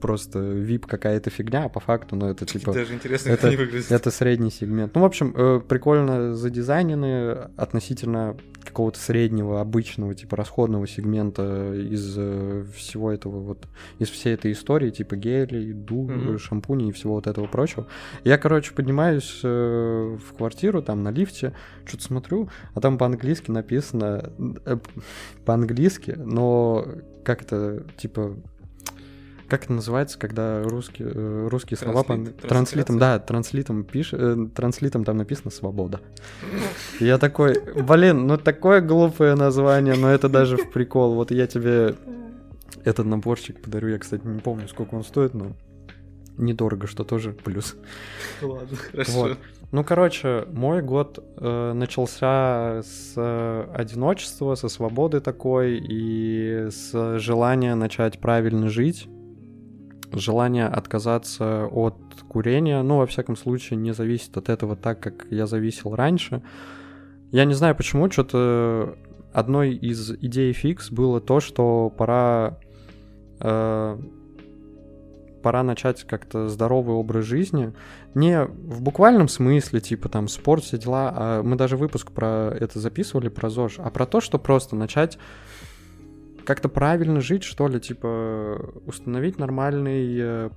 Просто 0.01 0.39
VIP 0.39 0.87
какая-то 0.87 1.31
фигня, 1.31 1.65
а 1.65 1.69
по 1.69 1.81
факту, 1.81 2.17
ну 2.17 2.27
это 2.27 2.47
типа... 2.47 2.73
Даже 2.73 2.95
интересно, 2.95 3.31
это- 3.31 3.49
выглядят. 3.49 3.91
Это 3.93 4.11
средний 4.11 4.51
сегмент. 4.51 4.95
Ну, 4.95 5.03
в 5.03 5.05
общем, 5.05 5.35
э, 5.37 5.61
прикольно 5.67 6.35
задизайнены 6.35 7.49
относительно 7.57 8.37
какого-то 8.65 8.99
среднего, 8.99 9.61
обычного, 9.61 10.15
типа, 10.15 10.37
расходного 10.37 10.87
сегмента 10.87 11.73
из 11.75 12.15
э, 12.17 12.65
всего 12.77 13.11
этого 13.11 13.41
вот, 13.41 13.67
из 13.99 14.09
всей 14.11 14.35
этой 14.35 14.53
истории, 14.53 14.91
типа 14.91 15.17
гелей, 15.17 15.73
ду, 15.73 16.03
Мгм. 16.03 16.39
шампуней 16.39 16.91
и 16.91 16.93
всего 16.93 17.15
вот 17.15 17.27
этого 17.27 17.47
прочего. 17.47 17.87
Я, 18.25 18.37
короче, 18.39 18.73
поднимаюсь 18.75 19.41
э, 19.43 20.17
в 20.19 20.37
квартиру, 20.37 20.83
там, 20.83 21.03
на 21.03 21.11
лифте, 21.11 21.53
что-то 21.87 22.05
смотрю, 22.05 22.49
а 22.75 22.81
там 22.81 22.99
по-английски 22.99 23.51
написано, 23.51 24.31
э, 24.67 24.77
по-английски, 25.45 26.15
но 26.17 26.87
как 27.25 27.43
это, 27.43 27.85
типа, 27.97 28.37
как 29.51 29.65
это 29.65 29.73
называется, 29.73 30.19
когда 30.19 30.63
русские, 30.63 31.11
э, 31.15 31.49
русские 31.51 31.77
слова 31.77 32.03
по 32.03 32.15
Транслит? 32.15 32.37
транслитом, 32.41 32.99
да, 32.99 33.19
транслитом 33.19 33.85
пиш, 33.85 34.11
э, 34.13 34.47
транслитом 34.55 35.05
там 35.05 35.17
написано 35.17 35.51
свобода. 35.51 36.01
Я 37.01 37.19
такой, 37.19 37.61
блин, 37.83 38.27
ну 38.27 38.39
такое 38.39 38.81
глупое 38.81 39.35
название, 39.35 39.95
но 39.97 40.09
это 40.09 40.29
даже 40.29 40.57
в 40.57 40.71
прикол. 40.71 41.15
Вот 41.15 41.31
я 41.31 41.47
тебе 41.47 41.97
этот 42.85 43.07
наборчик 43.07 43.61
подарю, 43.61 43.89
я, 43.89 43.99
кстати, 43.99 44.27
не 44.27 44.41
помню, 44.41 44.69
сколько 44.69 44.95
он 44.95 45.05
стоит, 45.05 45.35
но 45.35 45.53
недорого, 46.37 46.87
что 46.87 47.05
тоже 47.05 47.33
плюс. 47.33 47.77
Ладно, 48.41 48.77
хорошо. 48.77 49.13
Вот. 49.13 49.39
Ну, 49.73 49.85
короче, 49.85 50.47
мой 50.53 50.83
год 50.83 51.25
э, 51.37 51.73
начался 51.75 52.83
с 52.83 53.13
э, 53.17 53.67
одиночества, 53.73 54.57
со 54.57 54.69
свободы 54.69 55.21
такой 55.21 55.79
и 55.79 56.69
с 56.71 57.19
желания 57.21 57.77
начать 57.77 58.19
правильно 58.19 58.69
жить, 58.69 59.09
желание 60.13 60.67
отказаться 60.67 61.67
от 61.67 61.97
курения, 62.29 62.83
ну, 62.83 62.99
во 62.99 63.07
всяком 63.07 63.37
случае, 63.37 63.79
не 63.79 63.93
зависит 63.93 64.37
от 64.37 64.49
этого 64.49 64.77
так, 64.77 65.01
как 65.01 65.27
я 65.31 65.47
зависел 65.47 65.95
раньше. 65.95 66.43
Я 67.31 67.45
не 67.45 67.55
знаю 67.55 67.75
почему, 67.77 68.11
что-то 68.11 68.97
одной 69.33 69.75
из 69.75 70.11
идей 70.13 70.53
фикс 70.53 70.91
было 70.91 71.21
то, 71.21 71.41
что 71.41 71.93
пора 71.97 72.59
э, 73.41 73.99
пора 75.41 75.63
начать 75.63 76.05
как-то 76.05 76.49
здоровый 76.49 76.95
образ 76.95 77.25
жизни. 77.25 77.73
Не 78.15 78.45
в 78.45 78.83
буквальном 78.83 79.29
смысле, 79.29 79.81
типа 79.81 80.09
там 80.09 80.29
спорт, 80.29 80.65
все 80.65 80.79
дела, 80.79 81.13
а 81.15 81.43
мы 81.43 81.57
даже 81.57 81.77
выпуск 81.77 82.13
про 82.13 82.55
это 82.59 82.79
записывали, 82.79 83.29
про 83.29 83.51
ЗОЖ, 83.51 83.79
а 83.79 83.91
про 83.91 84.07
то, 84.07 84.21
что 84.21 84.39
просто 84.39 84.77
начать 84.77 85.19
как-то 86.51 86.69
правильно 86.69 87.21
жить, 87.21 87.45
что 87.45 87.69
ли, 87.69 87.79
типа 87.79 88.73
установить 88.85 89.39
нормальный, 89.39 90.17
э, 90.19 90.51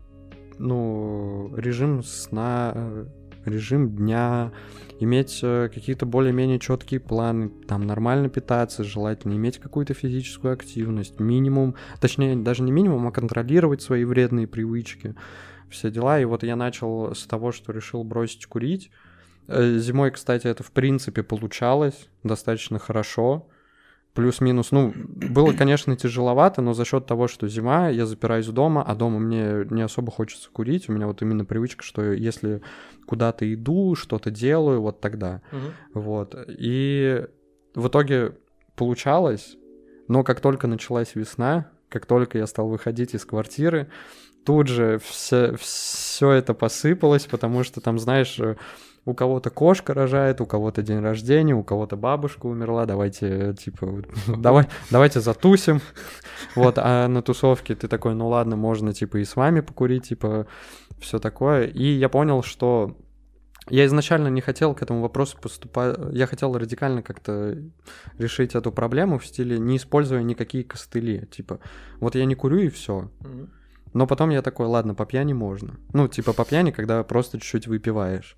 ну, 0.58 1.54
режим 1.56 2.02
сна, 2.02 2.72
э, 2.74 3.06
режим 3.46 3.96
дня, 3.96 4.52
иметь 5.00 5.42
э, 5.44 5.70
какие-то 5.72 6.08
более-менее 6.08 6.58
четкие 6.58 7.00
планы, 7.00 7.50
там 7.68 7.86
нормально 7.86 8.30
питаться, 8.30 8.84
желательно 8.84 9.34
иметь 9.34 9.60
какую-то 9.60 9.94
физическую 9.94 10.56
активность, 10.56 11.20
минимум, 11.20 11.76
точнее 12.02 12.38
даже 12.38 12.64
не 12.64 12.72
минимум, 12.72 13.06
а 13.06 13.12
контролировать 13.12 13.84
свои 13.84 14.04
вредные 14.04 14.48
привычки, 14.48 15.14
все 15.70 15.92
дела. 15.92 16.20
И 16.20 16.26
вот 16.26 16.42
я 16.42 16.56
начал 16.56 17.14
с 17.14 17.28
того, 17.28 17.52
что 17.52 17.72
решил 17.72 18.04
бросить 18.04 18.48
курить. 18.48 18.90
Зимой, 19.48 20.10
кстати, 20.10 20.48
это 20.48 20.64
в 20.64 20.72
принципе 20.72 21.22
получалось 21.22 22.10
достаточно 22.24 22.80
хорошо. 22.80 23.48
Плюс-минус, 24.14 24.72
ну, 24.72 24.94
было, 24.96 25.54
конечно, 25.54 25.96
тяжеловато, 25.98 26.62
но 26.62 26.74
за 26.74 26.86
счет 26.86 27.08
того, 27.08 27.28
что 27.28 27.48
зима, 27.48 27.90
я 27.90 28.06
запираюсь 28.06 28.46
дома, 28.46 28.84
а 28.84 28.94
дома 28.94 29.18
мне 29.18 29.66
не 29.72 29.82
особо 29.82 30.12
хочется 30.12 30.50
курить. 30.52 30.88
У 30.88 30.94
меня 30.94 31.08
вот 31.08 31.24
именно 31.24 31.46
привычка, 31.46 31.84
что 31.84 32.12
если 32.12 32.62
куда-то 33.08 33.52
иду, 33.52 33.96
что-то 33.96 34.30
делаю, 34.30 34.82
вот 34.82 35.02
тогда. 35.02 35.42
Мгм. 35.52 35.74
Вот. 35.96 36.36
И 36.48 37.26
в 37.74 37.88
итоге 37.88 38.38
получалось, 38.76 39.58
но 40.08 40.24
как 40.24 40.42
только 40.42 40.68
началась 40.68 41.16
весна, 41.16 41.72
как 41.90 42.06
только 42.06 42.38
я 42.38 42.46
стал 42.46 42.68
выходить 42.68 43.16
из 43.16 43.26
квартиры, 43.26 43.90
тут 44.46 44.68
же 44.68 45.00
все, 45.04 45.56
все 45.58 46.32
это 46.32 46.54
посыпалось, 46.54 47.26
потому 47.26 47.64
что 47.64 47.82
там, 47.82 47.98
знаешь, 47.98 48.40
у 49.06 49.14
кого-то 49.14 49.50
кошка 49.50 49.94
рожает, 49.94 50.40
у 50.42 50.46
кого-то 50.46 50.82
день 50.82 51.00
рождения, 51.00 51.54
у 51.54 51.64
кого-то 51.64 51.98
бабушка 51.98 52.46
умерла, 52.46 52.86
давайте, 52.86 53.54
типа, 53.54 54.04
давай, 54.28 54.68
давайте 54.92 55.20
затусим. 55.20 55.82
Вот, 56.56 56.76
а 56.78 57.08
на 57.08 57.22
тусовке 57.22 57.76
ты 57.76 57.88
такой, 57.88 58.16
ну 58.16 58.28
ладно, 58.30 58.56
можно, 58.56 58.94
типа, 58.94 59.18
и 59.18 59.26
с 59.26 59.36
вами 59.36 59.60
покурить, 59.60 60.10
типа, 60.10 60.48
все 61.00 61.20
такое. 61.20 61.66
И 61.66 61.84
я 61.84 62.08
понял, 62.08 62.44
что 62.44 62.98
я 63.70 63.86
изначально 63.86 64.28
не 64.28 64.42
хотел 64.42 64.74
к 64.74 64.82
этому 64.82 65.02
вопросу 65.02 65.38
поступать. 65.42 65.98
Я 66.12 66.28
хотел 66.28 66.58
радикально 66.58 67.02
как-то 67.02 67.58
решить 68.18 68.56
эту 68.56 68.72
проблему 68.72 69.20
в 69.20 69.26
стиле 69.26 69.58
не 69.58 69.78
используя 69.78 70.22
никакие 70.22 70.64
костыли. 70.64 71.28
Типа, 71.28 71.60
вот 72.00 72.16
я 72.16 72.26
не 72.26 72.36
курю 72.36 72.60
и 72.60 72.70
все. 72.70 73.10
Мгм. 73.22 73.50
Но 73.94 74.08
потом 74.08 74.32
я 74.32 74.42
такой, 74.42 74.68
ладно, 74.68 74.96
по 74.96 75.06
пьяни 75.06 75.34
можно. 75.34 75.76
Ну, 75.94 76.08
типа 76.08 76.34
по 76.34 76.46
пьяни, 76.46 76.72
когда 76.72 77.04
просто 77.04 77.40
чуть-чуть 77.40 77.68
выпиваешь. 77.68 78.38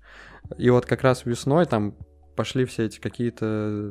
И 0.58 0.70
вот 0.70 0.86
как 0.86 1.02
раз 1.02 1.24
весной 1.24 1.64
там 1.66 1.94
пошли 2.36 2.66
все 2.66 2.84
эти 2.84 3.00
какие-то 3.00 3.44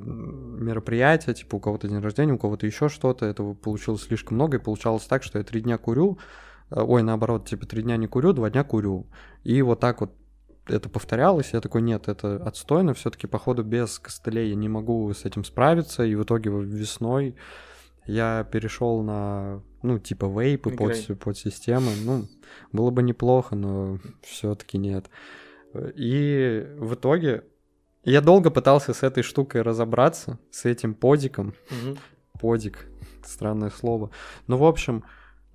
мероприятия, 0.05 1.33
типа 1.33 1.55
у 1.55 1.59
кого-то 1.59 1.87
день 1.87 1.99
рождения, 1.99 2.33
у 2.33 2.37
кого-то 2.37 2.65
еще 2.65 2.87
что-то. 2.87 3.25
Этого 3.25 3.55
получилось 3.55 4.03
слишком 4.03 4.35
много, 4.35 4.57
и 4.57 4.61
получалось 4.61 5.03
так, 5.03 5.23
что 5.23 5.39
я 5.39 5.43
три 5.43 5.61
дня 5.61 5.77
курю, 5.77 6.19
э, 6.69 6.79
ой, 6.79 7.01
наоборот, 7.01 7.47
типа 7.47 7.65
три 7.65 7.81
дня 7.81 7.97
не 7.97 8.07
курю, 8.07 8.33
два 8.33 8.49
дня 8.49 8.63
курю. 8.63 9.07
И 9.43 9.61
вот 9.63 9.79
так 9.79 10.01
вот 10.01 10.13
это 10.67 10.89
повторялось, 10.89 11.53
я 11.53 11.61
такой, 11.61 11.81
нет, 11.81 12.07
это 12.07 12.37
отстойно, 12.37 12.93
все-таки, 12.93 13.27
походу, 13.27 13.63
без 13.63 13.99
костылей 13.99 14.49
я 14.49 14.55
не 14.55 14.69
могу 14.69 15.11
с 15.13 15.25
этим 15.25 15.43
справиться, 15.43 16.03
и 16.03 16.15
в 16.15 16.23
итоге 16.23 16.49
весной 16.49 17.35
я 18.05 18.43
перешел 18.51 19.01
на, 19.01 19.61
ну, 19.85 19.99
типа 19.99 20.25
вейпы 20.25 20.71
под, 20.71 20.89
Грей. 20.91 21.15
под 21.15 21.37
системы, 21.37 21.91
ну, 22.03 22.25
было 22.71 22.89
бы 22.91 23.03
неплохо, 23.03 23.55
но 23.55 23.99
все-таки 24.21 24.77
нет. 24.77 25.09
И 25.95 26.67
в 26.77 26.93
итоге 26.95 27.43
я 28.03 28.21
долго 28.21 28.49
пытался 28.51 28.93
с 28.93 29.03
этой 29.03 29.23
штукой 29.23 29.61
разобраться, 29.61 30.39
с 30.51 30.65
этим 30.65 30.93
подиком, 30.95 31.53
Мгм. 31.69 31.97
подик, 32.39 32.87
странное 33.23 33.69
слово. 33.69 34.11
Ну, 34.47 34.57
в 34.57 34.63
общем, 34.65 35.03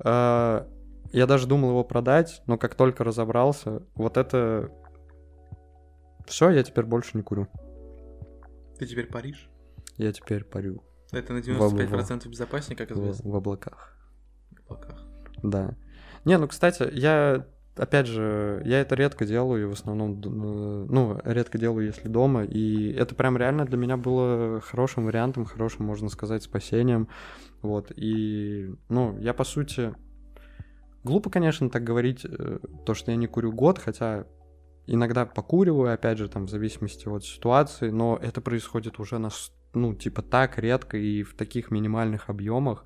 Э, 0.03 0.67
Я 1.13 1.27
даже 1.27 1.47
думал 1.49 1.71
его 1.71 1.83
продать, 1.85 2.41
но 2.47 2.57
как 2.57 2.75
только 2.75 3.03
разобрался, 3.05 3.83
вот 3.97 4.17
это... 4.17 4.71
Все, 6.27 6.51
я 6.51 6.63
теперь 6.63 6.85
больше 6.85 7.17
не 7.17 7.23
курю. 7.23 7.49
Ты 8.79 8.87
теперь 8.87 9.07
Париж? 9.09 9.51
Я 9.97 10.13
теперь 10.13 10.45
парю 10.45 10.83
Это 11.13 11.33
на 11.35 11.41
Во- 11.59 11.69
во- 11.69 11.77
95% 11.77 12.29
безопаснее, 12.29 12.77
как 12.79 12.93
известно. 12.93 13.29
в. 13.29 13.33
В 13.33 13.37
облаках. 13.37 13.97
Да. 15.43 15.75
Не, 16.25 16.39
ну, 16.39 16.49
кстати, 16.49 16.89
я, 16.93 17.47
опять 17.77 18.07
же, 18.07 18.63
я 18.65 18.81
это 18.81 18.95
редко 18.95 19.25
делаю, 19.25 19.71
в 19.71 19.73
основном, 19.73 20.21
э, 20.21 20.87
ну, 20.89 21.19
редко 21.25 21.59
делаю, 21.59 21.87
если 21.87 22.09
дома, 22.09 22.45
и 22.45 22.93
это 22.93 23.15
прям 23.15 23.37
реально 23.37 23.65
для 23.65 23.79
меня 23.79 23.97
было 23.97 24.61
хорошим 24.61 25.07
вариантом, 25.07 25.47
хорошим, 25.47 25.87
можно 25.87 26.09
сказать, 26.09 26.43
спасением, 26.43 27.09
вот, 27.63 27.91
и, 27.97 28.75
ну, 28.89 29.19
я, 29.19 29.33
по 29.33 29.45
сути, 29.45 29.95
глупо, 31.05 31.31
конечно, 31.31 31.71
так 31.71 31.85
говорить, 31.85 32.25
э, 32.25 32.59
то, 32.85 32.95
что 32.95 33.13
я 33.13 33.17
не 33.17 33.27
курю 33.27 33.53
год, 33.53 33.79
хотя 33.79 34.27
иногда 34.87 35.25
покуриваю, 35.25 35.95
опять 35.95 36.19
же, 36.19 36.29
там, 36.29 36.47
в 36.47 36.51
зависимости 36.51 37.09
от 37.09 37.25
ситуации, 37.25 37.91
но 37.91 38.19
это 38.21 38.41
происходит 38.41 38.99
уже 38.99 39.19
на, 39.19 39.31
ну, 39.73 39.95
типа, 39.95 40.21
так 40.21 40.59
редко 40.59 40.99
и 40.99 41.23
в 41.23 41.35
таких 41.35 41.71
минимальных 41.71 42.29
объемах, 42.29 42.85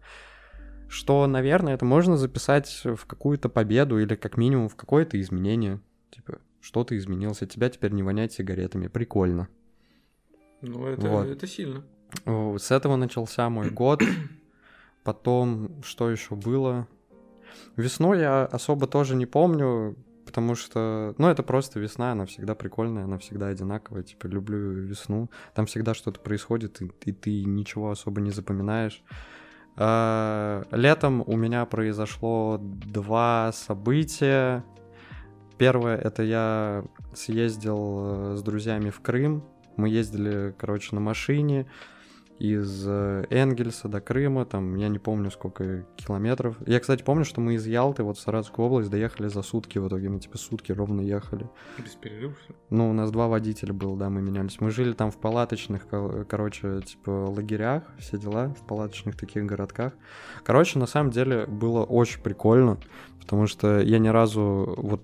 что, 0.94 1.26
наверное, 1.26 1.74
это 1.74 1.84
можно 1.84 2.16
записать 2.16 2.82
в 2.84 3.04
какую-то 3.06 3.48
победу 3.48 3.98
или 3.98 4.14
как 4.14 4.36
минимум 4.36 4.68
в 4.68 4.76
какое-то 4.76 5.20
изменение. 5.20 5.80
Типа, 6.10 6.38
что-то 6.60 6.96
изменилось, 6.96 7.42
от 7.42 7.50
тебя 7.50 7.68
теперь 7.68 7.90
не 7.90 8.04
воняет 8.04 8.32
сигаретами. 8.32 8.86
Прикольно. 8.86 9.48
Ну, 10.62 10.86
это, 10.86 11.08
Вот. 11.08 11.26
это 11.26 11.46
сильно. 11.48 11.84
С 12.24 12.70
этого 12.70 12.94
начался 12.94 13.50
мой 13.50 13.70
год. 13.70 14.02
Потом, 15.02 15.82
что 15.82 16.10
еще 16.10 16.36
было? 16.36 16.86
Весну 17.76 18.14
я 18.14 18.44
особо 18.44 18.86
тоже 18.86 19.16
не 19.16 19.26
помню, 19.26 19.96
потому 20.24 20.54
что, 20.54 21.14
ну, 21.18 21.26
это 21.28 21.42
просто 21.42 21.80
весна, 21.80 22.12
она 22.12 22.24
всегда 22.24 22.54
прикольная, 22.54 23.04
она 23.04 23.18
всегда 23.18 23.48
одинаковая, 23.48 24.04
типа, 24.04 24.26
люблю 24.26 24.58
весну. 24.58 25.28
Там 25.54 25.66
всегда 25.66 25.92
что-то 25.92 26.20
происходит, 26.20 26.80
и, 26.80 26.90
и 27.04 27.12
ты 27.12 27.44
ничего 27.44 27.90
особо 27.90 28.20
не 28.20 28.30
запоминаешь. 28.30 29.02
А, 29.76 30.64
Летом 30.70 31.22
у 31.26 31.36
меня 31.36 31.64
произошло 31.66 32.58
два 32.60 33.50
события. 33.52 34.64
Первое, 35.58 35.96
это 35.96 36.22
я 36.22 36.84
съездил 37.14 37.98
э, 38.00 38.36
с 38.36 38.42
друзьями 38.42 38.90
в 38.90 39.00
Крым. 39.00 39.44
Мы 39.76 39.88
ездили, 39.88 40.54
короче, 40.58 40.94
на 40.94 41.00
машине 41.00 41.66
из 42.38 42.84
э, 42.86 43.24
Энгельса 43.30 43.88
до 43.88 44.00
Крыма, 44.00 44.44
там, 44.44 44.74
я 44.76 44.88
не 44.88 44.98
помню, 44.98 45.30
сколько 45.30 45.86
километров. 45.96 46.56
Я, 46.66 46.80
кстати, 46.80 47.02
помню, 47.02 47.24
что 47.24 47.40
мы 47.40 47.54
из 47.54 47.66
Ялты, 47.66 48.02
вот 48.02 48.18
в 48.18 48.20
Саратовскую 48.20 48.66
область, 48.66 48.90
доехали 48.90 49.28
за 49.28 49.42
сутки 49.42 49.78
в 49.78 49.88
итоге. 49.88 50.08
Мы, 50.08 50.18
типа, 50.18 50.36
сутки 50.36 50.72
ровно 50.72 51.00
ехали. 51.00 51.48
Без 51.78 51.94
перерывов. 51.94 52.36
Ну, 52.70 52.90
у 52.90 52.92
нас 52.92 53.10
два 53.12 53.28
водителя 53.28 53.72
было, 53.72 53.96
да, 53.96 54.10
мы 54.10 54.20
менялись. 54.20 54.60
Мы 54.60 54.70
жили 54.70 54.92
там 54.92 55.10
в 55.10 55.16
палаточных, 55.18 55.86
ко- 55.86 56.24
короче, 56.24 56.80
типа, 56.82 57.10
лагерях, 57.10 57.84
все 57.98 58.18
дела, 58.18 58.48
в 58.48 58.66
палаточных 58.66 59.16
таких 59.16 59.46
городках. 59.46 59.92
Короче, 60.42 60.78
на 60.78 60.86
самом 60.86 61.10
деле 61.10 61.46
было 61.46 61.84
очень 61.84 62.20
прикольно, 62.20 62.78
потому 63.20 63.46
что 63.46 63.80
я 63.80 63.98
ни 63.98 64.08
разу 64.08 64.74
вот 64.76 65.02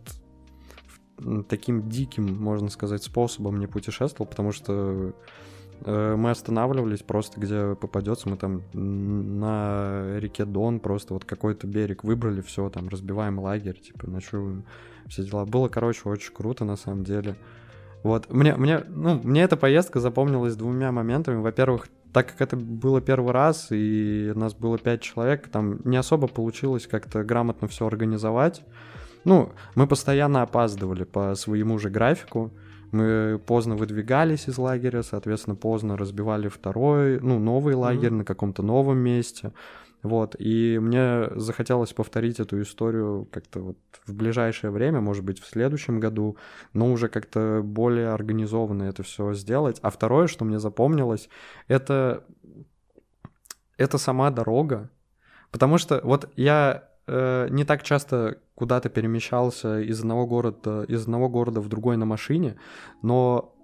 таким 1.48 1.88
диким, 1.88 2.42
можно 2.42 2.68
сказать, 2.70 3.02
способом 3.02 3.60
не 3.60 3.66
путешествовал, 3.66 4.28
потому 4.28 4.52
что 4.52 5.14
мы 5.84 6.30
останавливались 6.30 7.02
просто 7.02 7.40
где 7.40 7.74
попадется, 7.74 8.28
мы 8.28 8.36
там 8.36 8.62
на 8.72 10.18
реке 10.18 10.44
Дон 10.44 10.80
просто 10.80 11.14
вот 11.14 11.24
какой-то 11.24 11.66
берег 11.66 12.04
выбрали, 12.04 12.40
все 12.40 12.68
там 12.70 12.88
разбиваем 12.88 13.38
лагерь, 13.38 13.78
типа 13.78 14.08
ночуем, 14.08 14.64
все 15.08 15.24
дела. 15.24 15.44
Было, 15.44 15.68
короче, 15.68 16.08
очень 16.08 16.32
круто 16.32 16.64
на 16.64 16.76
самом 16.76 17.04
деле. 17.04 17.36
Вот, 18.02 18.32
мне, 18.32 18.56
мне, 18.56 18.80
ну, 18.88 19.20
мне 19.22 19.42
эта 19.42 19.56
поездка 19.56 20.00
запомнилась 20.00 20.56
двумя 20.56 20.90
моментами. 20.90 21.40
Во-первых, 21.40 21.88
так 22.12 22.28
как 22.28 22.40
это 22.40 22.56
было 22.56 23.00
первый 23.00 23.32
раз, 23.32 23.68
и 23.70 24.32
нас 24.34 24.54
было 24.54 24.78
пять 24.78 25.02
человек, 25.02 25.48
там 25.48 25.80
не 25.84 25.96
особо 25.96 26.26
получилось 26.26 26.86
как-то 26.86 27.22
грамотно 27.24 27.68
все 27.68 27.86
организовать. 27.86 28.64
Ну, 29.24 29.52
мы 29.74 29.86
постоянно 29.86 30.42
опаздывали 30.42 31.04
по 31.04 31.34
своему 31.34 31.78
же 31.78 31.90
графику. 31.90 32.50
Мы 32.92 33.40
поздно 33.44 33.76
выдвигались 33.76 34.48
из 34.48 34.58
лагеря, 34.58 35.02
соответственно, 35.02 35.56
поздно 35.56 35.96
разбивали 35.96 36.48
второй, 36.48 37.20
ну, 37.20 37.38
новый 37.38 37.74
лагерь 37.74 38.12
на 38.12 38.24
каком-то 38.24 38.62
новом 38.62 38.98
месте. 38.98 39.52
Вот, 40.02 40.34
и 40.38 40.78
мне 40.80 41.28
захотелось 41.36 41.92
повторить 41.92 42.40
эту 42.40 42.62
историю 42.62 43.28
как-то 43.30 43.60
вот 43.60 43.76
в 44.06 44.14
ближайшее 44.14 44.70
время, 44.70 45.00
может 45.00 45.24
быть, 45.24 45.40
в 45.40 45.46
следующем 45.46 46.00
году, 46.00 46.38
но 46.72 46.90
уже 46.90 47.08
как-то 47.08 47.60
более 47.62 48.08
организованно 48.08 48.84
это 48.84 49.02
все 49.02 49.34
сделать. 49.34 49.78
А 49.82 49.90
второе, 49.90 50.26
что 50.26 50.46
мне 50.46 50.58
запомнилось, 50.58 51.28
это, 51.68 52.24
это 53.76 53.98
сама 53.98 54.30
дорога. 54.30 54.90
Потому 55.50 55.76
что 55.76 56.00
вот 56.02 56.30
я 56.36 56.89
э, 57.10 57.48
не 57.50 57.64
так 57.64 57.82
часто 57.82 58.38
куда-то 58.54 58.88
перемещался 58.88 59.80
из 59.80 60.00
одного 60.00 60.26
города, 60.26 60.84
из 60.84 61.02
одного 61.02 61.28
города 61.28 61.60
в 61.60 61.68
другой 61.68 61.96
на 61.96 62.06
машине, 62.06 62.56
но 63.02 63.54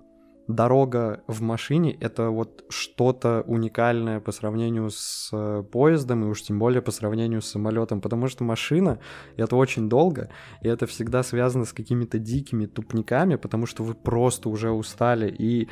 дорога 0.49 1.23
в 1.27 1.43
машине 1.43 1.97
это 2.01 2.31
вот 2.31 2.65
что-то 2.69 3.43
уникальное 3.47 4.21
по 4.21 4.33
сравнению 4.33 4.91
с 4.91 5.31
э, 5.33 5.65
поездом 5.71 6.25
и 6.25 6.29
уж 6.29 6.43
тем 6.43 6.59
более 6.59 6.83
по 6.83 6.91
сравнению 6.91 7.43
с 7.43 7.49
самолетом, 7.49 8.01
потому 8.01 8.29
что 8.29 8.45
машина 8.45 8.99
это 9.37 9.57
очень 9.57 9.89
долго, 9.89 10.31
и 10.63 10.69
это 10.69 10.87
всегда 10.87 11.23
связано 11.23 11.65
с 11.65 11.73
какими-то 11.73 12.19
дикими 12.19 12.67
тупниками, 12.67 13.37
потому 13.37 13.67
что 13.67 13.83
вы 13.83 13.95
просто 13.95 14.49
уже 14.49 14.71
устали 14.71 15.29
и 15.29 15.69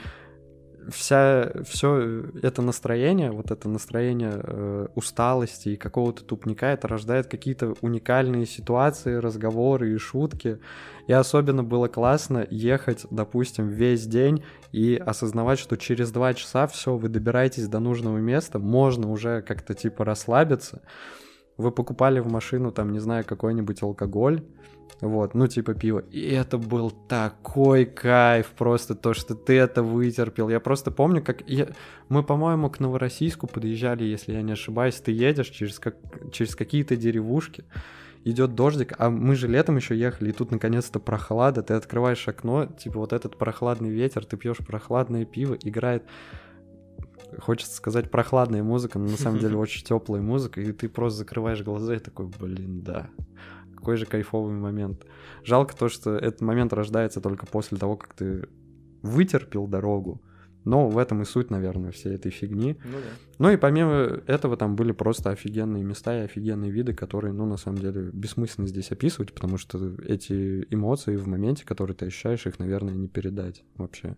вся 0.90 1.50
все 1.64 2.24
это 2.42 2.62
настроение, 2.62 3.30
вот 3.30 3.50
это 3.50 3.68
настроение 3.68 4.32
э, 4.34 4.86
усталости 4.94 5.70
и 5.70 5.76
какого-то 5.76 6.24
тупника, 6.24 6.66
это 6.66 6.88
рождает 6.88 7.26
какие-то 7.26 7.74
уникальные 7.80 8.46
ситуации, 8.46 9.14
разговоры 9.14 9.94
и 9.94 9.98
шутки. 9.98 10.58
И 11.06 11.12
особенно 11.12 11.62
было 11.62 11.88
классно 11.88 12.46
ехать, 12.50 13.06
допустим, 13.10 13.68
весь 13.68 14.06
день 14.06 14.42
и 14.72 14.96
осознавать, 14.96 15.58
что 15.58 15.76
через 15.76 16.10
два 16.10 16.32
часа 16.34 16.66
все, 16.66 16.96
вы 16.96 17.08
добираетесь 17.08 17.68
до 17.68 17.78
нужного 17.78 18.18
места, 18.18 18.58
можно 18.58 19.10
уже 19.10 19.42
как-то 19.42 19.74
типа 19.74 20.04
расслабиться. 20.04 20.82
Вы 21.56 21.70
покупали 21.70 22.20
в 22.20 22.30
машину, 22.30 22.72
там, 22.72 22.90
не 22.90 22.98
знаю, 22.98 23.24
какой-нибудь 23.24 23.82
алкоголь, 23.82 24.42
вот, 25.00 25.34
ну, 25.34 25.46
типа 25.46 25.74
пиво. 25.74 25.98
И 26.10 26.20
это 26.30 26.56
был 26.58 26.90
такой 26.90 27.84
кайф, 27.84 28.48
просто 28.56 28.94
то, 28.94 29.12
что 29.12 29.34
ты 29.34 29.54
это 29.58 29.82
вытерпел. 29.82 30.48
Я 30.48 30.60
просто 30.60 30.90
помню, 30.90 31.22
как... 31.22 31.48
я- 31.48 31.68
Мы, 32.08 32.22
по-моему, 32.22 32.70
к 32.70 32.80
Новороссийску 32.80 33.46
подъезжали, 33.46 34.04
если 34.04 34.32
я 34.32 34.42
не 34.42 34.52
ошибаюсь. 34.52 34.94
Ты 34.96 35.12
едешь 35.12 35.48
через, 35.48 35.78
как... 35.78 35.96
через 36.32 36.54
какие-то 36.56 36.96
деревушки, 36.96 37.64
идет 38.24 38.54
дождик, 38.54 38.94
а 38.98 39.10
мы 39.10 39.34
же 39.36 39.48
летом 39.48 39.76
еще 39.76 39.96
ехали, 39.98 40.30
и 40.30 40.32
тут 40.32 40.50
наконец-то 40.50 40.98
прохлада, 40.98 41.62
ты 41.62 41.74
открываешь 41.74 42.26
окно, 42.26 42.64
типа 42.66 42.98
вот 42.98 43.12
этот 43.12 43.36
прохладный 43.36 43.90
ветер, 43.90 44.24
ты 44.24 44.38
пьешь 44.38 44.58
прохладное 44.58 45.26
пиво, 45.26 45.58
играет 45.62 46.04
хочется 47.38 47.74
сказать 47.76 48.10
прохладная 48.10 48.62
музыка, 48.62 48.98
но 48.98 49.10
на 49.10 49.16
самом 49.16 49.38
деле 49.40 49.56
очень 49.56 49.84
теплая 49.84 50.22
музыка, 50.22 50.60
и 50.60 50.72
ты 50.72 50.88
просто 50.88 51.18
закрываешь 51.18 51.62
глаза 51.62 51.96
и 51.96 51.98
такой, 51.98 52.26
блин, 52.26 52.82
да, 52.82 53.08
какой 53.84 53.98
же 53.98 54.06
кайфовый 54.06 54.54
момент. 54.54 55.04
Жалко 55.44 55.76
то, 55.76 55.90
что 55.90 56.16
этот 56.16 56.40
момент 56.40 56.72
рождается 56.72 57.20
только 57.20 57.44
после 57.44 57.76
того, 57.76 57.96
как 57.98 58.14
ты 58.14 58.48
вытерпел 59.02 59.66
дорогу. 59.66 60.22
Но 60.64 60.88
в 60.88 60.96
этом 60.96 61.20
и 61.20 61.26
суть, 61.26 61.50
наверное, 61.50 61.90
всей 61.90 62.14
этой 62.14 62.30
фигни. 62.30 62.78
Ну 62.82 62.92
да. 62.92 63.08
Ну 63.38 63.50
и 63.50 63.58
помимо 63.58 64.22
этого 64.26 64.56
там 64.56 64.74
были 64.74 64.92
просто 64.92 65.28
офигенные 65.28 65.84
места 65.84 66.18
и 66.18 66.24
офигенные 66.24 66.70
виды, 66.70 66.94
которые, 66.94 67.34
ну, 67.34 67.44
на 67.44 67.58
самом 67.58 67.76
деле, 67.76 68.08
бессмысленно 68.10 68.66
здесь 68.66 68.90
описывать, 68.90 69.34
потому 69.34 69.58
что 69.58 69.94
эти 70.06 70.66
эмоции 70.70 71.16
в 71.16 71.28
моменте, 71.28 71.66
которые 71.66 71.94
ты 71.94 72.06
ощущаешь, 72.06 72.46
их, 72.46 72.58
наверное, 72.58 72.94
не 72.94 73.08
передать 73.08 73.62
вообще. 73.76 74.16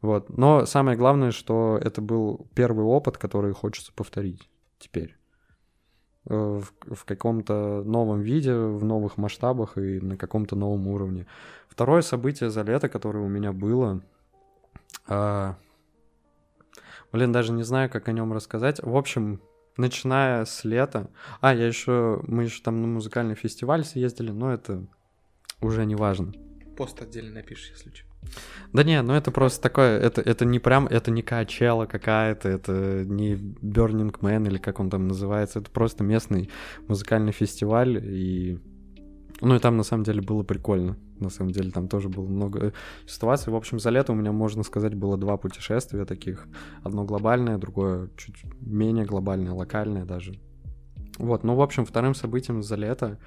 Вот. 0.00 0.34
Но 0.34 0.64
самое 0.64 0.96
главное, 0.96 1.32
что 1.32 1.78
это 1.78 2.00
был 2.00 2.48
первый 2.54 2.86
опыт, 2.86 3.18
который 3.18 3.52
хочется 3.52 3.92
повторить 3.94 4.48
теперь. 4.78 5.14
Э, 6.28 6.60
В, 6.60 6.94
в 6.94 7.04
каком-то 7.04 7.82
новом 7.84 8.20
виде, 8.20 8.54
в 8.54 8.84
новых 8.84 9.16
масштабах 9.16 9.76
и 9.76 10.00
на 10.00 10.16
каком-то 10.16 10.56
новом 10.56 10.86
уровне. 10.88 11.26
Второе 11.68 12.02
событие 12.02 12.50
за 12.50 12.62
лето, 12.62 12.88
которое 12.88 13.24
у 13.24 13.28
меня 13.28 13.52
было, 13.52 14.02
а, 15.06 15.56
Блин, 17.12 17.30
даже 17.30 17.52
не 17.52 17.62
знаю, 17.62 17.90
как 17.90 18.08
о 18.08 18.12
нем 18.12 18.32
рассказать. 18.32 18.82
В 18.82 18.96
общем, 18.96 19.40
начиная 19.76 20.46
с 20.46 20.64
лета. 20.64 21.10
А, 21.40 21.54
я 21.54 21.66
еще. 21.66 22.22
Мы 22.26 22.44
еще 22.44 22.62
там 22.62 22.80
на 22.80 22.88
музыкальный 22.88 23.34
фестиваль 23.34 23.84
съездили, 23.84 24.30
но 24.30 24.52
это 24.52 24.86
уже 25.60 25.84
не 25.84 25.94
важно. 25.94 26.32
Пост 26.76 27.02
отдельно 27.02 27.34
напишешь, 27.34 27.70
если 27.70 27.90
что. 27.90 28.11
Да 28.72 28.84
не, 28.84 29.02
ну 29.02 29.12
это 29.12 29.30
просто 29.30 29.60
такое, 29.60 29.98
это, 29.98 30.22
это 30.22 30.44
не 30.46 30.58
прям, 30.58 30.86
это 30.86 31.10
не 31.10 31.22
Качела 31.22 31.84
какая-то, 31.84 32.48
это 32.48 33.04
не 33.04 33.34
Burning 33.34 34.18
Man 34.20 34.46
или 34.46 34.56
как 34.56 34.80
он 34.80 34.88
там 34.88 35.08
называется, 35.08 35.58
это 35.58 35.70
просто 35.70 36.04
местный 36.04 36.50
музыкальный 36.88 37.32
фестиваль, 37.32 38.00
и... 38.02 38.58
Ну 39.42 39.56
и 39.56 39.58
там 39.58 39.76
на 39.76 39.82
самом 39.82 40.04
деле 40.04 40.22
было 40.22 40.44
прикольно, 40.44 40.96
на 41.18 41.28
самом 41.28 41.50
деле 41.50 41.70
там 41.70 41.88
тоже 41.88 42.08
было 42.08 42.26
много 42.26 42.72
ситуаций. 43.06 43.52
В 43.52 43.56
общем, 43.56 43.80
за 43.80 43.90
лето 43.90 44.12
у 44.12 44.14
меня, 44.14 44.30
можно 44.30 44.62
сказать, 44.62 44.94
было 44.94 45.18
два 45.18 45.36
путешествия 45.36 46.04
таких. 46.04 46.46
Одно 46.84 47.04
глобальное, 47.04 47.58
другое 47.58 48.08
чуть 48.16 48.36
менее 48.60 49.04
глобальное, 49.04 49.52
локальное 49.52 50.04
даже. 50.04 50.38
Вот, 51.18 51.42
ну, 51.42 51.56
в 51.56 51.60
общем, 51.60 51.84
вторым 51.84 52.14
событием 52.14 52.62
за 52.62 52.76
лето 52.76 53.18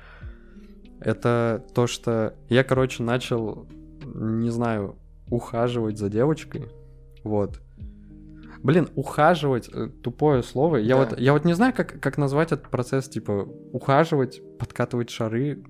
это 0.99 1.63
то, 1.73 1.86
что 1.88 2.34
я, 2.49 2.63
короче, 2.63 3.03
начал 3.03 3.67
не 4.13 4.50
знаю, 4.50 4.96
ухаживать 5.30 5.98
за 5.98 6.10
девочкой. 6.10 6.70
Вот. 7.24 7.62
Блин, 8.63 8.89
ухаживать 8.96 9.70
э, 9.72 9.89
тупое 10.02 10.41
слово. 10.41 10.78
Я 10.78 10.96
да. 10.96 11.04
вот 11.04 11.20
я 11.20 11.34
вот 11.34 11.46
не 11.46 11.54
знаю, 11.54 11.74
как, 11.74 12.00
как 12.00 12.18
назвать 12.18 12.52
этот 12.52 12.70
процесс, 12.70 13.08
типа, 13.08 13.48
ухаживать, 13.72 14.41
подкатывать 14.58 15.10
шары. 15.10 15.63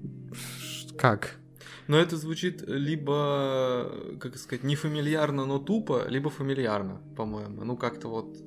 Как? 0.97 1.35
Но 1.87 1.97
это 1.97 2.17
звучит 2.17 2.63
либо, 2.67 3.91
как 4.19 4.37
сказать, 4.37 4.63
не 4.63 4.75
фамильярно, 4.75 5.45
но 5.45 5.59
тупо, 5.59 6.07
либо 6.07 6.29
фамильярно, 6.29 7.01
по-моему. 7.15 7.63
Ну, 7.63 7.77
как-то 7.77 8.07
вот 8.07 8.37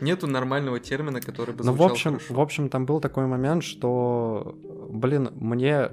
нету 0.00 0.26
нормального 0.26 0.80
термина, 0.80 1.20
который 1.20 1.54
бы 1.54 1.64
Ну, 1.64 1.72
в 1.72 1.82
общем, 1.82 2.12
хорошо. 2.12 2.34
в 2.34 2.40
общем, 2.40 2.68
там 2.68 2.86
был 2.86 3.00
такой 3.00 3.26
момент, 3.26 3.62
что, 3.62 4.58
блин, 4.90 5.30
мне 5.34 5.90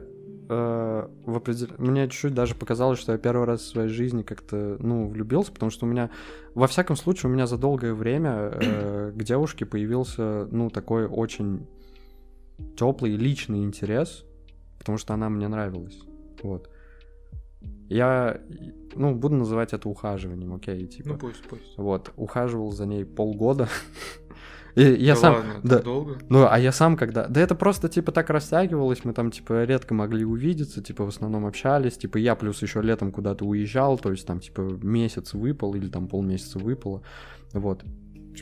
э, 0.48 1.08
в 1.26 1.36
определ... 1.36 1.70
мне 1.78 2.08
чуть-чуть 2.10 2.34
даже 2.34 2.56
показалось, 2.56 3.00
что 3.00 3.12
я 3.12 3.18
первый 3.18 3.46
раз 3.46 3.62
в 3.62 3.68
своей 3.68 3.90
жизни 3.90 4.24
как-то, 4.24 4.78
ну, 4.80 5.08
влюбился, 5.08 5.52
потому 5.52 5.72
что 5.72 5.86
у 5.86 5.90
меня, 5.90 6.10
во 6.54 6.68
всяком 6.68 6.96
случае, 6.96 7.30
у 7.30 7.34
меня 7.34 7.48
за 7.48 7.58
долгое 7.58 7.94
время 7.94 8.52
э, 8.54 9.12
к 9.16 9.24
девушке 9.24 9.66
появился, 9.66 10.48
ну, 10.52 10.70
такой 10.70 11.06
очень 11.08 11.68
теплый 12.76 13.16
личный 13.16 13.64
интерес, 13.64 14.26
потому 14.80 14.98
что 14.98 15.14
она 15.14 15.30
мне 15.30 15.48
нравилась, 15.48 16.00
вот. 16.42 16.70
Я, 17.90 18.42
ну, 18.96 19.16
буду 19.16 19.36
называть 19.36 19.74
это 19.74 19.88
ухаживанием, 19.90 20.54
окей, 20.54 20.86
типа. 20.88 21.10
Ну, 21.10 21.18
пусть, 21.18 21.44
пусть. 21.48 21.78
Вот, 21.78 22.12
ухаживал 22.18 22.72
за 22.72 22.86
ней 22.86 23.06
полгода. 23.06 23.70
И 24.78 25.04
я 25.04 25.16
да 25.16 25.20
сам, 25.20 25.34
ладно, 25.36 25.54
да, 25.64 25.80
долго? 25.80 26.18
ну, 26.30 26.48
а 26.50 26.60
я 26.60 26.72
сам 26.72 26.98
когда... 26.98 27.28
Да 27.28 27.42
это 27.42 27.56
просто, 27.56 27.90
типа, 27.90 28.12
так 28.12 28.30
растягивалось, 28.30 29.04
мы 29.04 29.14
там, 29.14 29.32
типа, 29.32 29.64
редко 29.64 29.94
могли 29.94 30.24
увидеться, 30.24 30.84
типа, 30.84 31.04
в 31.06 31.08
основном 31.08 31.46
общались, 31.46 31.98
типа, 31.98 32.18
я 32.18 32.36
плюс 32.36 32.62
еще 32.62 32.82
летом 32.82 33.12
куда-то 33.12 33.44
уезжал, 33.46 33.98
то 33.98 34.12
есть 34.12 34.28
там, 34.28 34.40
типа, 34.40 34.62
месяц 34.82 35.34
выпал 35.34 35.74
или 35.74 35.88
там 35.88 36.08
полмесяца 36.08 36.60
выпало, 36.60 37.02
вот. 37.54 37.84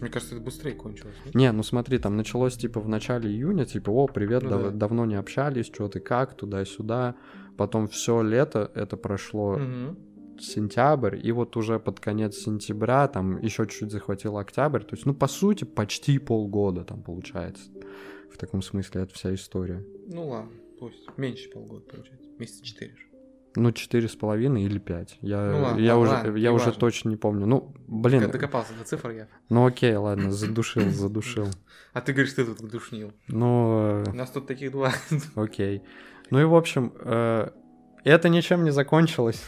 Мне 0.02 0.10
кажется, 0.10 0.36
это 0.36 0.44
быстрее 0.44 0.74
кончилось. 0.74 1.16
нет? 1.24 1.36
Не, 1.36 1.52
ну 1.54 1.64
смотри, 1.64 2.00
там 2.00 2.18
началось, 2.18 2.58
типа, 2.58 2.82
в 2.82 2.90
начале 2.90 3.30
июня, 3.30 3.66
типа, 3.66 3.90
о, 3.92 4.08
привет, 4.08 4.44
Ну 4.44 4.50
дав- 4.50 4.64
да. 4.64 4.70
давно 4.72 5.06
не 5.06 5.16
общались, 5.16 5.68
что 5.68 5.88
ты 5.88 6.02
как, 6.02 6.36
туда-сюда, 6.36 7.16
потом 7.56 7.88
все 7.88 8.22
лето 8.22 8.70
это 8.76 8.98
прошло 8.98 9.58
Мгм. 9.58 9.98
Сентябрь, 10.42 11.18
и 11.22 11.32
вот 11.32 11.56
уже 11.58 11.80
под 11.80 12.00
конец 12.00 12.36
сентября, 12.38 13.08
там 13.08 13.42
еще 13.42 13.66
чуть-чуть 13.66 13.92
захватил 13.92 14.38
октябрь, 14.38 14.82
то 14.84 14.96
есть, 14.96 15.06
ну, 15.06 15.14
по 15.14 15.28
сути, 15.28 15.64
почти 15.64 16.20
полгода 16.20 16.84
там 16.84 17.02
получается. 17.02 17.70
В 18.32 18.38
таком 18.38 18.62
смысле 18.62 19.04
это 19.04 19.14
вся 19.14 19.34
история. 19.34 19.84
Ну 20.08 20.28
ладно, 20.28 20.52
пусть. 20.80 21.08
Меньше 21.18 21.50
полгода, 21.50 21.86
получается. 21.86 22.28
Месяца 22.38 22.64
четыре 22.66 22.92
же. 22.96 23.06
Ну, 23.58 23.72
четыре 23.72 24.10
с 24.10 24.16
половиной 24.18 24.64
или 24.64 24.80
пять. 24.80 25.18
Я, 25.22 25.52
Ну 25.52 25.62
ладно, 25.64 25.80
я, 25.80 25.96
ладно, 25.96 26.02
уже, 26.02 26.26
ладно, 26.26 26.38
я 26.38 26.52
уже 26.52 26.72
точно 26.74 27.10
не 27.10 27.16
помню. 27.16 27.46
Ну, 27.46 27.74
блин, 27.88 28.24
Как 28.24 28.32
Докопался 28.34 28.74
до 28.78 28.84
цифр 28.84 29.12
я. 29.12 29.28
ну 29.48 29.66
окей, 29.66 29.96
ладно, 29.96 30.30
задушил, 30.32 30.90
задушил. 30.90 31.48
А 31.94 32.02
ты 32.02 32.12
говоришь, 32.12 32.34
ты 32.34 32.44
тут 32.44 32.60
душнил. 32.70 33.14
Ну, 33.30 34.04
э, 34.06 34.10
У 34.10 34.14
нас 34.14 34.30
тут 34.30 34.48
таких 34.48 34.72
два. 34.72 34.92
окей. 35.36 35.82
Ну 36.30 36.42
и, 36.42 36.44
в 36.44 36.54
общем, 36.56 36.92
э, 37.00 37.52
это 38.04 38.28
ничем 38.28 38.66
не 38.66 38.72
закончилось. 38.72 39.42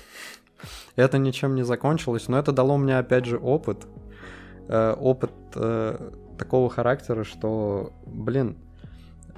Это 0.95 1.17
ничем 1.17 1.55
не 1.55 1.63
закончилось, 1.63 2.27
но 2.27 2.37
это 2.39 2.51
дало 2.51 2.77
мне, 2.77 2.97
опять 2.97 3.25
же, 3.25 3.37
опыт. 3.37 3.87
Э, 4.67 4.93
опыт 4.93 5.31
э, 5.55 6.11
такого 6.37 6.69
характера, 6.69 7.23
что, 7.23 7.93
блин, 8.05 8.57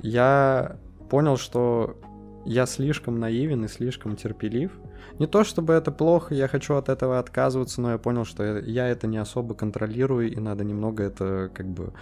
я 0.01 0.77
понял, 1.09 1.37
что 1.37 1.97
я 2.45 2.65
слишком 2.65 3.19
наивен 3.19 3.65
и 3.65 3.67
слишком 3.67 4.15
терпелив. 4.15 4.71
Не 5.19 5.27
то 5.27 5.43
чтобы 5.43 5.73
это 5.73 5.91
плохо, 5.91 6.33
я 6.33 6.47
хочу 6.47 6.75
от 6.75 6.89
этого 6.89 7.19
отказываться, 7.19 7.81
но 7.81 7.91
я 7.91 7.97
понял, 7.97 8.25
что 8.25 8.59
я- 8.59 8.87
это 8.87 9.07
не 9.07 9.17
особо 9.17 9.53
контролирую, 9.55 10.31
и 10.31 10.39
надо 10.39 10.63
немного 10.63 11.03
это, 11.03 11.51
как 11.53 11.67
бы, 11.67 11.93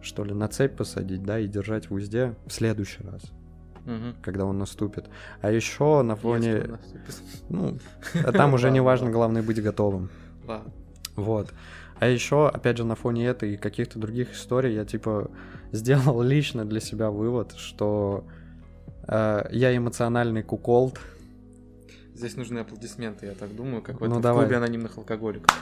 что 0.00 0.24
ли, 0.24 0.32
на 0.32 0.48
цепь 0.48 0.76
посадить, 0.76 1.22
да, 1.22 1.38
и 1.38 1.46
держать 1.46 1.90
в 1.90 1.94
узде 1.94 2.34
в 2.46 2.52
следующий 2.52 3.02
раз, 3.04 3.22
Мгм. 3.86 4.14
когда 4.22 4.44
он 4.44 4.58
наступит. 4.58 5.06
А 5.40 5.50
еще 5.50 6.02
на 6.02 6.16
фоне... 6.16 6.78
Ну, 7.48 7.78
а 8.14 8.32
там 8.32 8.52
уже 8.54 8.70
не 8.72 8.80
важно, 8.80 9.10
главное 9.10 9.42
быть 9.42 9.62
готовым. 9.62 10.10
Ладно. 10.46 10.70
Вот. 11.14 11.54
А 11.98 12.06
еще, 12.08 12.48
опять 12.48 12.76
же, 12.76 12.84
на 12.84 12.94
фоне 12.94 13.26
этой 13.26 13.54
и 13.54 13.56
каких-то 13.56 13.98
других 13.98 14.32
историй 14.34 14.74
я, 14.74 14.84
типа, 14.84 15.30
сделал 15.72 16.20
лично 16.20 16.64
для 16.64 16.80
себя 16.80 17.10
вывод, 17.10 17.54
что 17.56 18.24
э, 19.08 19.46
я 19.52 19.74
эмоциональный 19.76 20.42
куколд. 20.42 20.98
Здесь 22.14 22.36
нужны 22.36 22.58
аплодисменты, 22.60 23.26
я 23.26 23.34
так 23.34 23.54
думаю, 23.54 23.82
как 23.82 23.96
в 23.96 24.00
Ну, 24.00 24.06
этом 24.06 24.20
давай. 24.22 24.44
клубе 24.44 24.56
анонимных 24.56 24.98
алкоголиков. 24.98 25.54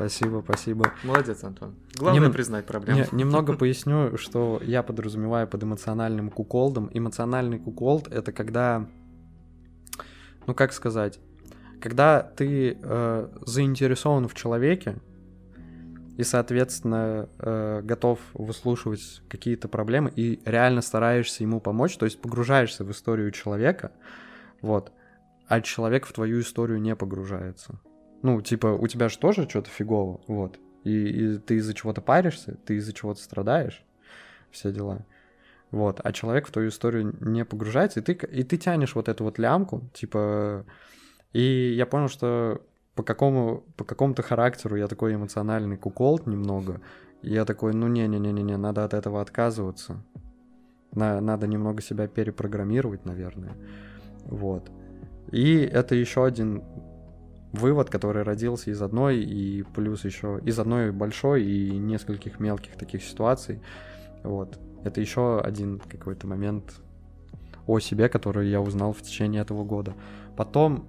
Спасибо, 0.00 0.40
спасибо. 0.42 0.92
Молодец, 1.04 1.44
Антон. 1.44 1.74
Главное 1.94 2.22
Нем- 2.22 2.32
признать 2.32 2.64
проблему. 2.64 3.00
Не- 3.00 3.18
немного 3.18 3.52
поясню, 3.52 4.16
что 4.16 4.58
я 4.64 4.82
подразумеваю 4.82 5.46
под 5.46 5.62
эмоциональным 5.62 6.30
куколдом. 6.30 6.90
Эмоциональный 6.94 7.58
куколд— 7.58 8.08
это 8.10 8.32
когда... 8.32 8.88
Ну, 10.46 10.54
как 10.54 10.72
сказать? 10.72 11.20
Когда 11.82 12.22
ты 12.22 12.78
э, 12.82 13.28
заинтересован 13.44 14.26
в 14.26 14.32
человеке 14.32 14.96
и, 16.16 16.24
соответственно, 16.24 17.28
э, 17.38 17.82
готов 17.82 18.20
выслушивать 18.32 19.20
какие-то 19.28 19.68
проблемы 19.68 20.10
и 20.16 20.40
реально 20.46 20.80
стараешься 20.80 21.42
ему 21.42 21.60
помочь, 21.60 21.98
то 21.98 22.06
есть 22.06 22.22
погружаешься 22.22 22.84
в 22.84 22.90
историю 22.90 23.32
человека, 23.32 23.92
вот, 24.62 24.92
а 25.46 25.60
человек 25.60 26.06
в 26.06 26.12
твою 26.14 26.40
историю 26.40 26.80
не 26.80 26.96
погружается. 26.96 27.80
Ну, 28.22 28.40
типа, 28.42 28.66
у 28.68 28.86
тебя 28.86 29.08
же 29.08 29.18
тоже 29.18 29.48
что-то 29.48 29.70
фигово, 29.70 30.20
вот. 30.26 30.58
И, 30.84 30.90
и 30.90 31.38
ты 31.38 31.56
из-за 31.56 31.74
чего-то 31.74 32.00
паришься, 32.00 32.56
ты 32.64 32.76
из-за 32.76 32.92
чего-то 32.92 33.22
страдаешь, 33.22 33.84
все 34.50 34.72
дела. 34.72 35.06
Вот, 35.70 36.00
а 36.02 36.12
человек 36.12 36.48
в 36.48 36.50
твою 36.50 36.70
историю 36.70 37.14
не 37.20 37.44
погружается, 37.44 38.00
и 38.00 38.02
ты, 38.02 38.12
и 38.12 38.42
ты 38.42 38.56
тянешь 38.56 38.94
вот 38.94 39.08
эту 39.08 39.24
вот 39.24 39.38
лямку, 39.38 39.88
типа... 39.94 40.64
И 41.32 41.74
я 41.76 41.86
понял, 41.86 42.08
что 42.08 42.60
по 42.96 43.04
какому 43.04 43.64
по 43.76 43.84
какому-то 43.84 44.22
характеру 44.22 44.76
я 44.76 44.88
такой 44.88 45.14
эмоциональный 45.14 45.76
куколд 45.76 46.26
немного. 46.26 46.80
И 47.22 47.32
я 47.32 47.44
такой, 47.44 47.72
ну 47.72 47.86
не-не-не-не, 47.88 48.56
надо 48.56 48.84
от 48.84 48.94
этого 48.94 49.20
отказываться. 49.20 50.02
На- 50.92 51.20
надо 51.20 51.46
немного 51.46 51.82
себя 51.82 52.08
перепрограммировать, 52.08 53.04
наверное. 53.04 53.52
Вот. 54.24 54.70
И 55.30 55.58
это 55.58 55.94
еще 55.94 56.24
один 56.24 56.62
вывод, 57.52 57.90
который 57.90 58.22
родился 58.22 58.70
из 58.70 58.80
одной 58.80 59.18
и 59.18 59.62
плюс 59.74 60.04
еще 60.04 60.40
из 60.44 60.58
одной 60.58 60.92
большой 60.92 61.44
и 61.44 61.76
нескольких 61.78 62.38
мелких 62.40 62.76
таких 62.76 63.02
ситуаций. 63.02 63.60
Вот. 64.22 64.58
Это 64.84 65.00
еще 65.00 65.40
один 65.40 65.78
какой-то 65.80 66.26
момент 66.26 66.80
о 67.66 67.78
себе, 67.80 68.08
который 68.08 68.48
я 68.48 68.60
узнал 68.60 68.92
в 68.92 69.02
течение 69.02 69.42
этого 69.42 69.64
года. 69.64 69.94
Потом, 70.36 70.88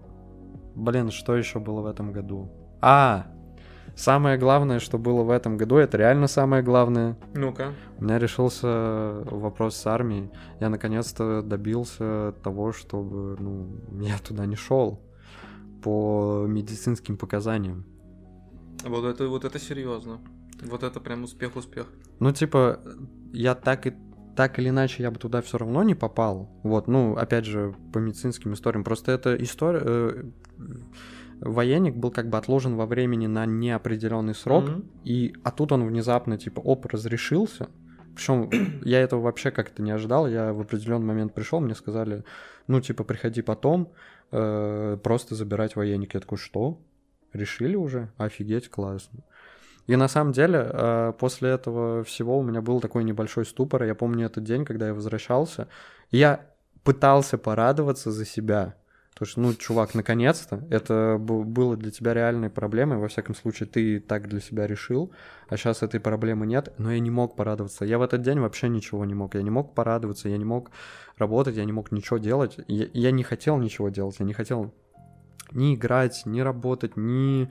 блин, 0.76 1.12
что 1.12 1.36
еще 1.36 1.60
было 1.60 1.82
в 1.82 1.86
этом 1.86 2.12
году? 2.12 2.50
А, 2.80 3.28
самое 3.96 4.38
главное, 4.38 4.80
что 4.80 4.98
было 4.98 5.24
в 5.24 5.30
этом 5.30 5.58
году, 5.58 5.76
это 5.76 5.98
реально 5.98 6.28
самое 6.28 6.64
главное. 6.64 7.18
Ну-ка. 7.34 7.74
У 8.00 8.04
меня 8.04 8.18
решился 8.18 9.24
вопрос 9.26 9.76
с 9.76 9.86
армией. 9.86 10.32
Я 10.60 10.70
наконец-то 10.70 11.42
добился 11.42 12.34
того, 12.44 12.72
чтобы 12.72 13.36
ну, 13.40 13.68
я 14.00 14.18
туда 14.20 14.46
не 14.46 14.56
шел 14.56 15.02
по 15.82 16.46
медицинским 16.48 17.18
показаниям. 17.18 17.86
Вот 18.86 19.06
это, 19.06 19.28
вот 19.28 19.46
это 19.46 19.60
серьезно. 19.60 20.20
Вот 20.62 20.84
это 20.84 21.00
прям 21.00 21.24
успех-успех. 21.24 21.88
Ну, 22.20 22.32
типа, 22.32 22.80
я 23.34 23.56
так 23.56 23.88
и 23.88 23.94
так 24.36 24.60
или 24.60 24.70
иначе 24.70 25.04
я 25.04 25.12
бы 25.12 25.20
туда 25.20 25.42
все 25.42 25.58
равно 25.58 25.84
не 25.84 25.94
попал. 25.96 26.50
Вот, 26.64 26.88
ну, 26.88 27.16
опять 27.16 27.46
же, 27.46 27.76
по 27.92 27.98
медицинским 28.00 28.54
историям. 28.54 28.84
Просто 28.84 29.12
эта 29.12 29.36
история... 29.36 29.82
э, 29.84 30.24
военник 31.42 31.96
был 31.96 32.12
как 32.12 32.30
бы 32.30 32.38
отложен 32.38 32.76
во 32.76 32.86
времени 32.86 33.28
на 33.28 33.46
неопределенный 33.46 34.36
срок, 34.36 34.66
Мгм. 34.70 34.86
и 35.04 35.34
а 35.44 35.52
тут 35.52 35.72
он 35.72 35.86
внезапно, 35.86 36.38
типа, 36.38 36.60
оп, 36.60 36.86
разрешился. 36.86 37.70
Причем 38.16 38.50
я 38.84 39.02
этого 39.02 39.22
вообще 39.22 39.52
как-то 39.52 39.82
не 39.82 39.92
ожидал. 39.92 40.28
Я 40.28 40.54
в 40.54 40.62
определенный 40.62 41.06
момент 41.08 41.34
пришел, 41.34 41.60
мне 41.60 41.76
сказали, 41.76 42.24
ну, 42.68 42.80
типа, 42.80 43.04
приходи 43.04 43.42
потом. 43.42 43.92
Э, 44.32 44.98
просто 45.04 45.36
забирать 45.36 45.76
военники. 45.76 46.16
Я 46.16 46.22
такой, 46.22 46.38
что? 46.38 46.80
Решили 47.34 47.76
уже? 47.76 48.10
Офигеть, 48.18 48.70
классно. 48.70 49.20
И 49.88 49.96
на 49.96 50.08
самом 50.08 50.32
деле, 50.32 50.70
э, 50.72 51.14
после 51.20 51.50
этого 51.50 52.04
всего 52.04 52.38
у 52.40 52.44
меня 52.44 52.62
был 52.62 52.80
такой 52.82 53.04
небольшой 53.04 53.46
ступор. 53.46 53.84
Я 53.84 53.96
помню 53.96 54.26
этот 54.26 54.44
день, 54.44 54.66
когда 54.66 54.88
я 54.88 54.94
возвращался. 54.94 55.68
Я 56.12 56.46
пытался 56.84 57.38
порадоваться 57.38 58.12
за 58.12 58.26
себя. 58.26 58.76
Потому 59.22 59.32
что, 59.34 59.42
ну, 59.42 59.54
чувак, 59.54 59.94
наконец-то, 59.94 60.66
это 60.72 61.18
было 61.20 61.78
для 61.78 61.92
тебя 61.92 62.16
реальной 62.16 62.50
проблемой. 62.50 62.98
Во 62.98 63.08
всяком 63.08 63.36
случае, 63.36 63.70
ты 63.70 64.00
так 64.00 64.28
для 64.28 64.40
себя 64.40 64.66
решил, 64.66 65.12
а 65.48 65.58
сейчас 65.58 65.84
этой 65.84 66.00
проблемы 66.00 66.48
нет. 66.48 66.74
Но 66.80 66.92
я 66.92 67.00
не 67.00 67.12
мог 67.12 67.36
порадоваться. 67.36 67.86
Я 67.86 68.00
в 68.00 68.02
этот 68.02 68.24
день 68.24 68.40
вообще 68.40 68.68
ничего 68.68 69.06
не 69.06 69.14
мог. 69.14 69.36
Я 69.36 69.44
не 69.44 69.52
мог 69.52 69.76
порадоваться, 69.76 70.28
я 70.28 70.38
не 70.38 70.44
мог 70.44 70.72
работать, 71.18 71.56
я 71.56 71.66
не 71.66 71.72
мог 71.72 71.92
ничего 71.92 72.18
делать. 72.18 72.56
Я, 72.68 72.88
я 72.94 73.12
не 73.12 73.22
хотел 73.22 73.60
ничего 73.60 73.90
делать, 73.90 74.16
я 74.18 74.26
не 74.26 74.34
хотел 74.34 74.74
ни 75.52 75.76
играть, 75.76 76.24
ни 76.26 76.40
работать, 76.40 76.98
ни 76.98 77.48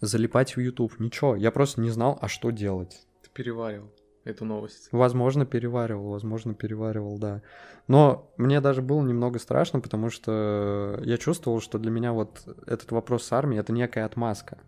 залипать 0.00 0.56
в 0.56 0.60
YouTube, 0.60 0.98
ничего. 0.98 1.36
Я 1.36 1.50
просто 1.50 1.82
не 1.82 1.90
знал, 1.90 2.18
а 2.22 2.28
что 2.28 2.48
делать. 2.52 3.06
Ты 3.22 3.28
переваривал 3.34 3.92
эту 4.24 4.44
новость. 4.44 4.88
Возможно, 4.92 5.46
переваривал, 5.46 6.10
возможно, 6.10 6.54
переваривал, 6.54 7.18
да. 7.18 7.42
Но 7.88 8.30
мне 8.36 8.60
даже 8.60 8.82
было 8.82 9.02
немного 9.02 9.38
страшно, 9.38 9.80
потому 9.80 10.10
что 10.10 11.00
я 11.02 11.18
чувствовал, 11.18 11.60
что 11.60 11.78
для 11.78 11.90
меня 11.90 12.12
вот 12.12 12.42
этот 12.66 12.92
вопрос 12.92 13.24
с 13.24 13.32
армией— 13.32 13.60
это 13.62 13.72
некая 13.72 14.04
отмазка. 14.04 14.58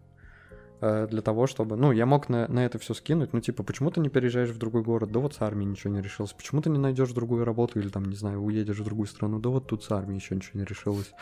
Э, 0.80 1.07
для 1.09 1.22
того, 1.22 1.46
чтобы... 1.46 1.76
Ну, 1.76 1.92
я 1.92 2.05
мог 2.05 2.28
на, 2.28 2.46
на 2.48 2.66
это 2.66 2.78
все 2.78 2.92
скинуть, 2.92 3.32
ну, 3.32 3.40
типа, 3.40 3.62
почему 3.62 3.90
ты 3.90 4.00
не 4.00 4.11
переезжаешь 4.11 4.50
в 4.50 4.59
другой 4.59 4.82
город? 4.82 5.11
Да 5.12 5.20
вот 5.20 5.34
с 5.34 5.40
армией 5.40 5.70
ничего 5.70 5.94
не 5.94 6.02
решилось. 6.02 6.34
Почему 6.34 6.61
ты 6.61 6.68
не 6.68 6.78
найдешь 6.78 7.11
другую 7.12 7.44
работу 7.44 7.78
или, 7.78 7.88
там, 7.88 8.05
не 8.05 8.16
знаю, 8.16 8.42
уедешь 8.42 8.78
в 8.78 8.84
другую 8.84 9.07
страну? 9.07 9.38
Да 9.38 9.48
вот 9.48 9.66
тут 9.66 9.82
с 9.82 9.90
армией 9.90 10.18
еще 10.18 10.34
ничего 10.34 10.61
не 10.61 10.66
решилось, 10.66 11.12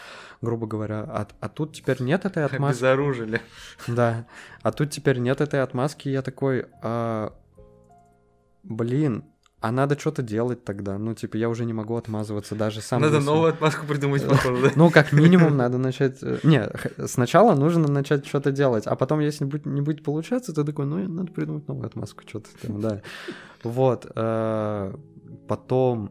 грубо 0.41 0.67
говоря. 0.67 1.05
А, 1.07 1.29
а 1.39 1.49
тут 1.49 1.75
теперь 1.75 2.03
нет 2.03 2.25
этой 2.25 2.45
отмазки. 2.47 2.79
Обезоружили. 2.79 3.41
Да. 3.87 4.27
А 4.63 4.73
тут 4.73 4.91
теперь 4.91 5.19
нет 5.19 5.41
этой 5.41 5.63
отмазки, 5.63 6.09
я 6.09 6.23
такой... 6.23 6.67
А... 6.83 7.33
Блин, 8.63 9.25
а 9.63 9.71
надо 9.71 9.99
что-то 9.99 10.23
делать 10.23 10.65
тогда. 10.65 10.99
Ну, 10.99 11.15
типа, 11.15 11.37
я 11.37 11.49
уже 11.49 11.65
не 11.65 11.73
могу 11.73 11.97
отмазываться 11.97 12.57
даже 12.57 12.81
сам. 12.81 13.01
Надо 13.01 13.21
новую 13.21 13.51
отмазку 13.53 13.87
придумать, 13.87 14.27
походу, 14.27 14.61
да? 14.61 14.71
Ну, 14.75 14.91
как 14.91 15.13
минимум, 15.13 15.57
надо 15.57 15.79
начать... 15.79 16.19
Э, 16.21 16.39
не, 16.43 16.69
сначала 17.07 17.55
нужно 17.55 17.87
начать 17.87 18.27
что-то 18.27 18.51
делать, 18.51 18.89
а 18.89 18.97
потом, 18.97 19.21
если 19.21 19.49
не 19.65 19.81
будет 19.81 20.03
получаться, 20.03 20.53
то 20.53 20.65
такой, 20.65 20.87
ну, 20.87 20.99
надо 21.09 21.31
придумать 21.33 21.69
новую 21.69 21.87
отмазку, 21.87 22.23
что-то 22.27 22.49
там, 22.61 22.81
да. 22.81 23.03
Вот. 23.63 24.11
Э, 24.17 24.93
потом... 25.47 26.11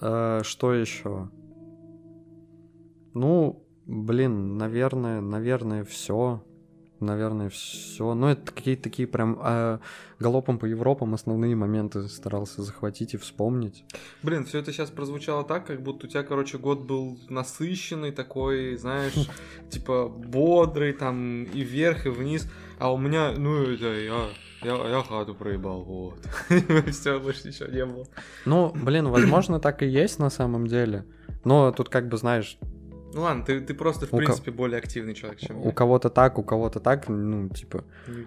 Э, 0.00 0.40
что 0.42 0.74
еще? 0.74 1.30
Ну, 3.14 3.64
блин, 3.86 4.58
наверное, 4.58 5.20
наверное, 5.20 5.84
все 5.84 6.42
наверное, 7.06 7.48
все. 7.48 8.14
Ну, 8.14 8.28
это 8.28 8.52
какие-то 8.52 8.82
такие 8.82 9.08
прям 9.08 9.38
а, 9.40 9.80
галопом 10.18 10.58
по 10.58 10.66
Европам 10.66 11.14
основные 11.14 11.56
моменты 11.56 12.08
старался 12.08 12.62
захватить 12.62 13.14
и 13.14 13.16
вспомнить. 13.16 13.84
Блин, 14.22 14.44
все 14.44 14.58
это 14.58 14.72
сейчас 14.72 14.90
прозвучало 14.90 15.44
так, 15.44 15.66
как 15.66 15.82
будто 15.82 16.06
у 16.06 16.10
тебя, 16.10 16.22
короче, 16.22 16.58
год 16.58 16.80
был 16.80 17.18
насыщенный 17.28 18.12
такой, 18.12 18.76
знаешь, 18.76 19.14
типа 19.70 20.08
бодрый, 20.08 20.92
там 20.92 21.44
и 21.44 21.60
вверх, 21.60 22.06
и 22.06 22.10
вниз. 22.10 22.50
А 22.78 22.92
у 22.92 22.98
меня, 22.98 23.32
ну, 23.36 23.62
это 23.62 23.94
я 23.94 24.28
я, 24.62 24.74
я 24.88 25.02
хату 25.02 25.34
проебал, 25.34 25.82
вот. 25.82 26.18
Все, 26.90 27.20
больше 27.20 27.48
ничего 27.48 27.68
не 27.68 27.84
было. 27.84 28.06
Ну, 28.44 28.72
блин, 28.74 29.08
возможно, 29.08 29.60
так 29.60 29.82
и 29.82 29.86
есть 29.86 30.18
на 30.18 30.30
самом 30.30 30.66
деле. 30.66 31.04
Но 31.44 31.70
тут 31.72 31.88
как 31.88 32.08
бы, 32.08 32.16
знаешь, 32.16 32.58
ну 33.16 33.22
ладно, 33.22 33.44
ты, 33.44 33.62
ты 33.62 33.72
просто, 33.72 34.06
в 34.06 34.12
у 34.12 34.18
принципе, 34.18 34.50
ко... 34.50 34.56
более 34.58 34.78
активный 34.78 35.14
человек, 35.14 35.40
чем 35.40 35.66
У 35.66 35.72
кого-то 35.72 36.10
так, 36.10 36.38
у 36.38 36.42
кого-то 36.42 36.80
так, 36.80 37.08
ну, 37.08 37.48
типа, 37.48 37.82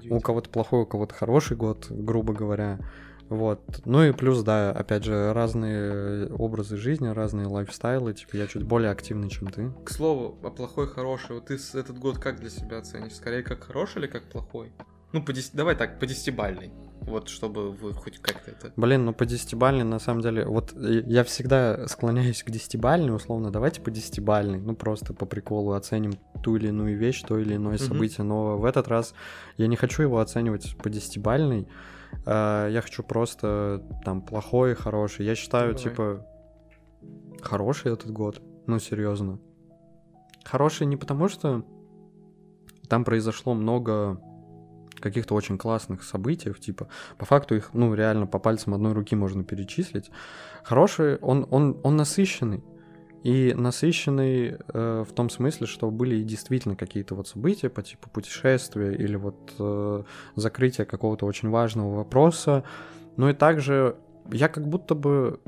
у 0.10 0.20
кого-то 0.20 0.50
плохой, 0.50 0.82
у 0.82 0.86
кого-то 0.88 1.14
хороший 1.14 1.56
год, 1.56 1.86
грубо 1.92 2.34
говоря. 2.34 2.80
Вот. 3.30 3.62
Ну 3.86 4.04
и 4.04 4.12
плюс, 4.12 4.42
да, 4.42 4.72
опять 4.72 5.04
же, 5.04 5.32
разные 5.32 6.26
образы 6.34 6.76
жизни, 6.76 7.08
разные 7.08 7.46
лайфстайлы. 7.46 8.16
Типа, 8.16 8.36
я 8.36 8.48
чуть 8.48 8.64
более 8.64 8.90
активный, 8.90 9.30
чем 9.30 9.50
ты. 9.50 9.72
К 9.86 9.92
слову, 9.92 10.40
о 10.42 10.50
плохой, 10.50 10.88
хороший. 10.88 11.36
Вот 11.36 11.46
ты 11.46 11.60
этот 11.76 12.00
год 12.00 12.18
как 12.18 12.40
для 12.40 12.50
себя 12.50 12.80
оценишь? 12.80 13.14
Скорее, 13.14 13.44
как 13.44 13.64
хороший 13.64 14.00
или 14.00 14.08
как 14.08 14.24
плохой? 14.24 14.72
Ну, 15.12 15.22
по 15.22 15.34
10... 15.34 15.56
давай 15.56 15.76
так, 15.76 16.00
по 16.00 16.08
десятибальной. 16.08 16.72
Вот, 17.02 17.30
чтобы 17.30 17.72
вы 17.72 17.94
хоть 17.94 18.20
как-то 18.20 18.52
это... 18.52 18.72
Блин, 18.76 19.06
ну 19.06 19.14
по 19.14 19.26
десятибальной, 19.26 19.84
на 19.84 20.00
самом 20.00 20.22
деле, 20.22 20.46
вот 20.46 20.74
я 20.76 21.24
всегда 21.24 21.88
склоняюсь 21.88 22.44
к 22.44 22.52
десятибальной, 22.52 23.16
условно, 23.16 23.52
давайте 23.52 23.82
по 23.82 23.90
десятибальной, 23.90 24.60
ну 24.60 24.76
просто 24.76 25.14
по 25.14 25.26
приколу 25.26 25.74
оценим 25.74 26.14
ту 26.44 26.58
или 26.58 26.68
иную 26.68 26.98
вещь, 26.98 27.24
то 27.24 27.38
или 27.38 27.56
иное 27.56 27.78
событие, 27.78 28.24
но 28.24 28.58
в 28.58 28.66
этот 28.66 28.88
раз 28.88 29.14
я 29.58 29.68
не 29.68 29.76
хочу 29.76 30.04
его 30.04 30.20
оценивать 30.20 30.76
по 30.78 30.90
десятибальной, 30.90 31.68
а, 32.26 32.68
я 32.68 32.82
хочу 32.82 33.04
просто 33.04 33.84
там 34.04 34.22
плохой, 34.22 34.76
хороший. 34.76 35.26
Я 35.26 35.36
считаю, 35.36 35.74
Давай. 35.74 35.84
типа, 35.84 36.26
хороший 37.42 37.94
этот 37.94 38.12
год, 38.12 38.42
ну 38.68 38.80
серьезно. 38.80 39.40
Хороший 40.44 40.88
не 40.88 40.98
потому, 40.98 41.28
что 41.28 41.66
там 42.88 43.04
произошло 43.04 43.54
много 43.54 44.20
каких-то 45.00 45.36
очень 45.36 45.58
классных 45.58 46.04
событий, 46.04 46.54
типа, 46.54 46.88
по 47.18 47.26
факту 47.26 47.56
их, 47.56 47.72
ну, 47.74 47.94
реально 47.94 48.28
по 48.28 48.40
пальцам 48.40 48.74
одной 48.74 48.94
руки 48.94 49.16
можно 49.16 49.44
перечислить. 49.44 50.12
Хороший, 50.64 51.18
он, 51.18 51.48
он, 51.50 51.80
он 51.84 51.96
насыщенный. 51.96 52.64
И 53.24 53.54
насыщенный 53.54 54.58
э, 54.74 55.06
в 55.08 55.12
том 55.14 55.30
смысле, 55.30 55.68
что 55.68 55.92
были 55.92 56.24
действительно 56.24 56.76
какие-то 56.78 57.16
вот 57.16 57.28
события 57.28 57.70
по 57.70 57.82
типу 57.82 58.10
путешествия 58.10 58.94
или 58.94 59.18
вот 59.18 59.54
э, 59.60 60.04
закрытия 60.36 60.86
какого-то 60.86 61.26
очень 61.26 61.50
важного 61.50 61.96
вопроса. 61.96 62.64
Ну 63.18 63.28
и 63.28 63.34
также 63.34 63.98
я 64.32 64.48
как 64.48 64.68
будто 64.68 64.96
бы, 64.96 65.42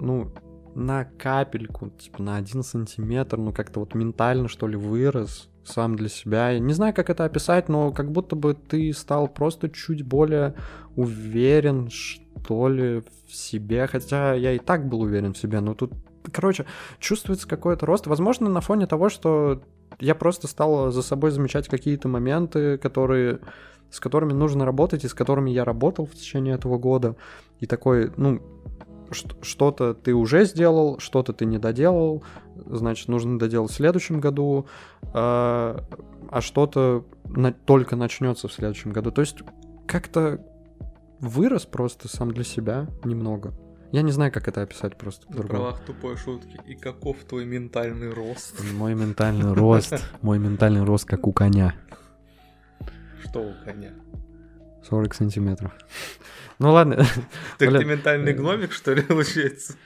ну, 0.00 0.32
на 0.74 1.04
капельку, 1.04 1.90
типа 1.90 2.22
на 2.22 2.36
один 2.36 2.62
сантиметр, 2.62 3.36
ну 3.36 3.52
как-то 3.52 3.80
вот 3.80 3.94
ментально 3.94 4.48
что 4.48 4.66
ли 4.66 4.76
вырос 4.76 5.49
сам 5.64 5.96
для 5.96 6.08
себя. 6.08 6.50
Я 6.50 6.58
не 6.58 6.72
знаю, 6.72 6.94
как 6.94 7.10
это 7.10 7.24
описать, 7.24 7.68
но 7.68 7.92
как 7.92 8.10
будто 8.10 8.36
бы 8.36 8.54
ты 8.54 8.92
стал 8.92 9.28
просто 9.28 9.68
чуть 9.68 10.02
более 10.02 10.54
уверен, 10.96 11.90
что 11.90 12.68
ли, 12.68 13.02
в 13.28 13.34
себе. 13.34 13.86
Хотя 13.86 14.34
я 14.34 14.52
и 14.52 14.58
так 14.58 14.88
был 14.88 15.02
уверен 15.02 15.34
в 15.34 15.38
себе, 15.38 15.60
но 15.60 15.74
тут, 15.74 15.92
короче, 16.32 16.66
чувствуется 16.98 17.48
какой-то 17.48 17.86
рост. 17.86 18.06
Возможно, 18.06 18.48
на 18.48 18.60
фоне 18.60 18.86
того, 18.86 19.08
что 19.08 19.62
я 19.98 20.14
просто 20.14 20.46
стал 20.46 20.90
за 20.90 21.02
собой 21.02 21.30
замечать 21.30 21.68
какие-то 21.68 22.08
моменты, 22.08 22.78
которые 22.78 23.40
с 23.90 23.98
которыми 23.98 24.32
нужно 24.32 24.64
работать 24.64 25.04
и 25.04 25.08
с 25.08 25.14
которыми 25.14 25.50
я 25.50 25.64
работал 25.64 26.06
в 26.06 26.14
течение 26.14 26.54
этого 26.54 26.78
года. 26.78 27.16
И 27.58 27.66
такой, 27.66 28.12
ну, 28.16 28.40
что-то 29.12 29.94
ты 29.94 30.14
уже 30.14 30.44
сделал, 30.44 30.98
что-то 30.98 31.32
ты 31.32 31.44
не 31.44 31.58
доделал, 31.58 32.22
значит, 32.54 33.08
нужно 33.08 33.38
доделать 33.38 33.70
в 33.70 33.74
следующем 33.74 34.20
году, 34.20 34.66
а, 35.12 35.84
а 36.30 36.40
что-то 36.40 37.04
на, 37.24 37.52
только 37.52 37.96
начнется 37.96 38.48
в 38.48 38.52
следующем 38.52 38.92
году. 38.92 39.10
То 39.10 39.20
есть 39.22 39.38
как-то 39.86 40.44
вырос 41.20 41.66
просто 41.66 42.08
сам 42.08 42.32
для 42.32 42.44
себя 42.44 42.86
немного. 43.04 43.52
Я 43.92 44.02
не 44.02 44.12
знаю, 44.12 44.30
как 44.30 44.46
это 44.46 44.62
описать 44.62 44.96
просто 44.96 45.26
по-другому. 45.26 45.52
На 45.52 45.70
правах 45.70 45.84
тупой 45.84 46.16
шутки. 46.16 46.60
И 46.66 46.76
каков 46.76 47.16
твой 47.24 47.44
ментальный 47.44 48.10
рост? 48.10 48.54
Мой 48.74 48.94
ментальный 48.94 49.52
рост, 49.52 49.94
мой 50.22 50.38
ментальный 50.38 50.84
рост 50.84 51.06
как 51.06 51.26
у 51.26 51.32
коня. 51.32 51.74
Что 53.24 53.40
у 53.40 53.52
коня? 53.64 53.90
40 54.88 55.14
сантиметров. 55.14 55.72
Ну 56.58 56.72
ладно. 56.72 57.06
Так 57.58 57.70
ты 57.70 57.84
ментальный 57.86 58.34
гномик, 58.34 58.72
что 58.72 58.92
ли, 58.92 59.00
получается? 59.08 59.76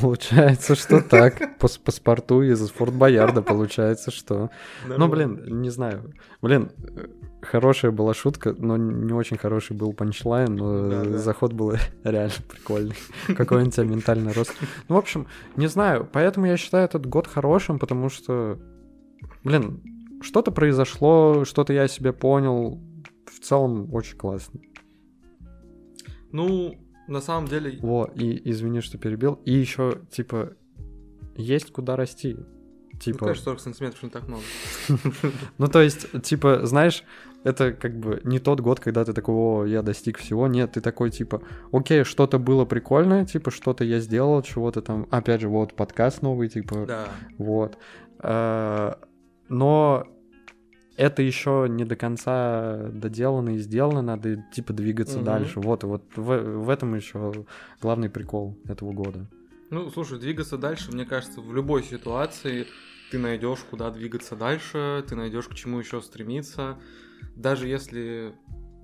Получается, 0.00 0.74
что 0.74 1.00
так. 1.00 1.58
По 1.58 1.68
паспорту 1.82 2.42
из 2.42 2.68
Форт 2.68 2.92
Боярда 2.92 3.40
получается, 3.40 4.10
что... 4.10 4.50
Ну, 4.86 5.08
блин, 5.08 5.62
не 5.62 5.70
знаю. 5.70 6.12
Блин, 6.42 6.70
хорошая 7.40 7.90
была 7.90 8.14
шутка, 8.14 8.54
но 8.58 8.76
не 8.76 9.12
очень 9.12 9.38
хороший 9.38 9.74
был 9.74 9.92
панчлайн, 9.94 10.54
но 10.54 10.88
да, 10.88 11.04
да. 11.04 11.18
заход 11.18 11.52
был 11.52 11.74
реально 12.04 12.34
прикольный. 12.48 12.96
Какой 13.34 13.62
у 13.62 13.70
тебя 13.70 13.84
ментальный 13.84 14.32
рост. 14.32 14.54
Ну, 14.88 14.96
в 14.96 14.98
общем, 14.98 15.26
не 15.56 15.68
знаю. 15.68 16.06
Поэтому 16.12 16.46
я 16.46 16.56
считаю 16.56 16.84
этот 16.84 17.06
год 17.06 17.26
хорошим, 17.26 17.78
потому 17.78 18.10
что, 18.10 18.58
блин, 19.42 19.80
что-то 20.20 20.50
произошло, 20.50 21.44
что-то 21.44 21.72
я 21.72 21.88
себе 21.88 22.12
понял. 22.12 22.80
В 23.38 23.44
целом 23.44 23.94
очень 23.94 24.16
классно. 24.16 24.60
Ну, 26.32 26.74
на 27.06 27.20
самом 27.20 27.48
деле... 27.48 27.78
Во, 27.80 28.10
и 28.14 28.50
извини, 28.50 28.80
что 28.80 28.98
перебил. 28.98 29.34
И 29.44 29.52
еще, 29.52 30.00
типа, 30.10 30.54
есть 31.36 31.72
куда 31.72 31.96
расти. 31.96 32.36
Типа... 33.00 33.18
Ну, 33.20 33.26
конечно, 33.26 33.44
40 33.44 33.60
сантиметров 33.60 34.02
не 34.02 34.10
так 34.10 34.26
много. 34.26 34.42
Ну, 35.58 35.68
то 35.68 35.80
есть, 35.80 36.08
типа, 36.22 36.66
знаешь, 36.66 37.04
это 37.44 37.72
как 37.72 37.96
бы 37.96 38.20
не 38.24 38.40
тот 38.40 38.60
год, 38.60 38.80
когда 38.80 39.04
ты 39.04 39.12
такой, 39.12 39.34
о, 39.34 39.64
я 39.64 39.82
достиг 39.82 40.18
всего. 40.18 40.48
Нет, 40.48 40.72
ты 40.72 40.80
такой, 40.80 41.10
типа, 41.10 41.40
окей, 41.72 42.02
что-то 42.02 42.38
было 42.38 42.64
прикольное, 42.64 43.24
типа, 43.24 43.50
что-то 43.52 43.84
я 43.84 44.00
сделал, 44.00 44.42
чего-то 44.42 44.82
там. 44.82 45.06
Опять 45.10 45.42
же, 45.42 45.48
вот 45.48 45.74
подкаст 45.74 46.22
новый, 46.22 46.48
типа, 46.48 46.84
Да. 46.86 47.08
вот. 47.38 47.78
А, 48.18 48.98
Но 49.48 50.06
это 50.98 51.22
еще 51.22 51.66
не 51.70 51.84
до 51.84 51.94
конца 51.94 52.88
доделано 52.92 53.50
и 53.50 53.58
сделано, 53.58 54.02
надо, 54.02 54.44
типа, 54.52 54.72
двигаться 54.72 55.18
Мгм. 55.18 55.24
дальше. 55.24 55.60
Вот, 55.60 55.84
вот 55.84 56.02
в, 56.16 56.36
в 56.64 56.68
этом 56.68 56.96
еще 56.96 57.46
главный 57.80 58.10
прикол 58.10 58.58
этого 58.66 58.92
года. 58.92 59.26
Ну, 59.70 59.90
слушай, 59.90 60.18
двигаться 60.18 60.58
дальше, 60.58 60.90
мне 60.90 61.06
кажется, 61.06 61.40
в 61.40 61.54
любой 61.54 61.84
ситуации 61.84 62.66
ты 63.10 63.18
найдешь, 63.18 63.60
куда 63.60 63.90
двигаться 63.90 64.34
дальше, 64.34 65.04
ты 65.08 65.14
найдешь, 65.14 65.46
к 65.46 65.54
чему 65.54 65.78
еще 65.78 66.02
стремиться. 66.02 66.78
Даже 67.36 67.68
если 67.68 68.34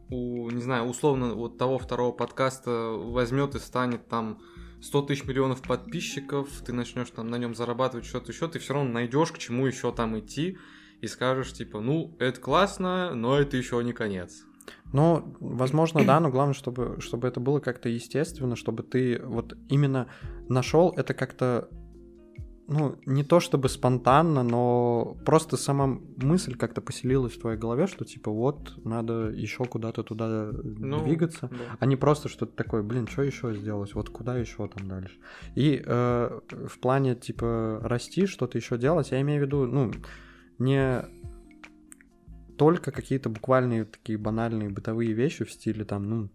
у, 0.09 0.49
не 0.51 0.63
знаю, 0.63 0.85
условно, 0.85 1.35
вот 1.35 1.59
того 1.59 1.79
второго 1.79 2.13
подкаста 2.13 2.93
возьмет 2.97 3.57
и 3.57 3.59
станет 3.59 4.07
там 4.09 4.41
100 4.81 5.03
тысяч 5.03 5.25
миллионов 5.25 5.63
подписчиков, 5.63 6.49
ты 6.65 6.73
начнешь 6.73 7.11
там 7.11 7.29
на 7.29 7.39
нем 7.39 7.57
зарабатывать 7.57 8.07
что-то 8.07 8.31
еще, 8.31 8.49
ты 8.49 8.61
все 8.61 8.75
равно 8.75 8.93
найдешь, 8.93 9.33
к 9.33 9.39
чему 9.39 9.67
еще 9.67 9.91
там 9.93 10.17
идти, 10.19 10.59
и 11.05 11.09
скажешь, 11.09 11.53
типа, 11.53 11.81
ну, 11.81 12.17
это 12.19 12.41
классно, 12.41 13.15
но 13.15 13.39
это 13.39 13.57
еще 13.57 13.83
не 13.85 13.93
конец. 13.93 14.45
Ну, 14.93 15.37
возможно, 15.41 16.05
да, 16.05 16.21
но 16.21 16.31
главное, 16.31 16.55
чтобы, 16.55 16.97
чтобы 17.01 17.29
это 17.29 17.41
было 17.41 17.61
как-то 17.61 17.89
естественно, 17.89 18.57
чтобы 18.57 18.83
ты 18.83 19.21
вот 19.23 19.55
именно 19.69 20.07
нашел 20.49 20.95
это 20.97 21.13
как-то, 21.15 21.69
ну, 22.69 22.97
не 23.05 23.25
то 23.25 23.41
чтобы 23.41 23.69
спонтанно, 23.69 24.43
но 24.43 25.17
просто 25.27 25.57
сама 25.57 25.99
мысль 26.17 26.55
как-то 26.55 26.81
поселилась 26.81 27.33
в 27.35 27.41
твоей 27.41 27.59
голове, 27.59 27.87
что 27.87 28.05
типа 28.05 28.31
вот 28.31 28.73
надо 28.85 29.31
еще 29.31 29.65
куда-то 29.65 30.03
туда 30.05 30.51
Ну, 30.53 31.05
двигаться, 31.05 31.49
да. 31.51 31.77
а 31.81 31.87
не 31.87 31.97
просто 31.97 32.29
что-то 32.29 32.57
такое, 32.57 32.83
блин, 32.83 33.07
что 33.07 33.23
еще 33.23 33.53
сделать, 33.55 33.95
вот 33.95 34.09
куда 34.09 34.39
еще 34.39 34.67
там 34.69 34.89
дальше. 34.89 35.17
И 35.57 35.83
э, 35.85 36.41
в 36.51 36.79
плане 36.79 37.15
типа 37.17 37.81
расти, 37.83 38.27
что-то 38.27 38.57
еще 38.57 38.79
делать, 38.79 39.11
я 39.11 39.21
имею 39.21 39.43
в 39.43 39.47
виду, 39.47 39.67
ну, 39.67 39.91
не 40.59 41.05
только 42.57 42.93
какие-то 42.93 43.29
буквальные 43.29 43.85
такие 43.85 44.19
банальные 44.19 44.71
бытовые 44.71 45.13
вещи 45.13 45.45
в 45.45 45.51
стиле 45.51 45.85
там, 45.85 46.09
ну, 46.09 46.31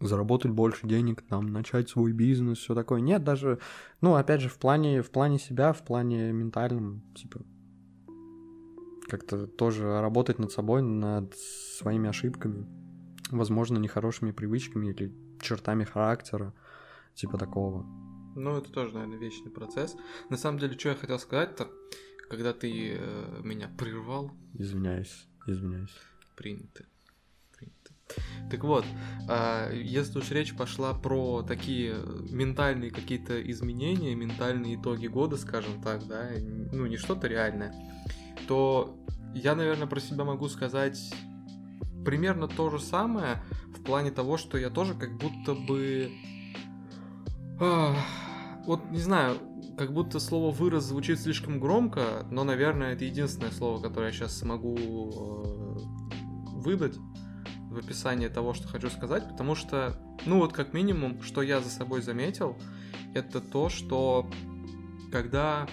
заработать 0.00 0.50
больше 0.50 0.86
денег, 0.86 1.22
там, 1.22 1.46
начать 1.46 1.88
свой 1.88 2.12
бизнес, 2.12 2.58
все 2.58 2.74
такое. 2.74 3.00
Нет, 3.00 3.24
даже, 3.24 3.58
ну, 4.00 4.14
опять 4.14 4.40
же, 4.40 4.48
в 4.48 4.58
плане, 4.58 5.02
в 5.02 5.10
плане 5.10 5.38
себя, 5.38 5.72
в 5.72 5.84
плане 5.84 6.32
ментальном, 6.32 7.02
типа, 7.14 7.40
как-то 9.08 9.46
тоже 9.46 10.00
работать 10.00 10.38
над 10.38 10.52
собой, 10.52 10.82
над 10.82 11.34
своими 11.36 12.08
ошибками, 12.08 12.66
возможно, 13.30 13.78
нехорошими 13.78 14.32
привычками 14.32 14.88
или 14.88 15.14
чертами 15.40 15.84
характера, 15.84 16.52
типа 17.14 17.38
такого. 17.38 17.86
Ну, 18.34 18.58
это 18.58 18.70
тоже, 18.70 18.92
наверное, 18.92 19.18
вечный 19.18 19.50
процесс. 19.50 19.96
На 20.28 20.36
самом 20.36 20.58
деле, 20.58 20.78
что 20.78 20.90
я 20.90 20.94
хотел 20.94 21.18
сказать-то, 21.18 21.68
когда 22.28 22.52
ты 22.52 22.96
э, 22.98 23.40
меня 23.42 23.68
прервал, 23.78 24.32
Извиняюсь, 24.54 25.26
извиняюсь. 25.46 25.94
принято. 26.36 26.84
принято. 27.56 27.92
Так 28.50 28.62
вот, 28.64 28.84
а, 29.28 29.72
если 29.72 30.18
уж 30.18 30.30
речь 30.30 30.56
пошла 30.56 30.94
про 30.94 31.42
такие 31.42 31.96
ментальные 32.30 32.90
какие-то 32.90 33.40
изменения, 33.50 34.14
ментальные 34.14 34.76
итоги 34.76 35.06
года, 35.06 35.36
скажем 35.36 35.82
так, 35.82 36.06
да, 36.06 36.30
ну 36.72 36.86
не 36.86 36.96
что-то 36.96 37.26
реальное, 37.26 37.74
то 38.46 38.96
я, 39.34 39.54
наверное, 39.54 39.86
про 39.86 40.00
себя 40.00 40.24
могу 40.24 40.48
сказать 40.48 41.12
примерно 42.04 42.46
то 42.46 42.70
же 42.70 42.78
самое 42.78 43.42
в 43.76 43.82
плане 43.82 44.10
того, 44.10 44.36
что 44.36 44.56
я 44.58 44.70
тоже 44.70 44.94
как 44.94 45.16
будто 45.18 45.54
бы... 45.54 46.10
ах, 47.60 47.96
вот, 48.64 48.80
не 48.90 49.00
знаю, 49.00 49.38
как 49.76 49.92
будто 49.92 50.20
слово 50.20 50.52
«вырос» 50.52 50.84
звучит 50.84 51.20
слишком 51.20 51.60
громко, 51.60 52.26
но, 52.30 52.44
наверное, 52.44 52.94
это 52.94 53.04
единственное 53.04 53.50
слово, 53.50 53.80
которое 53.80 54.06
я 54.06 54.12
сейчас 54.12 54.38
смогу 54.38 54.76
э, 54.76 55.78
выдать 56.58 56.96
в 57.70 57.78
описании 57.78 58.28
того, 58.28 58.54
что 58.54 58.68
хочу 58.68 58.88
сказать, 58.88 59.28
потому 59.28 59.54
что, 59.54 60.00
ну 60.24 60.38
вот 60.38 60.52
как 60.54 60.72
минимум, 60.72 61.20
что 61.20 61.42
я 61.42 61.60
за 61.60 61.68
собой 61.68 62.00
заметил, 62.00 62.56
это 63.14 63.40
то, 63.40 63.68
что 63.68 64.28
когда 65.12 65.68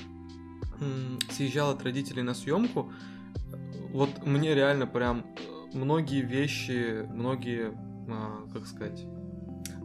съезжал 1.31 1.71
от 1.71 1.83
родителей 1.83 2.23
на 2.23 2.33
съемку, 2.33 2.91
вот 3.91 4.25
мне 4.25 4.53
реально 4.53 4.85
прям 4.85 5.19
э, 5.19 5.77
многие 5.77 6.21
вещи, 6.21 7.07
многие, 7.09 7.71
а, 8.09 8.49
как 8.51 8.67
сказать, 8.67 9.05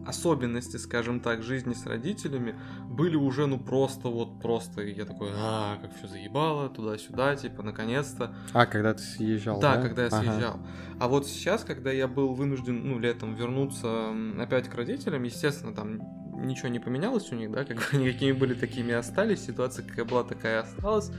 особенности, 0.08 0.76
скажем 0.78 1.20
так, 1.20 1.42
жизни 1.42 1.74
с 1.74 1.86
родителями 1.86 2.54
были 2.88 3.16
уже, 3.16 3.46
ну, 3.46 3.58
просто 3.58 4.08
вот, 4.08 4.40
просто, 4.40 4.82
и 4.82 4.94
я 4.94 5.04
такой, 5.04 5.30
а, 5.34 5.76
как 5.82 5.94
все 5.96 6.08
заебало, 6.08 6.68
туда-сюда, 6.70 7.36
типа, 7.36 7.62
наконец-то. 7.62 8.34
А, 8.54 8.66
когда 8.66 8.94
ты 8.94 9.02
съезжал, 9.02 9.60
Да, 9.60 9.76
да? 9.76 9.82
когда 9.82 10.02
я 10.02 10.08
Ага. 10.08 10.22
съезжал. 10.22 10.60
А 10.98 11.08
вот 11.08 11.26
сейчас, 11.26 11.62
когда 11.62 11.92
я 11.92 12.08
был 12.08 12.34
вынужден, 12.34 12.88
ну, 12.88 12.98
летом 12.98 13.34
вернуться 13.34 14.12
опять 14.40 14.68
к 14.68 14.74
родителям, 14.74 15.22
естественно, 15.24 15.74
там 15.74 16.00
ничего 16.46 16.68
не 16.68 16.78
поменялось 16.78 17.30
у 17.32 17.34
них, 17.34 17.50
да, 17.50 17.64
как 17.64 17.76
бы 17.76 17.82
они 17.92 18.10
какими 18.10 18.32
были, 18.32 18.54
такими 18.54 18.90
и 18.90 18.94
остались, 18.94 19.44
ситуация 19.44 19.84
какая 19.86 20.04
была, 20.04 20.24
такая 20.24 20.60
и 20.60 20.62
осталась. 20.62 21.10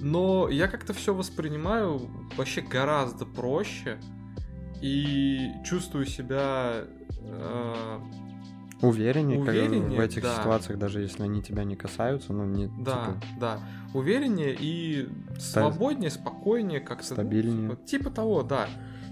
Но 0.00 0.48
я 0.48 0.68
как-то 0.68 0.92
все 0.92 1.14
воспринимаю 1.14 2.00
вообще 2.36 2.60
гораздо 2.60 3.24
проще 3.24 3.98
и 4.80 5.52
чувствую 5.64 6.06
себя 6.06 6.84
э, 7.24 7.98
Увереннее, 8.82 9.38
как 9.38 9.54
Увереннее, 9.54 9.96
в 9.96 10.00
этих 10.00 10.22
да. 10.24 10.34
ситуациях, 10.36 10.78
даже 10.78 11.00
если 11.02 11.22
они 11.22 11.40
тебя 11.40 11.62
не 11.62 11.76
касаются, 11.76 12.32
ну, 12.32 12.44
не, 12.44 12.66
Да, 12.80 13.14
типа, 13.20 13.20
да. 13.38 13.60
Увереннее 13.94 14.56
и 14.58 15.08
свободнее, 15.38 16.10
спокойнее, 16.10 16.80
как-то. 16.80 17.10
ну, 17.10 17.14
Стабильнее. 17.14 17.70
типа, 17.70 17.86
типа 17.86 18.10
того, 18.10 18.42
да. 18.42 18.66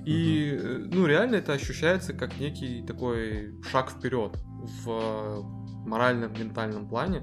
И, 0.05 0.59
э, 0.61 0.79
ну, 0.93 1.07
реально 1.07 1.37
это 1.37 1.53
ощущается 1.53 2.13
как 2.15 2.41
некий 2.41 2.83
такой 2.83 3.55
шаг 3.71 3.91
вперед 3.91 4.37
в 4.85 4.91
э, 4.91 5.43
моральном, 5.87 6.33
ментальном 6.33 6.89
плане. 6.89 7.23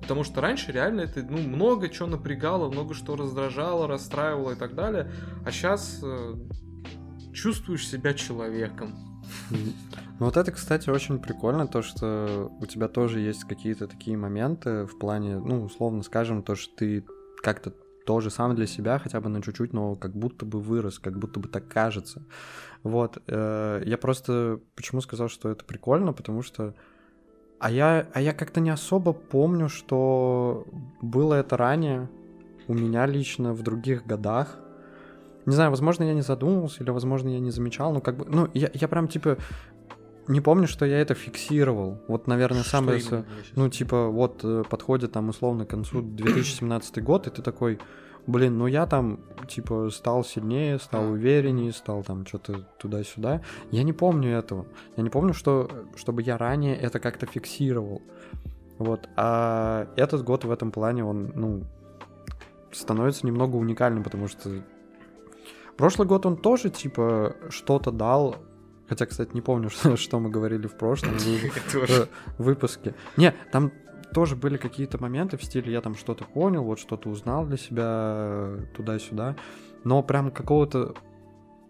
Потому 0.00 0.22
что 0.22 0.40
раньше 0.40 0.70
реально 0.70 1.00
это, 1.00 1.24
ну, 1.28 1.38
много 1.38 1.88
чего 1.88 2.06
напрягало, 2.06 2.70
много 2.70 2.94
что 2.94 3.16
раздражало, 3.16 3.88
расстраивало 3.88 4.52
и 4.52 4.56
так 4.56 4.76
далее. 4.76 5.10
А 5.44 5.50
сейчас 5.50 6.00
чувствуешь 7.32 7.88
себя 7.88 8.14
человеком. 8.14 9.07
Ну 9.50 10.26
вот 10.26 10.36
это, 10.36 10.50
кстати, 10.52 10.90
очень 10.90 11.18
прикольно, 11.18 11.66
то, 11.66 11.82
что 11.82 12.50
у 12.60 12.66
тебя 12.66 12.88
тоже 12.88 13.20
есть 13.20 13.44
какие-то 13.44 13.86
такие 13.86 14.16
моменты 14.16 14.84
в 14.84 14.98
плане, 14.98 15.38
ну, 15.38 15.64
условно 15.64 16.02
скажем, 16.02 16.42
то, 16.42 16.54
что 16.54 16.74
ты 16.76 17.04
как-то 17.42 17.72
тоже 18.04 18.30
сам 18.30 18.54
для 18.54 18.66
себя 18.66 18.98
хотя 18.98 19.20
бы 19.20 19.28
на 19.28 19.42
чуть-чуть, 19.42 19.72
но 19.72 19.94
как 19.94 20.16
будто 20.16 20.46
бы 20.46 20.60
вырос, 20.60 20.98
как 20.98 21.18
будто 21.18 21.40
бы 21.40 21.48
так 21.48 21.68
кажется. 21.68 22.22
Вот. 22.82 23.18
э, 23.26 23.82
Я 23.84 23.98
просто 23.98 24.60
почему 24.74 25.02
сказал, 25.02 25.28
что 25.28 25.50
это 25.50 25.64
прикольно, 25.64 26.12
потому 26.12 26.42
что 26.42 26.74
а 27.60 27.70
я, 27.70 28.08
а 28.14 28.20
я 28.20 28.32
как-то 28.32 28.60
не 28.60 28.70
особо 28.70 29.12
помню, 29.12 29.68
что 29.68 30.66
было 31.02 31.34
это 31.34 31.56
ранее 31.56 32.08
у 32.68 32.74
меня 32.74 33.06
лично 33.06 33.52
в 33.52 33.62
других 33.62 34.06
годах. 34.06 34.58
Не 35.48 35.54
знаю, 35.54 35.70
возможно, 35.70 36.04
я 36.04 36.12
не 36.12 36.20
задумывался, 36.20 36.82
или, 36.82 36.90
возможно, 36.90 37.30
я 37.30 37.38
не 37.40 37.50
замечал, 37.50 37.90
но 37.94 38.02
как 38.02 38.18
бы, 38.18 38.26
ну, 38.28 38.48
я, 38.52 38.70
я 38.74 38.86
прям, 38.86 39.08
типа, 39.08 39.38
не 40.26 40.42
помню, 40.42 40.68
что 40.68 40.84
я 40.84 41.00
это 41.00 41.14
фиксировал. 41.14 42.02
Вот, 42.06 42.26
наверное, 42.26 42.60
Что 42.60 42.70
самое... 42.70 43.00
именно 43.00 43.24
Ну, 43.56 43.70
типа, 43.70 44.08
вот 44.08 44.40
э, 44.44 44.62
подходит 44.68 45.12
там 45.12 45.30
условно 45.30 45.64
к 45.64 45.70
концу 45.70 46.02
2017 46.02 47.02
год, 47.02 47.28
и 47.28 47.30
ты 47.30 47.40
такой, 47.40 47.78
блин, 48.26 48.58
ну 48.58 48.66
я 48.66 48.84
там, 48.84 49.20
типа, 49.48 49.88
стал 49.88 50.22
сильнее, 50.22 50.78
стал 50.78 51.04
А. 51.04 51.08
увереннее, 51.08 51.72
стал 51.72 52.02
там 52.02 52.26
что-то 52.26 52.68
туда-сюда. 52.78 53.40
Я 53.70 53.84
не 53.84 53.94
помню 53.94 54.36
этого. 54.36 54.66
Я 54.98 55.02
не 55.02 55.08
помню, 55.08 55.32
что, 55.32 55.70
чтобы 55.96 56.20
я 56.20 56.36
ранее 56.36 56.76
это 56.76 57.00
как-то 57.00 57.24
фиксировал. 57.24 58.02
Вот. 58.76 59.08
А 59.16 59.88
этот 59.96 60.24
год 60.24 60.44
в 60.44 60.50
этом 60.50 60.72
плане, 60.72 61.06
он, 61.06 61.32
ну, 61.34 61.64
становится 62.70 63.26
немного 63.26 63.56
уникальным, 63.56 64.04
потому 64.04 64.28
что 64.28 64.62
прошлый 65.78 66.06
год 66.06 66.26
он 66.26 66.36
тоже, 66.36 66.68
типа, 66.68 67.36
что-то 67.48 67.90
дал. 67.90 68.36
Хотя, 68.88 69.06
кстати, 69.06 69.30
не 69.32 69.40
помню, 69.40 69.70
что, 69.70 69.96
что 69.96 70.20
мы 70.20 70.28
говорили 70.28 70.66
в 70.66 70.76
прошлом 70.76 71.14
выпуске. 72.38 72.94
Не, 73.16 73.34
там 73.52 73.72
тоже 74.12 74.36
были 74.36 74.56
какие-то 74.56 75.00
моменты 75.00 75.36
в 75.36 75.44
стиле 75.44 75.72
я 75.72 75.80
там 75.80 75.94
что-то 75.94 76.24
понял, 76.24 76.64
вот 76.64 76.78
что-то 76.78 77.08
узнал 77.08 77.46
для 77.46 77.56
себя 77.56 78.50
туда-сюда. 78.76 79.36
Но 79.84 80.02
прям 80.02 80.30
какого-то 80.30 80.94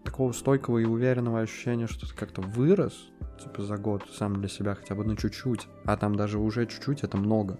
такого 0.03 0.31
стойкого 0.31 0.79
и 0.79 0.85
уверенного 0.85 1.41
ощущения, 1.41 1.87
что 1.87 2.07
ты 2.07 2.15
как-то 2.15 2.41
вырос, 2.41 2.93
типа, 3.43 3.61
за 3.61 3.77
год 3.77 4.03
сам 4.13 4.35
для 4.39 4.47
себя 4.47 4.75
хотя 4.75 4.95
бы 4.95 5.03
на 5.03 5.15
чуть-чуть, 5.15 5.67
а 5.85 5.97
там 5.97 6.15
даже 6.15 6.39
уже 6.39 6.65
чуть-чуть 6.65 7.03
это 7.03 7.17
много. 7.17 7.59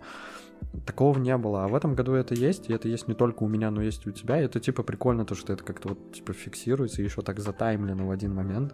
Такого 0.86 1.18
не 1.20 1.36
было. 1.38 1.66
А 1.66 1.68
в 1.68 1.76
этом 1.76 1.96
году 1.96 2.14
это 2.14 2.34
есть, 2.34 2.70
и 2.70 2.74
это 2.74 2.88
есть 2.88 3.08
не 3.08 3.14
только 3.14 3.44
у 3.44 3.48
меня, 3.48 3.72
но 3.72 3.82
есть 3.82 4.06
и 4.06 4.10
у 4.10 4.12
тебя. 4.12 4.40
И 4.42 4.46
это 4.46 4.60
типа 4.60 4.84
прикольно, 4.84 5.26
то, 5.26 5.36
что 5.36 5.54
это 5.54 5.64
как-то 5.64 5.90
вот 5.90 6.14
типа 6.14 6.34
фиксируется, 6.34 7.02
и 7.02 7.06
еще 7.06 7.22
так 7.22 7.40
затаймлено 7.40 8.08
в 8.08 8.12
один 8.12 8.34
момент. 8.34 8.74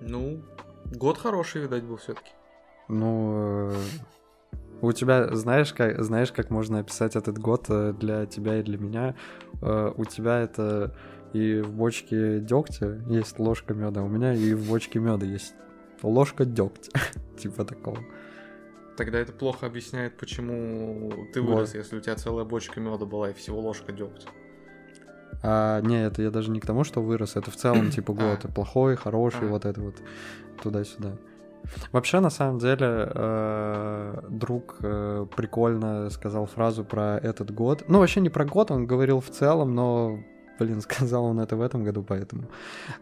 Ну, 0.00 0.42
год 0.94 1.18
хороший, 1.18 1.62
видать, 1.62 1.84
был 1.84 1.96
все-таки. 1.96 2.30
Ну, 2.88 3.70
э, 3.70 3.74
у 4.82 4.92
тебя, 4.92 5.34
знаешь, 5.34 5.72
как, 5.72 6.02
знаешь, 6.04 6.32
как 6.32 6.50
можно 6.50 6.80
описать 6.80 7.16
этот 7.16 7.38
год 7.38 7.66
э, 7.68 7.92
для 7.98 8.26
тебя 8.26 8.60
и 8.60 8.62
для 8.62 8.78
меня? 8.78 9.14
Э, 9.62 9.92
у 9.96 10.04
тебя 10.04 10.40
это 10.40 10.94
и 11.32 11.60
в 11.60 11.72
бочке 11.72 12.40
дегтя 12.40 13.00
есть 13.08 13.38
ложка 13.38 13.74
меда, 13.74 14.02
у 14.02 14.08
меня 14.08 14.34
и 14.34 14.54
в 14.54 14.68
бочке 14.68 14.98
меда 14.98 15.26
есть 15.26 15.54
ложка 16.02 16.44
дегтя, 16.44 16.92
типа 17.38 17.64
такого. 17.64 17.98
Тогда 18.96 19.18
это 19.18 19.32
плохо 19.32 19.66
объясняет, 19.66 20.16
почему 20.16 21.12
ты 21.32 21.42
вырос, 21.42 21.72
вот. 21.72 21.78
если 21.78 21.96
у 21.96 22.00
тебя 22.00 22.16
целая 22.16 22.44
бочка 22.44 22.80
меда 22.80 23.04
была 23.04 23.30
и 23.30 23.34
всего 23.34 23.60
ложка 23.60 23.92
дегтя. 23.92 24.28
А, 25.42 25.80
не, 25.82 26.06
это 26.06 26.22
я 26.22 26.30
даже 26.30 26.50
не 26.50 26.60
к 26.60 26.66
тому, 26.66 26.84
что 26.84 27.02
вырос, 27.02 27.36
это 27.36 27.50
в 27.50 27.56
целом 27.56 27.90
типа 27.90 28.12
год. 28.14 28.44
А. 28.44 28.48
Плохой, 28.48 28.96
хороший, 28.96 29.48
а. 29.48 29.50
вот 29.50 29.64
это 29.64 29.80
вот 29.80 29.96
туда-сюда. 30.62 31.16
Вообще, 31.90 32.20
на 32.20 32.30
самом 32.30 32.58
деле, 32.58 33.10
э, 33.12 34.20
друг 34.28 34.76
э, 34.82 35.26
прикольно 35.36 36.10
сказал 36.10 36.46
фразу 36.46 36.84
про 36.84 37.18
этот 37.18 37.52
год. 37.52 37.84
Ну, 37.88 37.98
вообще 37.98 38.20
не 38.20 38.30
про 38.30 38.44
год, 38.44 38.70
он 38.70 38.86
говорил 38.86 39.20
в 39.20 39.30
целом, 39.30 39.74
но, 39.74 40.20
блин, 40.60 40.80
сказал 40.80 41.24
он 41.24 41.40
это 41.40 41.56
в 41.56 41.60
этом 41.60 41.82
году, 41.82 42.04
поэтому. 42.04 42.44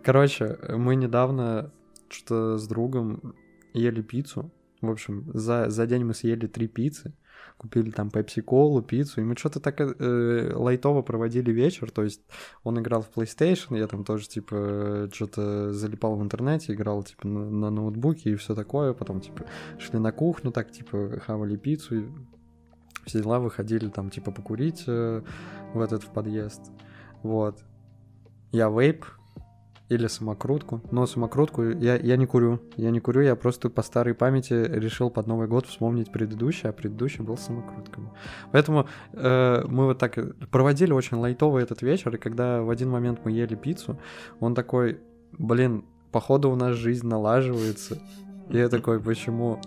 Короче, 0.03 0.59
мы 0.69 0.97
недавно 0.97 1.71
что 2.15 2.59
с 2.59 2.67
другом 2.67 3.35
ели 3.73 4.03
пиццу. 4.03 4.51
В 4.87 4.91
общем, 4.91 5.31
за, 5.33 5.71
за 5.71 5.87
день 5.87 6.05
мы 6.05 6.15
съели 6.15 6.47
три 6.47 6.69
пиццы 6.69 7.15
купили 7.57 7.91
там 7.91 8.11
пепси-колу, 8.11 8.83
пиццу, 8.83 9.21
и 9.21 9.25
мы 9.25 9.37
что-то 9.37 9.61
так 9.61 9.81
э, 9.81 10.53
лайтово 10.55 11.03
проводили 11.03 11.53
вечер, 11.53 11.91
то 11.91 12.03
есть 12.03 12.23
он 12.63 12.79
играл 12.79 13.03
в 13.03 13.11
PlayStation, 13.17 13.79
я 13.79 13.87
там 13.87 14.05
тоже, 14.05 14.29
типа, 14.29 15.09
что-то 15.13 15.73
залипал 15.73 16.17
в 16.17 16.23
интернете, 16.23 16.73
играл, 16.73 17.03
типа, 17.03 17.27
на, 17.27 17.51
на 17.51 17.71
ноутбуке 17.71 18.31
и 18.31 18.37
все 18.37 18.55
такое, 18.55 18.93
потом, 18.93 19.21
типа, 19.21 19.45
шли 19.79 19.99
на 19.99 20.13
кухню, 20.13 20.51
так, 20.51 20.71
типа, 20.71 21.21
хавали 21.25 21.57
пиццу, 21.57 22.01
и 22.01 22.05
все 23.07 23.23
дела, 23.23 23.39
выходили 23.39 23.89
там, 23.89 24.11
типа, 24.11 24.31
покурить 24.31 24.85
э, 24.87 25.23
в 25.75 25.81
этот 25.81 26.03
в 26.03 26.13
подъезд, 26.13 26.73
вот. 27.23 27.63
Я 28.53 28.69
вейп, 28.69 29.05
или 29.89 30.07
самокрутку. 30.07 30.81
Но 30.91 31.07
самокрутку 31.07 31.63
я, 31.63 31.97
я 31.97 32.17
не 32.17 32.27
курю. 32.27 32.61
Я 32.77 32.91
не 32.91 33.01
курю, 33.01 33.21
я 33.21 33.37
просто 33.37 33.69
по 33.69 33.83
старой 33.83 34.15
памяти 34.15 34.55
решил 34.55 35.11
под 35.11 35.27
Новый 35.27 35.47
год 35.47 35.67
вспомнить 35.67 36.11
предыдущий, 36.11 36.69
а 36.69 36.73
предыдущий 36.73 37.23
был 37.23 37.37
самокрутками. 37.37 38.11
Поэтому 38.53 38.87
э, 39.13 39.65
мы 39.67 39.87
вот 39.87 39.99
так 39.99 40.19
проводили 40.51 40.93
очень 40.93 41.19
лайтовый 41.19 41.63
этот 41.63 41.83
вечер, 41.83 42.15
и 42.15 42.19
когда 42.19 42.63
в 42.63 42.71
один 42.71 42.91
момент 42.91 43.21
мы 43.25 43.33
ели 43.33 43.55
пиццу, 43.55 43.99
он 44.41 44.55
такой, 44.55 45.01
блин, 45.33 45.85
походу 46.13 46.51
у 46.51 46.57
нас 46.57 46.77
жизнь 46.77 47.07
налаживается. 47.07 47.99
И 48.49 48.57
я 48.57 48.69
такой, 48.69 49.01
почему? 49.01 49.61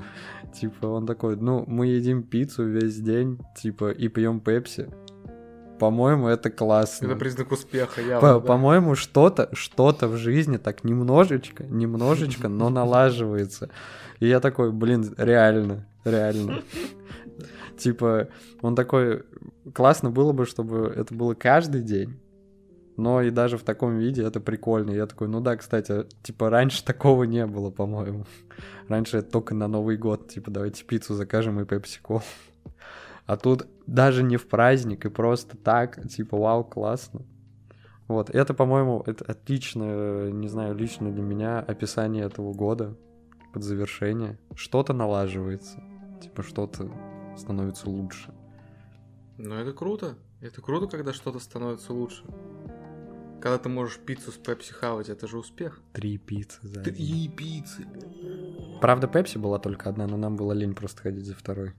Типа, 0.54 0.88
он 0.88 1.06
такой, 1.06 1.36
ну, 1.36 1.64
мы 1.68 1.88
едим 1.88 2.24
пиццу 2.24 2.64
весь 2.64 3.00
день, 3.00 3.40
типа, 3.56 3.92
и 3.92 4.08
пьем 4.08 4.40
пепси. 4.40 4.90
По-моему, 5.80 6.28
это 6.28 6.50
классно. 6.50 7.08
Это 7.08 7.16
признак 7.16 7.52
успеха, 7.52 8.02
явно. 8.02 8.20
По- 8.22 8.40
да. 8.40 8.48
По-моему, 8.48 8.96
что-то, 8.96 9.50
что-то 9.54 10.08
в 10.08 10.18
жизни 10.18 10.58
так 10.58 10.84
немножечко, 10.84 11.64
немножечко, 11.64 12.48
но 12.48 12.70
налаживается. 12.72 13.70
И 14.20 14.28
я 14.28 14.40
такой, 14.40 14.72
блин, 14.72 15.14
реально, 15.18 15.88
реально. 16.04 16.62
Типа, 17.78 18.30
он 18.62 18.76
такой, 18.76 19.24
классно 19.74 20.10
было 20.10 20.34
бы, 20.34 20.46
чтобы 20.46 20.92
это 20.96 21.14
было 21.14 21.34
каждый 21.34 21.82
день. 21.82 22.20
Но 22.98 23.22
и 23.22 23.30
даже 23.30 23.60
в 23.60 23.64
таком 23.64 24.00
виде 24.00 24.24
это 24.24 24.40
прикольно. 24.40 24.90
Я 24.90 25.06
такой, 25.06 25.28
ну 25.28 25.40
да, 25.40 25.56
кстати, 25.56 26.08
типа 26.24 26.50
раньше 26.50 26.84
такого 26.84 27.26
не 27.26 27.46
было, 27.46 27.70
по-моему. 27.70 28.26
Раньше 28.88 29.20
это 29.20 29.30
только 29.30 29.54
на 29.54 29.68
Новый 29.68 29.98
год, 29.98 30.30
типа 30.30 30.50
давайте 30.50 30.84
пиццу 30.84 31.14
закажем 31.14 31.60
и 31.60 31.66
пепси-кол. 31.66 32.24
А 33.28 33.38
тут 33.38 33.68
даже 33.88 34.22
не 34.22 34.38
в 34.38 34.48
праздник, 34.48 35.06
и 35.06 35.10
просто 35.10 35.58
так, 35.58 36.08
типа, 36.08 36.38
вау, 36.38 36.64
классно. 36.64 37.22
Вот, 38.08 38.30
это, 38.30 38.54
по-моему, 38.54 39.04
это 39.06 39.26
отличное, 39.26 40.32
не 40.32 40.48
знаю, 40.48 40.76
лично 40.76 41.12
для 41.12 41.24
меня 41.24 41.60
описание 41.60 42.26
этого 42.26 42.54
года 42.54 42.96
под 43.54 43.64
завершение. 43.64 44.38
Что-то 44.56 44.94
налаживается, 44.94 45.84
типа, 46.22 46.44
что-то 46.44 46.92
становится 47.38 47.90
лучше. 47.90 48.34
Ну, 49.38 49.56
это 49.56 49.74
круто. 49.74 50.16
Это 50.42 50.62
круто, 50.62 50.88
когда 50.88 51.14
что-то 51.14 51.40
становится 51.40 51.94
лучше. 51.94 52.24
Когда 53.42 53.58
ты 53.58 53.70
можешь 53.70 54.00
пиццу 54.00 54.32
с 54.32 54.36
пепси 54.36 54.74
хавать, 54.74 55.10
это 55.10 55.28
же 55.28 55.38
успех. 55.38 55.80
Три 55.94 56.18
пиццы 56.18 56.60
за 56.62 56.84
Три 56.84 57.28
пиццы. 57.28 57.86
Правда, 58.82 59.08
пепси 59.08 59.38
была 59.38 59.60
только 59.60 59.90
одна, 59.90 60.08
но 60.08 60.18
нам 60.18 60.36
было 60.36 60.54
лень 60.54 60.76
просто 60.76 61.04
ходить 61.04 61.26
за 61.26 61.36
второй. 61.36 61.74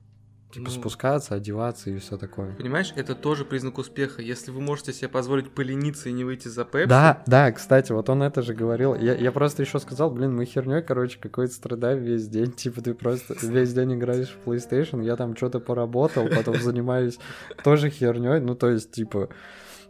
Типа 0.50 0.70
ну, 0.70 0.70
спускаться, 0.70 1.34
одеваться 1.34 1.90
и 1.90 1.98
все 1.98 2.16
такое. 2.16 2.54
Понимаешь, 2.54 2.94
это 2.96 3.14
тоже 3.14 3.44
признак 3.44 3.76
успеха. 3.76 4.22
Если 4.22 4.50
вы 4.50 4.62
можете 4.62 4.94
себе 4.94 5.08
позволить 5.08 5.50
полениться 5.50 6.08
и 6.08 6.12
не 6.12 6.24
выйти 6.24 6.48
за 6.48 6.64
пепси. 6.64 6.88
Да, 6.88 7.22
да, 7.26 7.52
кстати, 7.52 7.92
вот 7.92 8.08
он 8.08 8.22
это 8.22 8.40
же 8.40 8.54
говорил. 8.54 8.94
Я, 8.94 9.14
я 9.14 9.30
просто 9.30 9.62
еще 9.62 9.78
сказал, 9.78 10.10
блин, 10.10 10.34
мы 10.34 10.46
херней, 10.46 10.80
короче, 10.80 11.18
какой-то 11.20 11.52
страдаем 11.52 12.02
весь 12.02 12.28
день. 12.28 12.52
Типа 12.56 12.80
ты 12.80 12.94
просто 12.94 13.34
весь 13.42 13.74
день 13.74 13.94
играешь 13.94 14.30
в 14.30 14.48
PlayStation, 14.48 15.04
я 15.04 15.16
там 15.16 15.36
что-то 15.36 15.60
поработал, 15.60 16.26
потом 16.28 16.56
занимаюсь 16.56 17.18
тоже 17.62 17.90
херней. 17.90 18.40
Ну, 18.40 18.54
то 18.54 18.70
есть, 18.70 18.90
типа. 18.90 19.28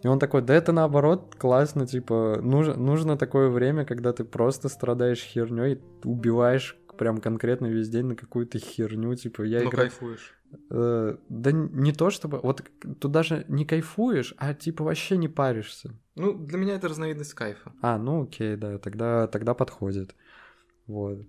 И 0.03 0.09
он 0.09 0.19
такой, 0.19 0.43
да 0.43 0.55
это 0.55 0.73
наоборот 0.73 1.35
классно, 1.37 1.87
типа, 1.87 2.39
нужно, 2.41 2.75
нужно 2.75 3.17
такое 3.17 3.49
время, 3.49 3.85
когда 3.85 4.13
ты 4.13 4.25
просто 4.25 4.69
страдаешь 4.69 5.21
херней, 5.21 5.81
убиваешь 6.05 6.78
прям 6.99 7.19
конкретно 7.19 7.67
весь 7.67 7.89
день 7.89 8.07
на 8.07 8.17
какую-то 8.17 8.59
херню, 8.59 9.15
типа, 9.15 9.43
я 9.43 9.63
ну, 9.63 9.71
играю... 9.71 9.89
кайфуешь. 9.89 10.35
Э, 10.71 11.17
да 11.29 11.53
не 11.53 11.93
то 11.93 12.11
чтобы... 12.11 12.41
Вот 12.41 12.63
тут 13.01 13.11
даже 13.11 13.45
не 13.49 13.65
кайфуешь, 13.65 14.35
а 14.37 14.53
типа 14.55 14.85
вообще 14.85 15.17
не 15.17 15.29
паришься. 15.29 15.95
Ну, 16.17 16.35
для 16.35 16.59
меня 16.59 16.75
это 16.75 16.89
разновидность 16.89 17.35
кайфа. 17.35 17.73
А, 17.81 17.99
ну 17.99 18.25
окей, 18.25 18.57
да, 18.57 18.79
тогда, 18.79 19.27
тогда 19.29 19.55
подходит. 19.55 20.15
Вот. 20.87 21.27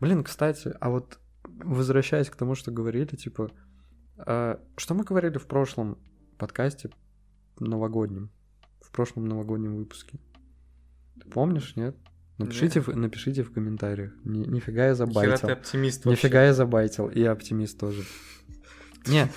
Блин, 0.00 0.24
кстати, 0.24 0.74
а 0.80 0.90
вот 0.90 1.20
возвращаясь 1.44 2.30
к 2.30 2.36
тому, 2.36 2.54
что 2.54 2.72
говорили, 2.72 3.16
типа... 3.16 3.50
Э, 4.18 4.56
что 4.76 4.94
мы 4.94 5.04
говорили 5.04 5.38
в 5.38 5.46
прошлом 5.46 5.98
подкасте 6.38 6.90
новогоднем? 7.60 8.30
В 8.80 8.90
прошлом 8.90 9.26
новогоднем 9.26 9.76
выпуске? 9.76 10.18
Ты 11.20 11.28
помнишь, 11.28 11.76
нет? 11.76 11.96
Напишите, 12.38 12.80
в, 12.80 12.88
напишите 12.94 13.42
в 13.42 13.52
комментариях. 13.52 14.12
Ни, 14.24 14.44
нифига 14.44 14.86
я 14.88 14.94
забайтил. 14.94 15.36
Хера 15.36 15.46
ты 15.46 15.52
оптимист 15.52 16.04
вообще. 16.04 16.26
Нифига 16.26 16.44
я 16.44 16.54
забайтил. 16.54 17.08
И 17.08 17.22
оптимист 17.24 17.78
тоже. 17.80 18.04
Не. 19.06 19.30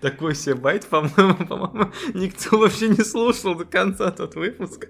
Такой 0.00 0.34
себе 0.34 0.54
байт, 0.54 0.86
по-моему, 0.86 1.46
по-моему, 1.46 1.92
никто 2.14 2.58
вообще 2.58 2.88
не 2.88 3.04
слушал 3.04 3.54
до 3.54 3.64
конца 3.66 4.10
тот 4.10 4.34
выпуск. 4.34 4.88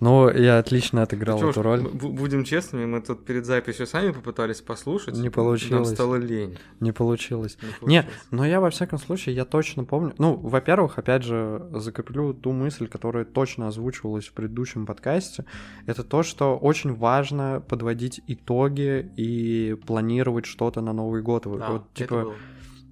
Ну, 0.00 0.28
я 0.30 0.58
отлично 0.58 1.02
отыграл 1.02 1.40
ну, 1.40 1.50
эту 1.50 1.62
роль. 1.62 1.80
Будем 1.80 2.42
честными, 2.42 2.86
мы 2.86 3.00
тут 3.00 3.24
перед 3.24 3.46
записью 3.46 3.86
сами 3.86 4.10
попытались 4.10 4.60
послушать. 4.60 5.16
Не 5.16 5.30
получилось. 5.30 5.86
Нам 5.88 5.94
стало 5.94 6.16
лень. 6.16 6.58
Не 6.80 6.92
получилось. 6.92 7.56
Не, 7.62 7.68
получилось. 7.68 8.06
Не, 8.06 8.36
но 8.36 8.44
я 8.44 8.60
во 8.60 8.70
всяком 8.70 8.98
случае, 8.98 9.36
я 9.36 9.44
точно 9.44 9.84
помню. 9.84 10.14
Ну, 10.18 10.34
во-первых, 10.34 10.98
опять 10.98 11.22
же, 11.22 11.68
закреплю 11.72 12.34
ту 12.34 12.50
мысль, 12.52 12.88
которая 12.88 13.24
точно 13.24 13.68
озвучивалась 13.68 14.26
в 14.26 14.32
предыдущем 14.32 14.86
подкасте. 14.86 15.44
Это 15.86 16.02
то, 16.02 16.24
что 16.24 16.56
очень 16.56 16.94
важно 16.94 17.62
подводить 17.68 18.20
итоги 18.26 19.12
и 19.16 19.76
планировать 19.86 20.46
что-то 20.46 20.80
на 20.80 20.92
Новый 20.92 21.22
год. 21.22 21.44
Да, 21.44 21.70
вот, 21.70 21.94
типа, 21.94 22.34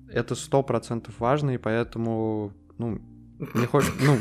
это 0.08 0.34
сто 0.34 0.62
процентов 0.62 1.14
важно, 1.18 1.50
и 1.50 1.58
поэтому, 1.58 2.52
ну, 2.78 3.00
не 3.54 3.66
хочешь, 3.66 3.92
ну, 4.00 4.18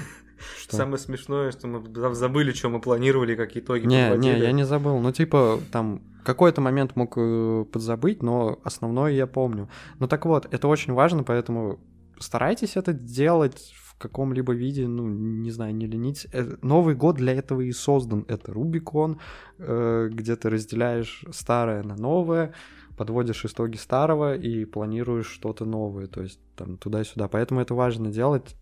что? 0.57 0.75
Самое 0.77 0.97
смешное, 0.97 1.51
что 1.51 1.67
мы 1.67 2.15
забыли, 2.15 2.51
что 2.51 2.69
мы 2.69 2.79
планировали, 2.81 3.35
как 3.35 3.55
итоги 3.55 3.85
Не, 3.85 4.09
подводили. 4.09 4.35
не, 4.35 4.41
я 4.41 4.51
не 4.51 4.65
забыл. 4.65 4.99
Ну, 4.99 5.11
типа, 5.11 5.59
там, 5.71 6.01
какой-то 6.23 6.61
момент 6.61 6.95
мог 6.95 7.13
э, 7.17 7.65
подзабыть, 7.71 8.23
но 8.23 8.59
основное 8.63 9.11
я 9.11 9.27
помню. 9.27 9.69
Ну, 9.99 10.07
так 10.07 10.25
вот, 10.25 10.47
это 10.51 10.67
очень 10.67 10.93
важно, 10.93 11.23
поэтому 11.23 11.79
старайтесь 12.19 12.77
это 12.77 12.93
делать 12.93 13.73
в 13.75 13.97
каком-либо 13.97 14.53
виде, 14.53 14.87
ну, 14.87 15.07
не 15.07 15.51
знаю, 15.51 15.75
не 15.75 15.87
ленитесь. 15.87 16.27
Э, 16.31 16.57
Новый 16.61 16.95
год 16.95 17.15
для 17.15 17.33
этого 17.33 17.61
и 17.61 17.71
создан. 17.71 18.25
Это 18.27 18.53
Рубикон, 18.53 19.19
э, 19.57 20.09
где 20.11 20.35
ты 20.35 20.49
разделяешь 20.49 21.25
старое 21.31 21.83
на 21.83 21.95
новое, 21.95 22.53
подводишь 22.97 23.45
итоги 23.45 23.77
старого 23.77 24.35
и 24.35 24.65
планируешь 24.65 25.27
что-то 25.27 25.65
новое, 25.65 26.07
то 26.07 26.21
есть 26.21 26.39
там 26.55 26.77
туда-сюда. 26.77 27.27
Поэтому 27.27 27.61
это 27.61 27.73
важно 27.73 28.11
делать 28.11 28.55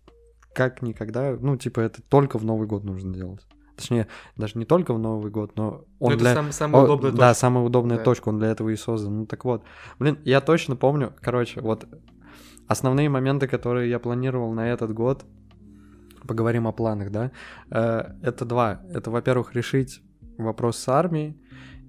как 0.58 0.82
никогда, 0.82 1.36
ну, 1.40 1.56
типа, 1.56 1.80
это 1.80 2.02
только 2.02 2.38
в 2.38 2.44
Новый 2.44 2.66
год 2.66 2.84
нужно 2.84 3.14
делать. 3.14 3.46
Точнее, 3.76 4.08
даже 4.36 4.58
не 4.58 4.64
только 4.64 4.92
в 4.92 4.98
Новый 4.98 5.30
год, 5.30 5.52
но 5.56 5.84
он 6.00 6.10
Ну, 6.10 6.10
это 6.10 6.18
для... 6.18 6.34
сам- 6.34 6.50
самая 6.52 6.82
удобная 6.84 7.12
Да, 7.12 7.16
точка. 7.28 7.34
самая 7.34 7.64
удобная 7.64 7.96
Да. 7.98 8.02
точка, 8.02 8.28
он 8.30 8.38
для 8.38 8.48
этого 8.48 8.68
и 8.70 8.76
создан. 8.76 9.18
Ну 9.18 9.26
так 9.26 9.44
вот, 9.44 9.62
блин, 10.00 10.18
я 10.24 10.40
точно 10.40 10.74
помню, 10.76 11.12
короче, 11.20 11.60
вот 11.60 11.86
основные 12.66 13.08
моменты, 13.08 13.46
которые 13.46 13.88
я 13.88 13.98
планировал 14.00 14.52
на 14.52 14.68
этот 14.68 14.92
год, 14.92 15.24
поговорим 16.26 16.66
о 16.66 16.72
планах, 16.72 17.10
да, 17.12 17.30
Э, 17.70 18.14
это 18.22 18.44
два. 18.44 18.80
Это, 18.92 19.10
во-первых, 19.12 19.54
решить 19.54 20.02
вопрос 20.38 20.76
с 20.78 20.88
армией 20.88 21.36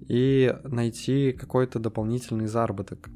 и 0.08 0.54
найти 0.64 1.32
какой-то 1.32 1.80
дополнительный 1.80 2.46
заработок. 2.46 3.10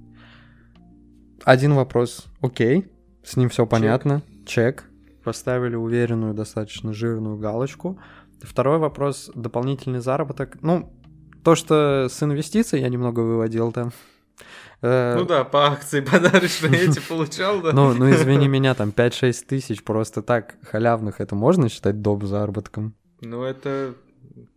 Один 1.44 1.74
вопрос, 1.74 2.26
окей, 2.40 2.86
с 3.22 3.36
ним 3.36 3.48
все 3.50 3.66
понятно, 3.66 4.22
чек, 4.46 4.90
поставили 5.24 5.74
уверенную, 5.74 6.34
достаточно 6.34 6.92
жирную 6.92 7.36
галочку. 7.36 7.98
Второй 8.42 8.78
вопрос, 8.78 9.30
дополнительный 9.34 10.00
заработок. 10.00 10.58
Ну, 10.62 10.92
то, 11.42 11.54
что 11.54 12.08
с 12.10 12.22
инвестиций 12.22 12.80
я 12.80 12.88
немного 12.88 13.20
выводил 13.20 13.72
там. 13.72 13.92
Э, 14.82 15.16
Ну 15.16 15.24
да, 15.24 15.44
по 15.44 15.66
акции 15.66 16.00
подарочные 16.00 16.82
эти 16.82 17.00
получал, 17.08 17.60
да. 17.60 17.72
Ну, 17.72 17.94
ну, 17.94 18.10
извини 18.10 18.48
меня, 18.48 18.74
там 18.74 18.90
5-6 18.90 19.46
тысяч 19.46 19.82
просто 19.82 20.22
так 20.22 20.56
халявных, 20.62 21.20
это 21.20 21.34
можно 21.34 21.68
считать 21.68 22.02
доп. 22.02 22.24
заработком? 22.24 22.94
Ну 23.20 23.42
это... 23.42 23.94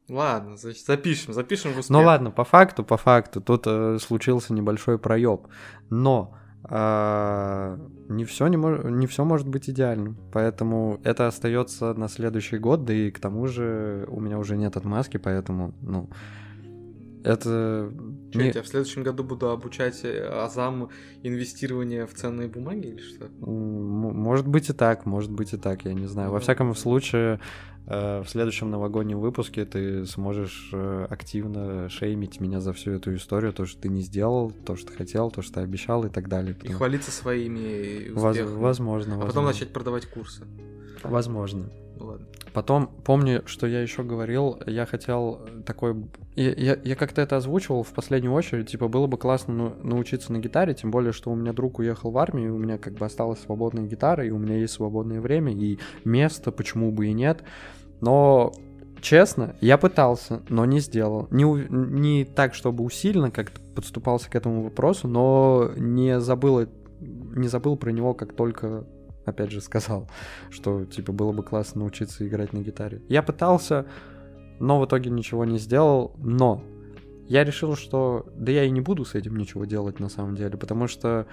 Ладно, 0.09 0.55
значит, 0.55 0.85
запишем, 0.85 1.33
запишем 1.33 1.73
в 1.73 1.79
успех. 1.79 1.89
Ну 1.89 2.01
ладно, 2.01 2.31
по 2.31 2.45
факту, 2.45 2.83
по 2.85 2.95
факту, 2.95 3.41
тут 3.41 3.63
э, 3.65 3.97
случился 3.99 4.53
небольшой 4.53 4.97
проеб. 4.97 5.47
Но 5.89 6.33
а, 6.63 7.77
не 8.09 8.25
все 8.25 8.47
не, 8.47 8.57
мож- 8.57 8.89
не 8.89 9.07
все 9.07 9.23
может 9.23 9.47
быть 9.47 9.69
идеальным. 9.69 10.17
Поэтому 10.31 10.99
это 11.03 11.27
остается 11.27 11.93
на 11.93 12.07
следующий 12.07 12.57
год, 12.57 12.85
да 12.85 12.93
и 12.93 13.11
к 13.11 13.19
тому 13.19 13.47
же 13.47 14.05
у 14.09 14.19
меня 14.19 14.37
уже 14.37 14.57
нет 14.57 14.77
отмазки, 14.77 15.17
поэтому, 15.17 15.73
ну, 15.81 16.09
это... 17.23 17.91
Чё, 18.31 18.39
не- 18.39 18.45
я 18.45 18.51
тебя 18.51 18.63
в 18.63 18.67
следующем 18.67 19.03
году 19.03 19.23
буду 19.23 19.49
обучать 19.49 19.99
э, 20.03 20.27
азам 20.27 20.89
инвестирования 21.23 22.05
в 22.05 22.13
ценные 22.13 22.47
бумаги 22.47 22.87
или 22.87 23.01
что? 23.01 23.27
Может 23.39 24.47
быть 24.47 24.69
и 24.69 24.73
так, 24.73 25.05
может 25.05 25.31
быть 25.31 25.53
и 25.53 25.57
так, 25.57 25.85
я 25.85 25.93
не 25.93 26.05
знаю. 26.07 26.31
Во 26.31 26.39
всяком 26.39 26.73
случае, 26.75 27.39
в 27.87 28.25
следующем 28.27 28.69
новогоднем 28.69 29.19
выпуске 29.19 29.63
ты 29.65 30.05
сможешь 30.05 30.69
э, 30.73 31.07
активно 31.09 31.87
шеймить 31.89 32.39
меня 32.41 32.59
за 32.59 32.73
всю 32.73 32.91
эту 32.91 33.15
историю, 33.15 33.53
то, 33.53 33.65
что 33.65 33.81
ты 33.81 33.89
не 33.89 34.01
сделал, 34.01 34.51
то, 34.51 34.75
что 34.75 34.91
хотел, 34.91 35.31
то, 35.31 35.41
что 35.41 35.55
ты 35.55 35.59
обещал 35.61 36.03
и 36.05 36.09
так 36.09 36.27
далее. 36.27 36.51
И 36.51 36.55
Потому- 36.55 36.77
хвалиться 36.77 37.11
своими 37.11 38.09
Воз- 38.09 38.31
успехами. 38.35 38.55
Возможно, 38.61 39.13
А 39.13 39.17
потом 39.17 39.25
возможно. 39.27 39.47
начать 39.51 39.73
продавать 39.73 40.05
курсы. 40.07 40.43
Возможно. 41.03 41.69
Ладно. 41.99 42.27
Потом, 42.53 42.87
помню, 43.03 43.43
что 43.45 43.67
я 43.67 43.81
еще 43.81 44.03
говорил, 44.03 44.59
я 44.65 44.85
хотел 44.85 45.41
такой... 45.65 45.95
Я, 46.35 46.53
я, 46.53 46.79
я 46.83 46.95
как-то 46.95 47.21
это 47.21 47.37
озвучивал 47.37 47.83
в 47.83 47.91
последнюю 47.93 48.33
очередь, 48.33 48.69
типа, 48.69 48.87
было 48.87 49.07
бы 49.07 49.17
классно 49.17 49.75
научиться 49.83 50.31
на 50.31 50.37
гитаре, 50.39 50.73
тем 50.73 50.91
более, 50.91 51.11
что 51.11 51.31
у 51.31 51.35
меня 51.35 51.53
друг 51.53 51.79
уехал 51.79 52.11
в 52.11 52.17
армию, 52.17 52.47
и 52.47 52.51
у 52.51 52.57
меня 52.57 52.77
как 52.77 52.93
бы 52.93 53.05
осталась 53.05 53.39
свободная 53.41 53.85
гитара, 53.85 54.25
и 54.25 54.29
у 54.31 54.37
меня 54.37 54.57
есть 54.57 54.73
свободное 54.73 55.21
время, 55.21 55.53
и 55.53 55.79
место, 56.03 56.51
почему 56.51 56.91
бы 56.91 57.07
и 57.07 57.13
нет. 57.13 57.43
Но, 58.01 58.51
честно, 59.01 59.55
я 59.61 59.77
пытался, 59.77 60.41
но 60.49 60.65
не 60.65 60.79
сделал. 60.79 61.27
Не, 61.31 61.43
не 61.69 62.25
так, 62.25 62.53
чтобы 62.53 62.83
усиленно 62.83 63.31
как-то 63.31 63.59
подступался 63.75 64.29
к 64.29 64.35
этому 64.35 64.63
вопросу, 64.63 65.07
но 65.07 65.71
не 65.75 66.19
забыл, 66.19 66.67
не 66.99 67.47
забыл 67.47 67.77
про 67.77 67.91
него, 67.91 68.13
как 68.13 68.33
только 68.33 68.85
опять 69.25 69.51
же 69.51 69.61
сказал, 69.61 70.09
что 70.49 70.85
типа 70.85 71.11
было 71.11 71.31
бы 71.31 71.43
классно 71.43 71.81
научиться 71.81 72.27
играть 72.27 72.53
на 72.53 72.59
гитаре. 72.59 73.01
Я 73.09 73.21
пытался, 73.21 73.85
но 74.59 74.79
в 74.79 74.85
итоге 74.85 75.09
ничего 75.09 75.45
не 75.45 75.57
сделал, 75.57 76.13
но 76.17 76.63
я 77.27 77.43
решил, 77.43 77.75
что 77.75 78.25
да 78.35 78.51
я 78.51 78.63
и 78.63 78.69
не 78.69 78.81
буду 78.81 79.03
с 79.03 79.15
этим 79.15 79.35
ничего 79.35 79.65
делать 79.65 79.99
на 79.99 80.09
самом 80.09 80.35
деле, 80.35 80.57
потому 80.57 80.87
что 80.87 81.27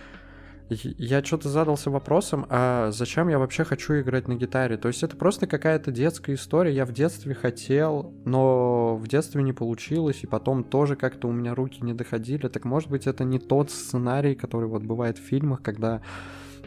я- 0.70 1.22
что-то 1.22 1.48
задался 1.48 1.90
вопросом, 1.90 2.46
а 2.48 2.90
зачем 2.90 3.28
я 3.28 3.38
вообще 3.38 3.64
хочу 3.64 4.00
играть 4.00 4.28
на 4.28 4.34
гитаре? 4.34 4.76
То 4.76 4.88
есть 4.88 5.02
это 5.02 5.16
просто 5.16 5.46
какая-то 5.46 5.90
детская 5.90 6.34
история. 6.34 6.74
Я 6.74 6.86
в 6.86 6.92
детстве 6.92 7.34
хотел, 7.34 8.14
но 8.24 8.96
в 8.96 9.06
детстве 9.06 9.42
не 9.42 9.52
получилось, 9.52 10.20
и 10.22 10.26
потом 10.26 10.64
тоже 10.64 10.96
как-то 10.96 11.28
у 11.28 11.32
меня 11.32 11.54
руки 11.54 11.82
не 11.82 11.92
доходили. 11.92 12.48
Так 12.48 12.64
может 12.64 12.90
быть 12.90 13.06
это 13.06 13.24
не 13.24 13.38
тот 13.38 13.70
сценарий, 13.70 14.34
который 14.34 14.68
вот 14.68 14.82
бывает 14.82 15.18
в 15.18 15.22
фильмах, 15.22 15.62
когда 15.62 16.00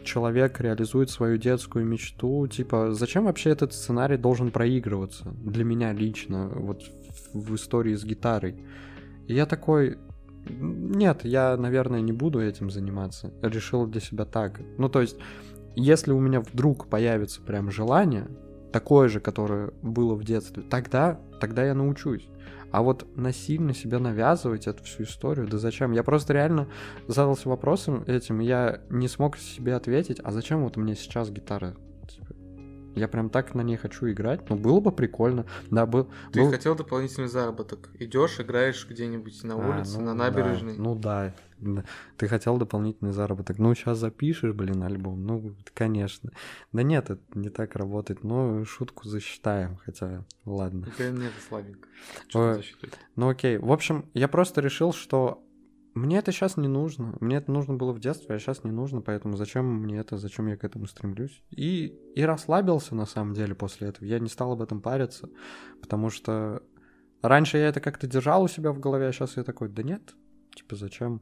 человек 0.03 0.59
реализует 0.61 1.09
свою 1.09 1.37
детскую 1.37 1.85
мечту. 1.85 2.47
Типа, 2.47 2.93
зачем 2.93 3.25
вообще 3.25 3.49
этот 3.49 3.73
сценарий 3.73 4.17
должен 4.17 4.51
проигрываться? 4.51 5.31
Для 5.43 5.63
меня 5.63 5.91
лично, 5.93 6.49
вот 6.53 6.83
в 7.33 7.55
истории 7.55 7.95
с 7.95 8.05
гитарой. 8.05 8.63
И 9.27 9.33
я 9.33 9.45
такой, 9.45 9.97
нет, 10.49 11.23
я, 11.23 11.55
наверное, 11.57 12.01
не 12.01 12.11
буду 12.11 12.41
этим 12.41 12.69
заниматься. 12.69 13.31
Решил 13.41 13.85
для 13.87 14.01
себя 14.01 14.25
так. 14.25 14.59
Ну, 14.77 14.89
то 14.89 15.01
есть, 15.01 15.17
если 15.75 16.11
у 16.11 16.19
меня 16.19 16.41
вдруг 16.41 16.87
появится 16.87 17.41
прям 17.41 17.71
желание, 17.71 18.27
такое 18.71 19.07
же, 19.07 19.19
которое 19.19 19.71
было 19.81 20.15
в 20.15 20.23
детстве, 20.23 20.63
тогда, 20.63 21.19
тогда 21.39 21.65
я 21.65 21.73
научусь. 21.73 22.27
А 22.71 22.81
вот 22.81 23.07
насильно 23.15 23.73
себя 23.73 23.99
навязывать 23.99 24.67
эту 24.67 24.83
всю 24.83 25.03
историю, 25.03 25.47
да 25.47 25.57
зачем? 25.57 25.93
Я 25.93 26.03
просто 26.03 26.33
реально 26.33 26.67
задался 27.07 27.47
вопросом 27.47 28.03
этим, 28.07 28.39
я 28.39 28.81
не 28.89 29.07
смог 29.07 29.37
себе 29.37 29.75
ответить, 29.75 30.19
а 30.23 30.31
зачем 30.31 30.63
вот 30.63 30.75
мне 30.75 30.95
сейчас 30.95 31.29
гитара? 31.29 31.75
Я 32.97 33.07
прям 33.07 33.29
так 33.29 33.53
на 33.55 33.61
ней 33.61 33.77
хочу 33.77 34.09
играть, 34.11 34.49
ну 34.49 34.55
было 34.55 34.79
бы 34.79 34.91
прикольно. 34.91 35.45
Да, 35.71 35.85
был, 35.85 36.09
Ты 36.31 36.41
был- 36.41 36.51
хотел 36.51 36.75
дополнительный 36.75 37.27
заработок. 37.27 37.89
Идешь, 37.99 38.39
играешь 38.39 38.87
где-нибудь 38.89 39.43
на 39.43 39.53
А, 39.53 39.57
улице, 39.57 39.99
ну 39.99 40.05
на 40.05 40.15
да, 40.15 40.23
набережной. 40.31 40.77
ну 40.77 40.95
да, 40.95 41.33
да. 41.59 41.83
Ты 42.17 42.27
хотел 42.27 42.57
дополнительный 42.57 43.11
заработок. 43.11 43.57
Ну, 43.57 43.73
сейчас 43.75 43.97
запишешь, 43.97 44.53
блин, 44.53 44.83
альбом. 44.83 45.25
Ну, 45.25 45.55
конечно. 45.73 46.31
Да 46.71 46.83
нет, 46.83 47.09
это 47.09 47.21
не 47.33 47.49
так 47.49 47.75
работает. 47.75 48.23
Но 48.23 48.63
шутку 48.65 49.07
засчитаем, 49.07 49.77
хотя, 49.83 50.23
ладно. 50.45 50.87
Да 50.97 51.09
нет, 51.09 51.31
слабенько. 51.47 51.87
Что 52.27 52.55
засчитывать? 52.55 52.93
Ну 53.15 53.29
окей. 53.29 53.57
В 53.57 53.71
общем, 53.71 54.05
я 54.13 54.27
просто 54.27 54.61
решил, 54.61 54.93
что 54.93 55.43
мне 55.97 56.17
это 56.19 56.31
сейчас 56.31 56.57
не 56.57 56.67
нужно. 56.67 57.15
Мне 57.19 57.37
это 57.37 57.51
нужно 57.51 57.75
было 57.75 57.91
в 57.91 57.99
детстве, 57.99 58.35
а 58.35 58.39
сейчас 58.39 58.63
не 58.63 58.71
нужно, 58.71 59.01
поэтому 59.01 59.37
зачем 59.37 59.65
мне 59.65 59.97
это, 59.97 60.17
зачем 60.17 60.47
я 60.47 60.57
к 60.57 60.63
этому 60.63 60.87
стремлюсь? 60.87 61.43
И, 61.49 61.87
и 62.15 62.23
расслабился 62.23 62.95
на 62.95 63.05
самом 63.05 63.33
деле 63.33 63.55
после 63.55 63.89
этого. 63.89 64.05
Я 64.05 64.19
не 64.19 64.29
стал 64.29 64.53
об 64.53 64.61
этом 64.61 64.81
париться, 64.81 65.29
потому 65.81 66.09
что 66.09 66.63
раньше 67.21 67.57
я 67.57 67.67
это 67.67 67.79
как-то 67.79 68.07
держал 68.07 68.43
у 68.43 68.47
себя 68.47 68.71
в 68.71 68.79
голове, 68.79 69.07
а 69.07 69.11
сейчас 69.11 69.37
я 69.37 69.43
такой, 69.43 69.69
да 69.69 69.83
нет, 69.83 70.15
типа 70.55 70.75
зачем? 70.75 71.21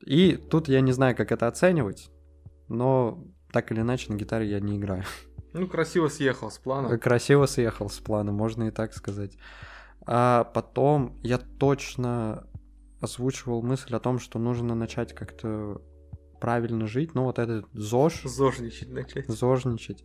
И 0.00 0.36
тут 0.36 0.68
я 0.68 0.80
не 0.80 0.92
знаю, 0.92 1.16
как 1.16 1.32
это 1.32 1.46
оценивать, 1.46 2.10
но 2.68 3.24
так 3.52 3.72
или 3.72 3.80
иначе 3.80 4.12
на 4.12 4.16
гитаре 4.16 4.48
я 4.48 4.60
не 4.60 4.78
играю. 4.78 5.04
Ну, 5.52 5.66
красиво 5.66 6.08
съехал 6.08 6.50
с 6.50 6.58
плана. 6.58 6.96
Красиво 6.96 7.46
съехал 7.46 7.90
с 7.90 7.98
плана, 7.98 8.30
можно 8.30 8.64
и 8.64 8.70
так 8.70 8.94
сказать. 8.94 9.36
А 10.06 10.44
потом 10.44 11.18
я 11.22 11.38
точно 11.38 12.46
озвучивал 13.00 13.62
мысль 13.62 13.94
о 13.94 14.00
том, 14.00 14.18
что 14.18 14.38
нужно 14.38 14.74
начать 14.74 15.14
как-то 15.14 15.80
правильно 16.40 16.86
жить. 16.86 17.14
Ну, 17.14 17.24
вот 17.24 17.38
этот 17.38 17.66
ЗОЖ, 17.72 18.22
Зожничать 18.24 18.90
начать. 18.90 19.28
зожничать. 19.28 20.04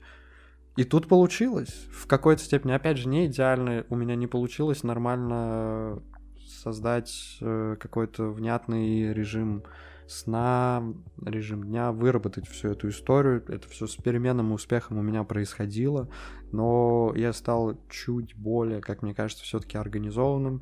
И 0.76 0.84
тут 0.84 1.08
получилось. 1.08 1.88
В 1.92 2.08
какой-то 2.08 2.42
степени, 2.42 2.74
опять 2.74 2.98
же, 2.98 3.08
не 3.08 3.28
идеально. 3.28 3.86
У 3.90 3.96
меня 3.96 4.16
не 4.16 4.28
получилось 4.28 4.84
нормально 4.84 6.02
создать 6.46 7.38
э, 7.42 7.78
какой-то 7.80 8.26
внятный 8.30 9.14
режим 9.14 9.64
сна, 10.08 10.84
режим 11.24 11.64
дня, 11.64 11.92
выработать 11.92 12.48
всю 12.48 12.70
эту 12.70 12.90
историю. 12.90 13.44
Это 13.48 13.68
все 13.70 13.88
с 13.88 13.96
переменным 13.96 14.52
успехом 14.52 14.98
у 14.98 15.02
меня 15.02 15.24
происходило, 15.24 16.10
но 16.52 17.14
я 17.16 17.34
стал 17.34 17.80
чуть 17.90 18.36
более, 18.36 18.82
как 18.82 19.02
мне 19.02 19.14
кажется, 19.16 19.44
все-таки 19.44 19.78
организованным. 19.78 20.62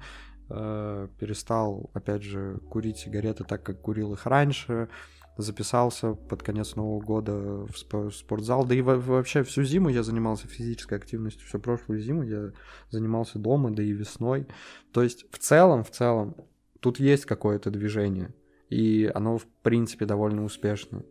Э, 0.56 1.08
перестал, 1.20 1.90
опять 1.94 2.22
же, 2.22 2.60
курить 2.70 2.98
сигареты 2.98 3.44
так, 3.44 3.64
как 3.64 3.82
курил 3.82 4.14
их 4.14 4.28
раньше 4.28 4.88
записался 5.36 6.14
под 6.14 6.44
конец 6.44 6.76
Нового 6.76 7.02
года 7.02 7.34
в 7.34 7.72
спо- 7.72 8.10
в 8.10 8.16
спортзал. 8.16 8.66
Да 8.66 8.76
и 8.76 8.82
во- 8.82 9.00
вообще 9.00 9.42
всю 9.42 9.64
зиму 9.64 9.90
я 9.90 10.04
занимался 10.04 10.48
физической 10.48 10.96
активностью. 11.00 11.48
Всю 11.48 11.60
прошлую 11.60 12.00
зиму 12.02 12.22
я 12.22 12.52
занимался 12.92 13.40
дома, 13.40 13.72
да 13.72 13.82
и 13.82 13.92
весной. 13.92 14.46
То 14.92 15.02
есть 15.02 15.26
в 15.32 15.40
целом, 15.40 15.84
в 15.84 15.90
целом, 15.90 16.36
тут 16.80 17.00
есть 17.00 17.26
какое-то 17.26 17.72
движение. 17.72 18.32
И 18.70 19.12
оно, 19.14 19.40
в 19.40 19.48
принципе, 19.64 20.06
довольно 20.06 20.44
успешно. 20.44 21.04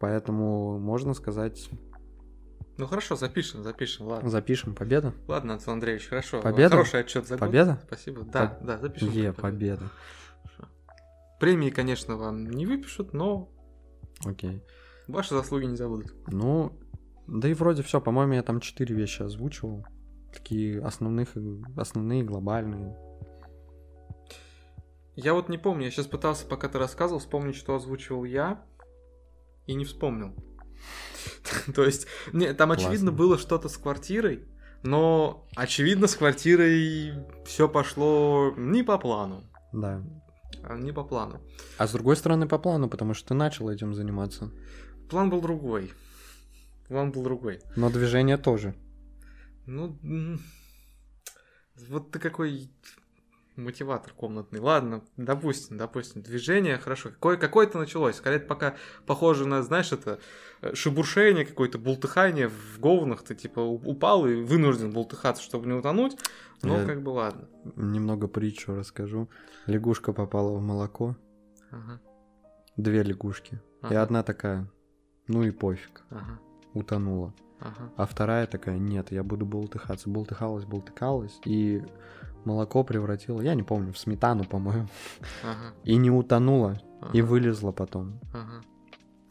Поэтому 0.00 0.80
можно 0.80 1.14
сказать, 1.14 1.70
Ну 2.76 2.86
хорошо, 2.86 3.14
запишем, 3.14 3.62
запишем, 3.62 4.06
ладно. 4.06 4.28
запишем 4.28 4.74
победа. 4.74 5.14
Ладно, 5.28 5.54
Антон 5.54 5.74
Андреевич, 5.74 6.08
хорошо. 6.08 6.40
Победа? 6.40 6.70
Хороший 6.70 7.00
отчет 7.00 7.26
за 7.26 7.34
год. 7.36 7.40
Победа? 7.40 7.80
Спасибо. 7.86 8.22
Да, 8.24 8.44
Поб- 8.60 8.66
да, 8.66 8.78
запишем. 8.78 9.10
Е, 9.10 9.32
победа. 9.32 9.90
Хорошо. 10.42 10.72
Премии, 11.38 11.70
конечно, 11.70 12.16
вам 12.16 12.50
не 12.50 12.66
выпишут, 12.66 13.12
но 13.12 13.48
Окей. 14.24 14.62
ваши 15.06 15.34
заслуги 15.34 15.66
не 15.66 15.76
забудут. 15.76 16.12
Ну, 16.26 16.72
Да 17.26 17.48
и 17.48 17.54
вроде 17.54 17.82
все, 17.82 18.00
по-моему, 18.00 18.34
я 18.34 18.42
там 18.42 18.60
четыре 18.60 18.94
вещи 18.94 19.22
озвучивал. 19.22 19.86
Такие 20.32 20.82
основных, 20.82 21.28
основные, 21.76 22.24
глобальные. 22.24 22.96
Я 25.16 25.32
вот 25.34 25.48
не 25.48 25.58
помню, 25.58 25.84
я 25.84 25.90
сейчас 25.92 26.06
пытался, 26.08 26.44
пока 26.44 26.68
ты 26.68 26.78
рассказывал, 26.78 27.20
вспомнить, 27.20 27.54
что 27.54 27.76
озвучивал 27.76 28.24
я, 28.24 28.64
и 29.66 29.74
не 29.74 29.84
вспомнил. 29.84 30.34
То 31.74 31.84
есть, 31.84 32.06
не, 32.32 32.52
там 32.54 32.72
очевидно 32.72 33.12
было 33.12 33.38
что-то 33.38 33.68
с 33.68 33.76
квартирой, 33.76 34.46
но 34.82 35.46
очевидно 35.56 36.06
с 36.06 36.14
квартирой 36.14 37.14
все 37.46 37.68
пошло 37.68 38.52
не 38.56 38.82
по 38.82 38.98
плану. 38.98 39.44
Да. 39.72 40.02
А, 40.62 40.76
Не 40.76 40.92
по 40.92 41.04
плану. 41.04 41.40
А 41.78 41.86
с 41.86 41.92
другой 41.92 42.16
стороны, 42.16 42.46
по 42.48 42.58
плану, 42.58 42.88
потому 42.88 43.14
что 43.14 43.28
ты 43.28 43.34
начал 43.34 43.68
этим 43.68 43.94
заниматься. 43.94 44.50
План 45.10 45.28
был 45.30 45.40
другой. 45.40 45.92
План 46.88 47.12
был 47.12 47.22
другой. 47.22 47.60
Но 47.76 47.90
движение 47.90 48.36
тоже. 48.38 48.74
Ну, 49.66 49.98
вот 51.88 52.10
ты 52.10 52.18
какой 52.18 52.70
мотиватор 53.56 54.12
комнатный. 54.12 54.60
Ладно, 54.60 55.02
допустим, 55.16 55.76
допустим. 55.76 56.22
Движение, 56.22 56.78
хорошо. 56.78 57.10
Какое, 57.10 57.36
какое-то 57.36 57.78
началось. 57.78 58.16
Скорее, 58.16 58.40
пока 58.40 58.74
похоже 59.06 59.46
на, 59.46 59.62
знаешь, 59.62 59.92
это 59.92 60.18
э, 60.62 60.74
шебуршение, 60.74 61.44
какое-то 61.44 61.78
бултыхание 61.78 62.48
в 62.48 62.78
говнах. 62.80 63.22
Ты 63.22 63.34
типа 63.34 63.60
упал 63.60 64.26
и 64.26 64.34
вынужден 64.42 64.90
бултыхаться, 64.92 65.42
чтобы 65.42 65.66
не 65.66 65.72
утонуть. 65.74 66.16
Но 66.62 66.80
Я- 66.80 66.86
как 66.86 67.02
бы 67.02 67.10
ладно. 67.10 67.48
Немного 67.76 68.28
притчу 68.28 68.74
расскажу. 68.74 69.28
Лягушка 69.66 70.12
попала 70.12 70.56
в 70.56 70.60
молоко. 70.62 71.16
Ага, 71.70 72.00
Две 72.76 73.02
лягушки. 73.02 73.54
И 73.82 73.86
ага, 73.86 74.02
одна 74.02 74.22
такая, 74.22 74.70
ну 75.28 75.42
и 75.42 75.50
пофиг, 75.50 76.02
ага, 76.10 76.38
утонула. 76.72 77.34
ага. 77.60 77.92
А 77.96 78.06
вторая 78.06 78.46
такая, 78.46 78.78
нет, 78.78 79.12
я 79.12 79.22
буду 79.22 79.44
болтыхаться. 79.46 80.08
Болтыхалась, 80.08 80.64
болтыхалась. 80.64 81.38
И 81.44 81.82
молоко 82.46 82.84
превратила, 82.84 83.40
я 83.40 83.54
не 83.54 83.62
помню, 83.62 83.92
в 83.92 83.98
сметану, 83.98 84.44
по-моему. 84.44 84.88
ага, 85.42 85.74
И 85.84 85.96
не 85.96 86.10
утонула, 86.10 86.80
и 87.12 87.20
ага, 87.20 87.26
вылезла 87.28 87.72
потом. 87.72 88.20
ага. 88.32 88.62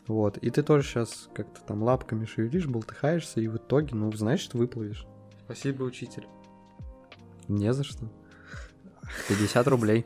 Вот. 0.08 0.38
И 0.38 0.50
ты 0.50 0.64
тоже 0.64 0.86
сейчас 0.88 1.30
как-то 1.34 1.62
там 1.62 1.82
лапками 1.82 2.26
шевелишь, 2.26 2.68
болтыхаешься, 2.68 3.40
и 3.40 3.48
в 3.48 3.56
итоге, 3.58 3.96
ну, 3.96 4.12
значит, 4.12 4.54
выплывешь. 4.54 5.06
Спасибо, 5.46 5.84
учитель. 5.84 6.28
Не 7.48 7.74
за 7.74 7.84
что. 7.84 8.10
50 9.30 9.68
рублей. 9.68 10.06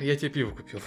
Я 0.00 0.16
тебе 0.16 0.30
пиво 0.30 0.50
купил. 0.50 0.80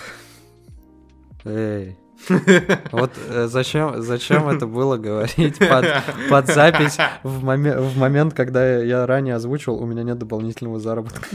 Эй. 1.44 1.98
Вот 2.92 3.12
э, 3.30 3.48
зачем, 3.48 4.02
зачем 4.02 4.48
это 4.48 4.68
было 4.68 4.98
говорить 4.98 5.58
под, 5.60 5.86
под 6.30 6.48
запись 6.48 6.98
в, 7.24 7.44
моме- 7.44 7.80
в 7.80 7.98
момент, 7.98 8.34
когда 8.34 8.78
я 8.80 9.06
ранее 9.06 9.36
озвучивал, 9.36 9.82
у 9.82 9.86
меня 9.86 10.04
нет 10.04 10.18
дополнительного 10.18 10.80
заработка. 10.80 11.28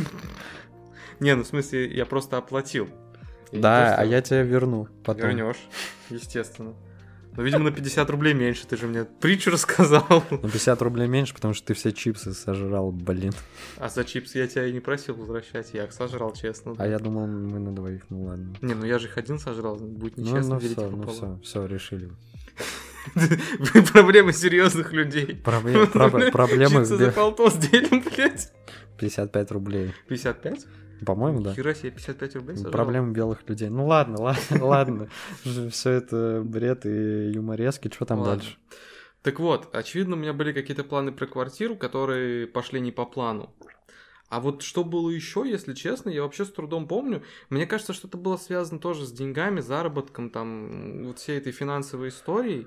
Не, 1.20 1.34
ну 1.34 1.44
в 1.44 1.46
смысле, 1.46 1.86
я 1.88 2.04
просто 2.06 2.36
оплатил. 2.36 2.88
Я 3.52 3.60
Да, 3.60 3.86
то, 3.86 3.92
что- 3.92 4.02
а 4.02 4.04
я 4.04 4.20
тебе 4.22 4.42
верну 4.42 4.88
потом. 5.04 5.28
Вернешь, 5.30 5.56
естественно. 6.10 6.74
Но, 7.36 7.42
видимо, 7.42 7.64
на 7.64 7.70
50 7.72 8.08
рублей 8.10 8.34
меньше. 8.34 8.66
Ты 8.66 8.76
же 8.76 8.86
мне 8.86 9.04
притчу 9.04 9.50
рассказал. 9.50 10.24
На 10.30 10.38
50 10.48 10.82
рублей 10.82 11.06
меньше, 11.08 11.34
потому 11.34 11.54
что 11.54 11.66
ты 11.68 11.74
все 11.74 11.92
чипсы 11.92 12.32
сожрал, 12.32 12.92
блин. 12.92 13.32
А 13.76 13.88
за 13.88 14.04
чипсы 14.04 14.38
я 14.38 14.46
тебя 14.46 14.66
и 14.66 14.72
не 14.72 14.80
просил 14.80 15.14
возвращать. 15.14 15.70
Я 15.74 15.84
их 15.84 15.92
сожрал, 15.92 16.32
честно. 16.32 16.74
А 16.78 16.86
я 16.86 16.98
думал, 16.98 17.26
мы 17.26 17.58
на 17.58 17.74
двоих, 17.74 18.02
ну 18.08 18.24
ладно. 18.24 18.54
Не, 18.62 18.74
ну 18.74 18.86
я 18.86 18.98
же 18.98 19.06
их 19.08 19.18
один 19.18 19.38
сожрал. 19.38 19.76
Будет 19.76 20.16
Ну, 20.16 20.22
нечестно 20.24 20.54
ну 20.54 20.60
делить 20.60 20.76
все, 20.78 20.90
ну 20.90 21.06
все, 21.06 21.38
все, 21.42 21.66
решили. 21.66 22.10
Проблемы 23.92 24.32
серьезных 24.32 24.92
людей. 24.92 25.40
Проблем- 25.44 25.90
проб- 25.92 26.30
Проблемы 26.32 26.80
Чипсы 26.80 26.96
за 26.96 27.12
полтос 27.12 27.54
делим, 27.56 28.02
блядь. 28.02 28.52
55 28.98 29.50
рублей. 29.52 29.92
55? 30.08 30.66
По-моему, 31.04 31.40
да. 31.40 31.54
Хера 31.54 31.74
себе 31.74 31.90
55 31.90 32.36
рублей 32.36 32.56
сожрал. 32.56 32.72
Проблемы 32.72 33.12
белых 33.12 33.48
людей. 33.48 33.68
Ну 33.68 33.86
ладно, 33.86 34.18
ладно, 34.20 34.64
ладно. 34.64 35.08
Все 35.70 35.90
это 35.90 36.42
бред 36.44 36.86
и 36.86 37.30
юморески. 37.32 37.90
Что 37.92 38.04
там 38.04 38.24
дальше? 38.24 38.56
Так 39.22 39.40
вот, 39.40 39.74
очевидно, 39.74 40.14
у 40.14 40.18
меня 40.18 40.32
были 40.32 40.52
какие-то 40.52 40.84
планы 40.84 41.10
про 41.10 41.26
квартиру, 41.26 41.76
которые 41.76 42.46
пошли 42.46 42.80
не 42.80 42.92
по 42.92 43.04
плану. 43.04 43.54
А 44.28 44.40
вот 44.40 44.62
что 44.62 44.82
было 44.84 45.10
еще, 45.10 45.44
если 45.46 45.72
честно, 45.74 46.10
я 46.10 46.22
вообще 46.22 46.44
с 46.44 46.50
трудом 46.50 46.88
помню. 46.88 47.22
Мне 47.48 47.66
кажется, 47.66 47.92
что 47.92 48.08
это 48.08 48.16
было 48.16 48.36
связано 48.36 48.80
тоже 48.80 49.06
с 49.06 49.12
деньгами, 49.12 49.60
заработком, 49.60 50.30
там, 50.30 51.04
вот 51.06 51.18
всей 51.18 51.38
этой 51.38 51.52
финансовой 51.52 52.08
историей. 52.08 52.66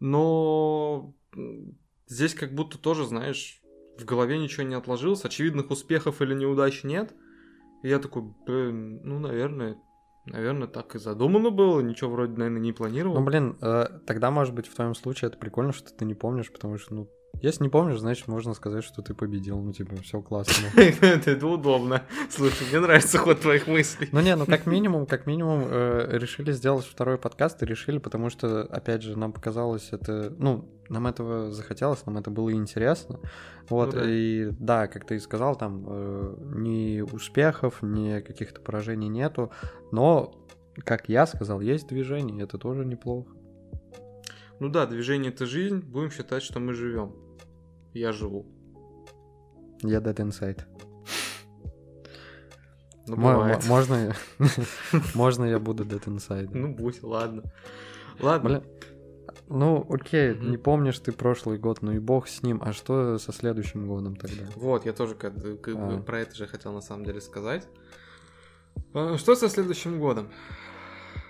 Но 0.00 1.14
здесь 2.06 2.34
как 2.34 2.54
будто 2.54 2.78
тоже, 2.78 3.06
знаешь, 3.06 3.60
в 3.98 4.04
голове 4.04 4.38
ничего 4.38 4.62
не 4.62 4.74
отложилось, 4.74 5.24
очевидных 5.24 5.70
успехов 5.70 6.22
или 6.22 6.34
неудач 6.34 6.82
нет. 6.82 7.14
Я 7.82 7.98
такой, 7.98 8.22
блин, 8.46 9.00
ну, 9.02 9.18
наверное, 9.18 9.78
наверное, 10.26 10.68
так 10.68 10.94
и 10.94 10.98
задумано 10.98 11.50
было, 11.50 11.80
ничего 11.80 12.10
вроде, 12.10 12.36
наверное, 12.36 12.60
не 12.60 12.72
планировал. 12.72 13.18
Ну, 13.18 13.24
блин, 13.24 13.56
э, 13.60 13.86
тогда, 14.06 14.30
может 14.30 14.54
быть, 14.54 14.66
в 14.66 14.74
твоем 14.74 14.94
случае 14.94 15.28
это 15.28 15.38
прикольно, 15.38 15.72
что 15.72 15.92
ты 15.92 16.04
не 16.04 16.14
помнишь, 16.14 16.52
потому 16.52 16.78
что, 16.78 16.94
ну, 16.94 17.08
если 17.42 17.64
не 17.64 17.70
помнишь, 17.70 18.00
значит, 18.00 18.28
можно 18.28 18.54
сказать, 18.54 18.84
что 18.84 19.02
ты 19.02 19.14
победил. 19.14 19.58
Ну, 19.60 19.72
типа, 19.72 19.96
все 20.02 20.20
классно. 20.20 20.66
Это 20.76 21.46
удобно. 21.46 22.02
Слушай, 22.28 22.66
мне 22.68 22.80
нравится 22.80 23.18
ход 23.18 23.40
твоих 23.40 23.66
мыслей. 23.66 24.08
Ну 24.12 24.20
не, 24.20 24.36
ну 24.36 24.44
как 24.46 24.66
минимум, 24.66 25.06
как 25.06 25.26
минимум 25.26 25.64
э, 25.66 26.18
решили 26.18 26.52
сделать 26.52 26.84
второй 26.84 27.16
подкаст 27.16 27.62
и 27.62 27.66
решили, 27.66 27.98
потому 27.98 28.28
что, 28.30 28.62
опять 28.62 29.02
же, 29.02 29.18
нам 29.18 29.32
показалось 29.32 29.88
это, 29.92 30.34
ну, 30.38 30.68
нам 30.90 31.06
этого 31.06 31.50
захотелось, 31.52 32.04
нам 32.04 32.18
это 32.18 32.30
было 32.30 32.52
интересно. 32.52 33.20
Вот, 33.68 33.94
Ну 33.94 34.00
да. 34.00 34.06
и 34.06 34.50
да, 34.58 34.86
как 34.88 35.06
ты 35.06 35.16
и 35.16 35.18
сказал, 35.20 35.56
там 35.56 35.84
э, 35.86 36.34
ни 36.56 37.00
успехов, 37.00 37.78
ни 37.82 38.20
каких-то 38.20 38.60
поражений 38.60 39.08
нету, 39.08 39.50
но, 39.92 40.34
как 40.84 41.08
я 41.08 41.26
сказал, 41.26 41.60
есть 41.60 41.86
движение, 41.88 42.44
это 42.44 42.58
тоже 42.58 42.84
неплохо. 42.84 43.30
Ну 44.60 44.68
да, 44.68 44.86
движение 44.86 45.32
это 45.32 45.46
жизнь. 45.46 45.78
Будем 45.80 46.10
считать, 46.10 46.42
что 46.42 46.60
мы 46.60 46.74
живем. 46.74 47.14
Я 47.94 48.12
живу. 48.12 48.46
Я 49.82 49.98
Dead 49.98 50.14
Inside. 50.16 50.60
Ну, 53.06 53.16
бывает. 53.16 53.62
мо- 53.64 53.68
Можно, 53.68 54.14
можно 55.14 55.44
я 55.46 55.58
буду 55.58 55.84
Dead 55.84 56.04
Inside? 56.04 56.50
Ну, 56.52 56.74
будь, 56.74 57.02
ладно. 57.02 57.42
Ладно. 58.20 58.62
Ну 59.48 59.84
окей, 59.90 60.34
Мгм. 60.34 60.50
не 60.52 60.58
помнишь 60.58 60.98
ты 61.00 61.10
прошлый 61.10 61.58
год, 61.58 61.82
ну 61.82 61.90
и 61.92 61.98
бог 61.98 62.28
с 62.28 62.42
ним. 62.42 62.60
А 62.62 62.72
что 62.72 63.18
со 63.18 63.32
следующим 63.32 63.88
годом 63.88 64.14
тогда? 64.14 64.44
Вот, 64.54 64.86
я 64.86 64.92
тоже 64.92 65.14
как, 65.16 65.34
как 65.60 65.74
бы 65.74 65.94
А. 65.94 66.02
про 66.02 66.20
это 66.20 66.36
же 66.36 66.46
хотел 66.46 66.72
на 66.72 66.80
самом 66.80 67.04
деле 67.04 67.20
сказать. 67.20 67.66
А, 68.94 69.16
Что 69.16 69.34
со 69.34 69.48
следующим 69.48 69.98
годом? 69.98 70.28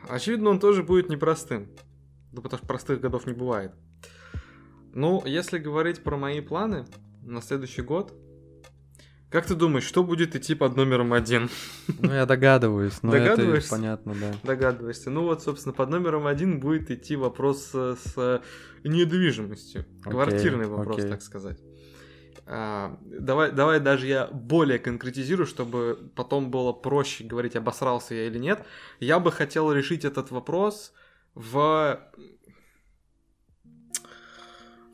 Очевидно, 0.09 0.51
он 0.51 0.61
тоже 0.61 0.83
будет 0.83 1.09
непростым. 1.09 1.69
Ну, 2.33 2.43
потому 2.43 2.59
что 2.59 2.67
простых 2.67 3.01
годов 3.01 3.27
не 3.27 3.33
бывает. 3.33 3.73
Ну, 4.93 5.23
если 5.25 5.59
говорить 5.59 6.03
про 6.03 6.17
мои 6.17 6.41
планы 6.41 6.87
на 7.23 7.41
следующий 7.41 7.83
год, 7.83 8.13
как 9.31 9.47
ты 9.47 9.55
думаешь, 9.55 9.85
что 9.85 10.03
будет 10.03 10.35
идти 10.35 10.57
под 10.57 10.77
номером 10.77 11.13
один? 11.13 11.49
Ну 12.01 12.13
я 12.13 12.27
догадываюсь, 12.27 13.01
но 13.03 13.15
это 13.15 13.61
понятно, 13.71 14.15
да. 14.15 14.35
Догадываешься. 14.43 15.11
Ну 15.11 15.23
вот, 15.23 15.43
собственно, 15.43 15.73
под 15.73 15.89
номером 15.91 16.27
один 16.27 16.59
будет 16.59 16.91
идти 16.91 17.15
вопрос 17.15 17.71
э, 17.73 17.95
с 18.05 18.15
э, 18.17 18.41
недвижимостью. 18.83 19.85
Окей, 20.01 20.13
Квартирный 20.13 20.67
вопрос, 20.67 20.99
окей. 20.99 21.11
так 21.11 21.23
сказать. 21.23 21.59
А, 22.47 22.99
давай, 23.05 23.53
давай 23.53 23.79
даже 23.79 24.09
я 24.09 24.27
более 24.27 24.81
конкретизирую, 24.81 25.47
чтобы 25.47 26.11
потом 26.17 26.51
было 26.51 26.73
проще 26.73 27.23
говорить, 27.23 27.55
обосрался 27.55 28.15
я 28.17 28.27
или 28.27 28.39
нет. 28.39 28.65
Я 28.99 29.21
бы 29.21 29.31
хотел 29.31 29.71
решить 29.73 30.05
этот 30.05 30.33
вопрос 30.33 30.93
в... 31.35 32.01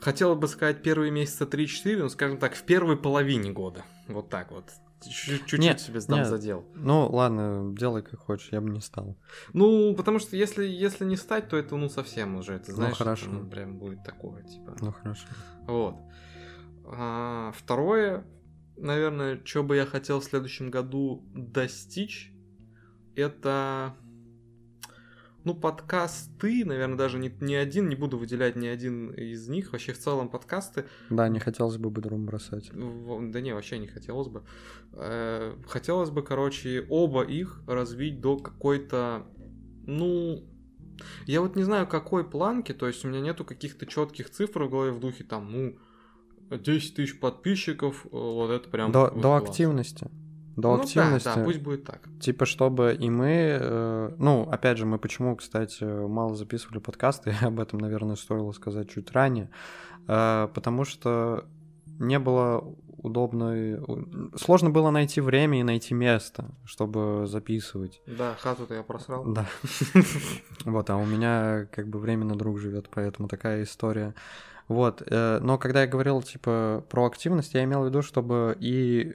Хотел 0.01 0.37
бы 0.37 0.47
сказать 0.47 0.82
первые 0.82 1.11
месяца 1.11 1.45
3-4, 1.45 1.97
ну, 1.99 2.09
скажем 2.09 2.39
так, 2.39 2.55
в 2.55 2.62
первой 2.62 2.97
половине 2.97 3.51
года. 3.53 3.84
Вот 4.09 4.28
так 4.30 4.53
вот. 4.53 4.70
Чуть- 5.03 5.41
Чуть-чуть 5.41 5.61
Нет, 5.61 5.80
себе 5.80 6.01
сдам 6.01 6.20
нет. 6.20 6.28
задел. 6.28 6.64
Ну 6.74 7.09
ладно, 7.09 7.72
делай 7.76 8.03
как 8.03 8.20
хочешь, 8.20 8.49
я 8.51 8.61
бы 8.61 8.70
не 8.70 8.80
стал. 8.80 9.18
Ну, 9.53 9.95
потому 9.95 10.18
что 10.18 10.37
если, 10.37 10.64
если 10.64 11.05
не 11.05 11.16
стать, 11.16 11.49
то 11.49 11.57
это 11.57 11.76
ну 11.76 11.89
совсем 11.89 12.37
уже, 12.37 12.59
ты 12.59 12.72
знаешь, 12.72 12.97
хорошо. 12.97 13.30
ну, 13.30 13.49
прям 13.49 13.78
будет 13.78 14.05
такое, 14.05 14.43
типа. 14.45 14.76
Ну 14.80 14.93
хорошо. 14.93 15.26
Вот. 15.66 15.97
А, 16.87 17.53
второе, 17.57 18.24
наверное, 18.76 19.41
что 19.45 19.64
бы 19.64 19.76
я 19.76 19.87
хотел 19.87 20.20
в 20.20 20.24
следующем 20.24 20.70
году 20.70 21.24
достичь, 21.34 22.32
это, 23.16 23.95
ну, 25.47 25.55
подкасты, 25.55 26.64
наверное, 26.64 26.99
даже 26.99 27.18
не, 27.18 27.32
не 27.40 27.55
один, 27.55 27.88
не 27.88 27.94
буду 27.94 28.18
выделять 28.18 28.57
ни 28.57 28.66
один 28.66 29.11
из 29.12 29.49
них, 29.49 29.70
вообще 29.72 29.92
в 29.92 29.99
целом 29.99 30.28
подкасты, 30.28 30.86
Да, 31.09 31.28
не 31.28 31.38
хотелось 31.38 31.76
бы 31.76 31.88
бодрум 31.88 32.26
бросать. 32.26 32.70
да 32.72 33.40
не, 33.40 33.55
вообще 33.55 33.78
не 33.78 33.86
хотелось 33.86 34.26
бы. 34.28 34.42
Э, 34.92 35.55
Хотелось 35.68 36.11
бы, 36.11 36.22
короче, 36.22 36.84
оба 36.90 37.22
их 37.22 37.62
развить 37.68 38.20
до 38.20 38.36
какой-то, 38.38 39.24
ну, 39.86 40.44
Я 41.26 41.40
вот 41.42 41.55
не 41.57 41.62
знаю, 41.62 41.86
какой 41.86 42.28
планки, 42.28 42.72
то 42.72 42.88
есть 42.88 43.05
у 43.05 43.09
меня 43.09 43.20
нету 43.20 43.44
каких-то 43.44 43.86
четких 43.86 44.30
цифр 44.30 44.64
в 44.64 44.70
голове 44.70 44.90
в 44.90 44.99
духе 44.99 45.22
там, 45.24 45.53
ну, 45.53 45.78
10 46.51 46.97
тысяч 46.97 47.20
подписчиков, 47.20 48.05
э, 48.07 48.09
вот 48.11 48.51
это 48.51 48.68
прям... 48.68 48.90
До, 48.90 49.03
вот 49.03 49.14
до 49.14 49.20
класс. 49.38 49.42
активности. 49.44 50.09
До 50.57 50.76
ну, 50.76 50.82
активности. 50.82 51.26
Да, 51.26 51.34
да, 51.36 51.44
пусть 51.44 51.61
будет 51.61 51.84
так. 51.84 52.09
Типа, 52.18 52.46
чтобы 52.46 52.96
и 52.98 53.11
мы... 53.11 53.59
э, 53.61 54.11
ну, 54.18 54.48
опять 54.50 54.78
же, 54.78 54.86
мы 54.86 54.98
почему, 54.98 55.36
кстати, 55.36 55.84
мало 55.84 56.34
записывали 56.34 56.78
подкасты, 56.78 57.34
об 57.42 57.61
этом, 57.61 57.78
наверное, 57.78 58.16
стоило 58.16 58.52
сказать 58.52 58.90
чуть 58.90 59.12
ранее, 59.12 59.50
э, 60.09 60.48
потому 60.54 60.84
что 60.84 61.44
не 61.98 62.18
было 62.18 62.74
удобной... 62.96 63.80
Сложно 64.36 64.70
было 64.70 64.90
найти 64.90 65.20
время 65.20 65.61
и 65.61 65.62
найти 65.62 65.92
место, 65.92 66.46
чтобы 66.64 67.26
записывать. 67.26 68.00
Да, 68.07 68.34
хату-то 68.40 68.74
я 68.74 68.82
просрал. 68.82 69.24
Да. 69.24 69.46
Вот, 70.64 70.90
а 70.90 70.96
у 70.96 71.04
меня 71.04 71.68
как 71.70 71.86
бы 71.88 71.98
временно 71.98 72.34
друг 72.34 72.59
живет, 72.59 72.88
поэтому 72.90 73.28
такая 73.28 73.62
история. 73.62 74.14
Вот, 74.68 75.02
э, 75.07 75.38
но 75.40 75.59
когда 75.59 75.82
я 75.82 75.86
говорил, 75.86 76.22
типа, 76.22 76.84
про 76.88 77.07
активность, 77.07 77.54
я 77.54 77.62
имел 77.62 77.82
в 77.82 77.86
виду, 77.86 78.02
чтобы 78.02 78.57
и 78.59 79.14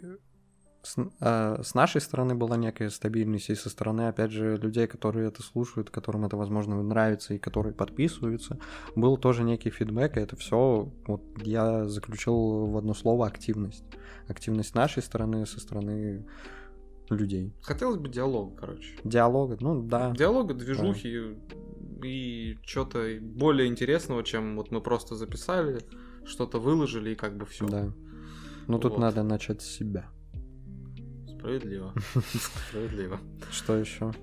с, 0.84 0.96
э, 0.98 1.62
с 1.64 1.74
нашей 1.76 2.02
стороны 2.02 2.36
была 2.36 2.58
некая 2.58 2.90
стабильность, 2.90 3.50
и 3.50 3.56
со 3.56 3.70
стороны, 3.70 4.08
опять 4.08 4.32
же, 4.32 4.58
людей, 4.58 4.88
которые 4.88 5.28
это 5.28 5.44
слушают, 5.44 5.90
которым 5.90 6.26
это, 6.26 6.38
возможно, 6.38 6.82
нравится, 6.82 7.34
и 7.34 7.38
которые 7.40 7.74
подписываются, 7.74 8.60
был 8.96 9.18
тоже 9.18 9.44
некий 9.44 9.70
фидбэк, 9.70 10.18
и 10.18 10.22
это 10.22 10.36
все 10.36 10.92
вот 11.06 11.22
я 11.44 11.88
заключил 11.88 12.66
в 12.68 12.78
одно 12.78 12.94
слово 12.94 13.28
активность. 13.28 13.86
Активность 14.28 14.76
нашей 14.76 15.04
стороны, 15.04 15.46
со 15.46 15.60
стороны 15.60 16.26
людей. 17.10 17.54
Хотелось 17.62 17.98
бы 17.98 18.10
диалога, 18.10 18.56
короче. 18.56 18.98
Диалога, 19.04 19.58
ну 19.60 19.84
да. 19.84 20.12
Диалога, 20.12 20.54
движухи 20.54 21.38
и 22.04 22.58
что-то 22.66 23.18
более 23.22 23.68
интересного, 23.68 24.24
чем 24.24 24.56
вот 24.56 24.72
мы 24.72 24.82
просто 24.82 25.16
записали, 25.16 25.80
что-то 26.26 26.60
выложили 26.60 27.12
и 27.12 27.16
как 27.16 27.38
бы 27.38 27.46
все. 27.46 27.68
Да. 27.68 27.94
Ну 28.68 28.80
тут 28.80 28.94
Вот. 28.94 29.02
надо 29.02 29.24
начать 29.24 29.62
с 29.62 29.66
себя. 29.66 30.10
Справедливо. 31.42 31.94
Справедливо. 32.70 33.20
Что 33.52 33.76
еще? 33.76 34.14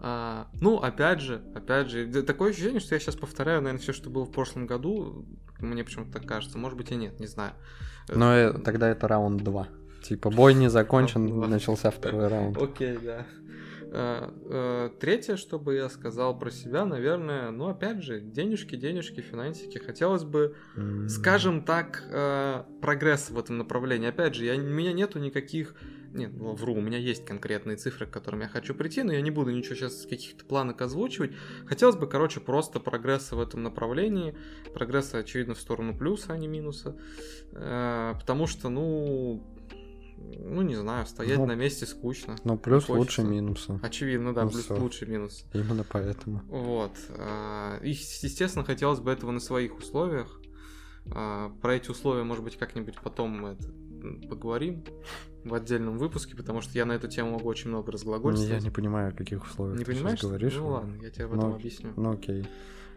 А, 0.00 0.48
ну, 0.60 0.78
опять 0.78 1.20
же, 1.20 1.42
опять 1.54 1.90
же, 1.90 2.22
такое 2.22 2.50
ощущение, 2.50 2.80
что 2.80 2.94
я 2.94 3.00
сейчас 3.00 3.14
повторяю, 3.14 3.60
наверное, 3.60 3.82
все, 3.82 3.92
что 3.92 4.08
было 4.08 4.24
в 4.24 4.30
прошлом 4.30 4.66
году. 4.66 5.26
Мне 5.58 5.84
почему-то 5.84 6.12
так 6.12 6.26
кажется. 6.26 6.56
Может 6.56 6.78
быть 6.78 6.90
и 6.92 6.96
нет, 6.96 7.20
не 7.20 7.26
знаю. 7.26 7.52
Но 8.08 8.34
э, 8.34 8.58
тогда 8.58 8.88
это 8.88 9.06
раунд 9.06 9.42
2. 9.42 9.68
Типа 10.02 10.30
бой 10.30 10.54
не 10.54 10.70
закончен, 10.70 11.40
начался 11.40 11.90
второй 11.90 12.28
раунд. 12.28 12.56
Окей, 12.56 12.96
да. 13.02 13.26
А, 13.92 14.32
э, 14.50 14.90
Третье, 14.98 15.36
что 15.36 15.58
бы 15.58 15.74
я 15.74 15.90
сказал 15.90 16.38
про 16.38 16.50
себя, 16.50 16.86
наверное, 16.86 17.50
ну, 17.50 17.68
опять 17.68 18.02
же, 18.02 18.20
денежки, 18.20 18.76
денежки, 18.76 19.20
финансики. 19.20 19.76
Хотелось 19.76 20.24
бы 20.24 20.56
скажем 21.08 21.64
так, 21.64 22.02
э, 22.10 22.62
прогресс 22.80 23.28
в 23.28 23.38
этом 23.38 23.58
направлении. 23.58 24.08
Опять 24.08 24.34
же, 24.34 24.44
я, 24.44 24.54
у 24.54 24.58
меня 24.58 24.94
нету 24.94 25.18
никаких... 25.18 25.74
Нет, 26.16 26.32
ну, 26.34 26.54
вру, 26.54 26.74
у 26.74 26.80
меня 26.80 26.98
есть 26.98 27.24
конкретные 27.24 27.76
цифры, 27.76 28.06
к 28.06 28.10
которым 28.10 28.40
я 28.40 28.48
хочу 28.48 28.74
прийти, 28.74 29.02
но 29.02 29.12
я 29.12 29.20
не 29.20 29.30
буду 29.30 29.50
ничего 29.50 29.74
сейчас 29.74 30.06
каких-то 30.06 30.44
планок 30.44 30.80
озвучивать. 30.82 31.32
Хотелось 31.66 31.96
бы, 31.96 32.06
короче, 32.06 32.40
просто 32.40 32.80
прогресса 32.80 33.36
в 33.36 33.40
этом 33.40 33.62
направлении. 33.62 34.36
Прогресса, 34.74 35.18
очевидно, 35.18 35.54
в 35.54 35.60
сторону 35.60 35.96
плюса, 35.96 36.32
а 36.32 36.36
не 36.38 36.48
минуса. 36.48 36.96
Э, 37.52 38.14
потому 38.18 38.46
что, 38.46 38.68
ну... 38.68 39.42
Ну, 40.18 40.62
не 40.62 40.74
знаю, 40.74 41.06
стоять 41.06 41.38
Ну, 41.38 41.44
на 41.46 41.54
месте 41.54 41.84
скучно. 41.84 42.36
Ну, 42.42 42.56
плюс 42.56 42.84
Хочется. 42.86 42.98
лучше 42.98 43.22
минуса. 43.22 43.78
Очевидно, 43.82 44.34
да, 44.34 44.44
Ну, 44.44 44.50
плюс 44.50 44.64
всё. 44.64 44.76
лучше 44.76 45.06
минус. 45.06 45.44
Именно 45.52 45.84
поэтому. 45.88 46.42
Вот. 46.48 46.92
а, 47.10 47.78
И, 47.82 47.90
естественно, 47.90 48.64
хотелось 48.64 49.00
бы 49.00 49.10
этого 49.12 49.30
на 49.30 49.40
своих 49.40 49.76
условиях. 49.76 50.40
А, 51.12 51.50
Про 51.60 51.74
эти 51.74 51.90
условия, 51.90 52.22
может 52.24 52.42
быть, 52.42 52.56
как-нибудь 52.56 52.96
потом 53.02 53.30
мы 53.30 53.48
это 53.50 54.28
поговорим 54.28 54.84
в 55.46 55.54
отдельном 55.54 55.98
выпуске, 55.98 56.36
потому 56.36 56.60
что 56.60 56.72
я 56.76 56.84
на 56.84 56.92
эту 56.92 57.08
тему 57.08 57.32
могу 57.32 57.48
очень 57.48 57.70
много 57.70 57.88
Я 57.88 57.92
разглагольствовать. 57.92 58.62
не 58.64 58.70
понимаю, 58.70 59.08
о 59.10 59.12
каких 59.16 59.44
условиях 59.44 59.78
Не 59.78 59.84
ты 59.84 59.92
сейчас 59.92 59.98
понимаешь? 60.00 60.22
говоришь. 60.22 60.56
Ну 60.56 60.68
ладно, 60.68 60.94
я 61.02 61.10
тебе 61.10 61.24
об 61.26 61.34
этом 61.34 61.50
Ну, 61.50 61.54
объясню. 61.56 61.92
Ну 61.96 62.10
окей. 62.12 62.46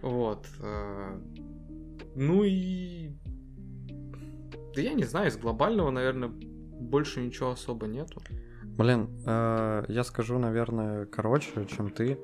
Вот. 0.01 0.45
а, 0.61 1.19
Ну 2.15 2.43
и... 2.43 3.11
Да 4.75 4.81
я 4.81 4.93
не 4.93 5.03
знаю, 5.03 5.27
из 5.29 5.37
глобального, 5.37 5.89
наверное, 5.91 6.29
больше 6.29 7.21
ничего 7.21 7.51
особо 7.51 7.87
нету. 7.87 8.21
Блин, 8.63 9.09
э, 9.25 9.85
я 9.87 10.03
скажу, 10.03 10.37
наверное, 10.39 11.05
короче, 11.05 11.65
чем 11.65 11.89
ты. 11.91 12.17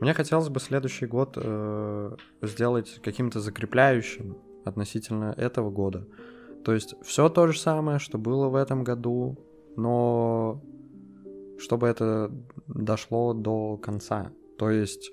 Мне 0.00 0.12
хотелось 0.12 0.48
бы 0.48 0.58
следующий 0.60 1.06
год 1.06 1.34
э, 1.36 2.16
сделать 2.42 3.00
каким-то 3.02 3.40
закрепляющим 3.40 4.36
относительно 4.64 5.32
этого 5.36 5.70
года. 5.70 6.06
То 6.64 6.72
есть 6.72 6.94
все 7.02 7.28
то 7.28 7.46
же 7.46 7.58
самое, 7.58 7.98
что 7.98 8.18
было 8.18 8.48
в 8.48 8.56
этом 8.56 8.82
году, 8.82 9.38
но 9.76 10.62
чтобы 11.58 11.86
это 11.86 12.30
дошло 12.66 13.32
до 13.32 13.76
конца. 13.76 14.32
То 14.58 14.70
есть, 14.70 15.10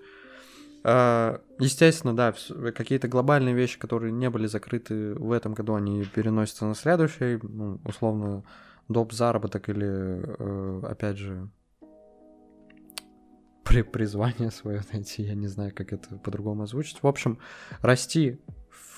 э, 0.84 1.38
естественно, 1.60 2.16
да, 2.16 2.34
какие-то 2.76 3.08
глобальные 3.08 3.56
вещи, 3.56 3.80
которые 3.80 4.12
не 4.12 4.30
были 4.30 4.48
закрыты 4.48 5.14
в 5.16 5.32
этом 5.32 5.54
году, 5.54 5.76
они 5.76 6.04
переносятся 6.04 6.66
на 6.66 6.76
следующий, 6.76 7.40
ну, 7.42 7.80
условно, 7.86 8.44
доп. 8.88 9.14
заработок 9.14 9.70
или, 9.70 9.88
э, 9.88 10.82
опять 10.88 11.18
же, 11.18 11.50
при 13.64 13.84
призвание 13.84 14.52
свое 14.52 14.82
найти, 14.92 15.24
я 15.24 15.36
не 15.36 15.48
знаю, 15.48 15.72
как 15.74 15.94
это 15.94 16.18
по-другому 16.18 16.64
озвучить. 16.64 17.02
В 17.02 17.08
общем, 17.08 17.38
расти 17.82 18.40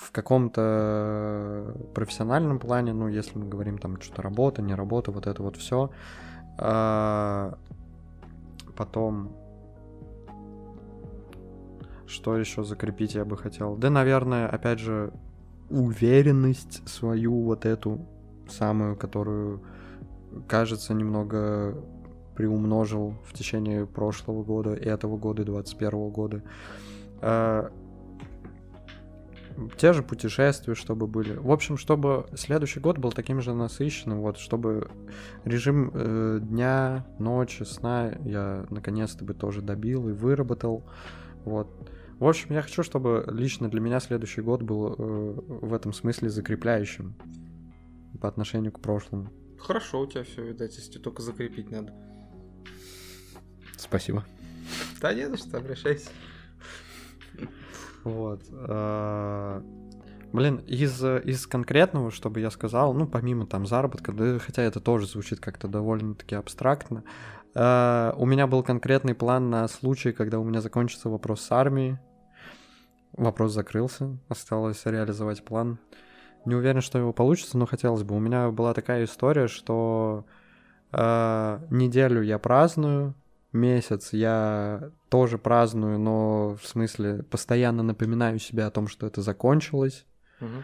в 0.04 0.12
каком-то 0.12 1.74
профессиональном 1.94 2.60
плане, 2.60 2.94
ну, 2.94 3.08
если 3.08 3.38
мы 3.40 3.48
говорим 3.48 3.78
там 3.78 4.00
что-то 4.02 4.22
работа, 4.22 4.62
не 4.62 4.76
работа, 4.76 5.12
вот 5.12 5.28
это 5.28 5.42
вот 5.42 5.56
все. 5.58 5.90
Потом, 8.76 9.32
что 12.06 12.38
еще 12.38 12.64
закрепить 12.64 13.16
я 13.16 13.24
бы 13.26 13.38
хотел? 13.38 13.76
Да, 13.76 13.90
наверное, 13.90 14.48
опять 14.48 14.80
же, 14.80 15.12
уверенность 15.70 16.88
свою 16.88 17.42
вот 17.42 17.66
эту 17.66 18.06
самую, 18.50 18.96
которую, 18.96 19.62
кажется, 20.48 20.94
немного 20.94 21.76
приумножил 22.36 23.16
в 23.26 23.34
течение 23.34 23.86
прошлого 23.86 24.44
года, 24.44 24.72
этого 24.72 25.18
года, 25.18 25.44
21 25.46 26.10
года. 26.10 26.42
Те 29.78 29.94
же 29.94 30.04
путешествия, 30.04 30.76
чтобы 30.76 31.08
были. 31.08 31.34
В 31.34 31.52
общем, 31.52 31.78
чтобы 31.78 32.28
следующий 32.36 32.80
год 32.80 32.98
был 32.98 33.12
таким 33.12 33.42
же 33.42 33.54
насыщенным, 33.54 34.22
вот, 34.22 34.38
чтобы 34.38 34.90
режим 35.44 35.92
э, 35.94 36.40
дня, 36.42 37.06
ночи, 37.20 37.64
сна 37.64 38.14
я 38.26 38.66
наконец-то 38.70 39.26
бы 39.26 39.34
тоже 39.34 39.62
добил 39.62 40.10
и 40.10 40.14
выработал. 40.14 40.84
Вот. 41.46 41.68
В 42.20 42.28
общем, 42.28 42.54
я 42.54 42.62
хочу, 42.62 42.84
чтобы 42.84 43.26
лично 43.28 43.70
для 43.70 43.82
меня 43.82 44.00
следующий 44.00 44.42
год 44.42 44.62
был 44.62 44.96
э, 44.98 45.42
в 45.48 45.74
этом 45.74 45.94
смысле 45.94 46.30
закрепляющим 46.30 47.16
по 48.22 48.28
отношению 48.28 48.72
к 48.72 48.80
прошлому. 48.80 49.30
Хорошо 49.60 50.02
у 50.02 50.08
тебя 50.08 50.24
все, 50.24 50.44
видать, 50.44 50.76
если 50.76 51.00
только 51.00 51.22
закрепить 51.22 51.72
надо. 51.72 51.94
Спасибо. 53.78 54.24
Да 55.02 55.14
не 55.14 55.28
за 55.28 55.38
что, 55.38 55.58
обращайся. 55.58 56.10
Вот. 58.04 58.44
э, 58.52 59.62
Блин, 60.34 60.64
из, 60.66 61.04
из 61.04 61.46
конкретного, 61.46 62.10
чтобы 62.10 62.40
я 62.40 62.50
сказал, 62.50 62.96
ну, 62.96 63.06
помимо 63.06 63.46
там 63.46 63.68
заработка, 63.68 64.12
да, 64.12 64.40
хотя 64.40 64.64
это 64.64 64.80
тоже 64.80 65.06
звучит 65.06 65.40
как-то 65.40 65.68
довольно-таки 65.68 66.34
абстрактно, 66.34 67.04
э, 67.54 68.14
у 68.18 68.26
меня 68.26 68.48
был 68.48 68.64
конкретный 68.64 69.14
план 69.14 69.52
на 69.52 69.68
случай, 69.68 70.12
когда 70.12 70.40
у 70.40 70.44
меня 70.44 70.60
закончится 70.60 71.10
вопрос 71.10 71.42
с 71.42 71.52
армией. 71.52 72.00
Вопрос 73.12 73.54
закрылся, 73.54 74.18
осталось 74.28 74.84
реализовать 74.86 75.46
план. 75.46 75.78
Не 76.46 76.56
уверен, 76.56 76.82
что 76.82 76.98
его 76.98 77.14
получится, 77.14 77.60
но 77.60 77.68
хотелось 77.68 78.02
бы. 78.02 78.16
У 78.16 78.20
меня 78.20 78.50
была 78.50 78.74
такая 78.74 79.04
история, 79.04 79.48
что 79.48 80.26
э, 80.92 81.60
неделю 81.70 82.24
я 82.24 82.40
праздную, 82.40 83.14
месяц 83.54 84.14
я 84.14 84.92
тоже 85.10 85.38
праздную, 85.38 86.00
но 86.00 86.56
в 86.62 86.66
смысле 86.66 87.24
постоянно 87.24 87.84
напоминаю 87.84 88.40
себе 88.40 88.66
о 88.66 88.72
том, 88.72 88.88
что 88.88 89.08
это 89.08 89.22
закончилось. 89.22 90.06
Мгм. 90.40 90.64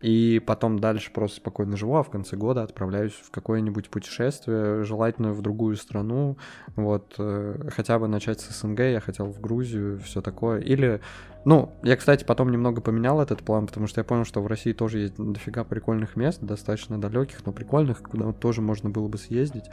И 0.00 0.38
потом 0.46 0.80
дальше 0.80 1.10
просто 1.12 1.38
спокойно 1.38 1.78
живу, 1.78 1.96
а 1.96 2.02
в 2.02 2.10
конце 2.10 2.36
года 2.36 2.62
отправляюсь 2.62 3.14
в 3.14 3.30
какое-нибудь 3.30 3.88
путешествие, 3.88 4.84
желательно 4.84 5.32
в 5.32 5.40
другую 5.40 5.76
страну. 5.76 6.36
Вот, 6.76 7.14
э, 7.16 7.70
хотя 7.70 7.98
бы 7.98 8.06
начать 8.06 8.40
с 8.40 8.60
СНГ, 8.60 8.80
я 8.80 9.00
хотел 9.00 9.26
в 9.26 9.40
Грузию, 9.40 9.98
все 10.00 10.20
такое. 10.20 10.60
Или 10.60 11.00
Ну, 11.44 11.72
я, 11.82 11.96
кстати, 11.96 12.24
потом 12.24 12.50
немного 12.50 12.80
поменял 12.80 13.20
этот 13.20 13.42
план, 13.42 13.66
потому 13.66 13.86
что 13.86 14.00
я 14.00 14.04
понял, 14.04 14.24
что 14.24 14.40
в 14.40 14.46
России 14.46 14.72
тоже 14.72 15.00
есть 15.00 15.14
дофига 15.16 15.64
прикольных 15.64 16.16
мест, 16.16 16.40
достаточно 16.40 16.98
далеких, 16.98 17.44
но 17.44 17.52
прикольных, 17.52 18.02
куда 18.02 18.32
тоже 18.32 18.62
можно 18.62 18.88
было 18.88 19.08
бы 19.08 19.18
съездить. 19.18 19.64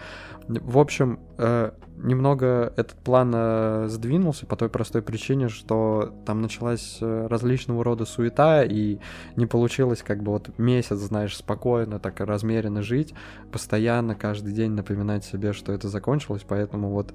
В 0.47 0.77
общем, 0.77 1.19
э, 1.37 1.71
немного 1.97 2.73
этот 2.75 2.97
план 2.97 3.31
э, 3.33 3.85
сдвинулся 3.87 4.45
по 4.45 4.57
той 4.57 4.69
простой 4.69 5.01
причине, 5.01 5.47
что 5.47 6.13
там 6.25 6.41
началась 6.41 6.97
э, 6.99 7.27
различного 7.27 7.85
рода 7.85 8.03
суета, 8.05 8.63
и 8.63 8.99
не 9.37 9.45
получилось 9.45 10.03
как 10.03 10.23
бы 10.23 10.33
вот 10.33 10.57
месяц, 10.57 10.97
знаешь, 10.97 11.37
спокойно, 11.37 11.99
так 11.99 12.19
размеренно 12.19 12.81
жить, 12.81 13.13
постоянно, 13.51 14.15
каждый 14.15 14.51
день 14.51 14.71
напоминать 14.71 15.23
себе, 15.23 15.53
что 15.53 15.71
это 15.71 15.87
закончилось, 15.87 16.43
поэтому 16.45 16.89
вот 16.89 17.13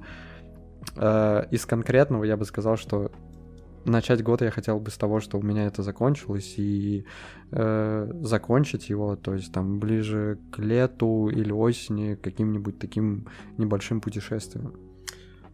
э, 0.97 1.45
из 1.51 1.67
конкретного 1.67 2.25
я 2.25 2.39
бы 2.39 2.47
сказал, 2.47 2.79
что 2.79 3.11
начать 3.87 4.23
год 4.23 4.43
я 4.43 4.51
хотел 4.51 4.79
бы 4.79 4.91
с 4.91 4.97
того, 4.97 5.21
что 5.21 5.39
у 5.39 5.43
меня 5.43 5.67
это 5.67 5.83
закончилось, 5.83 6.55
и 6.59 7.05
э, 7.53 8.11
закончить 8.23 8.91
его, 8.91 9.17
то 9.17 9.35
есть 9.35 9.53
там 9.53 9.79
ближе 9.79 10.39
к 10.53 10.59
лету 10.59 11.29
или 11.29 11.53
осени 11.53 12.15
каким-нибудь 12.15 12.79
таким 12.79 13.27
небольшим 13.59 14.01
путешествием. 14.01 14.75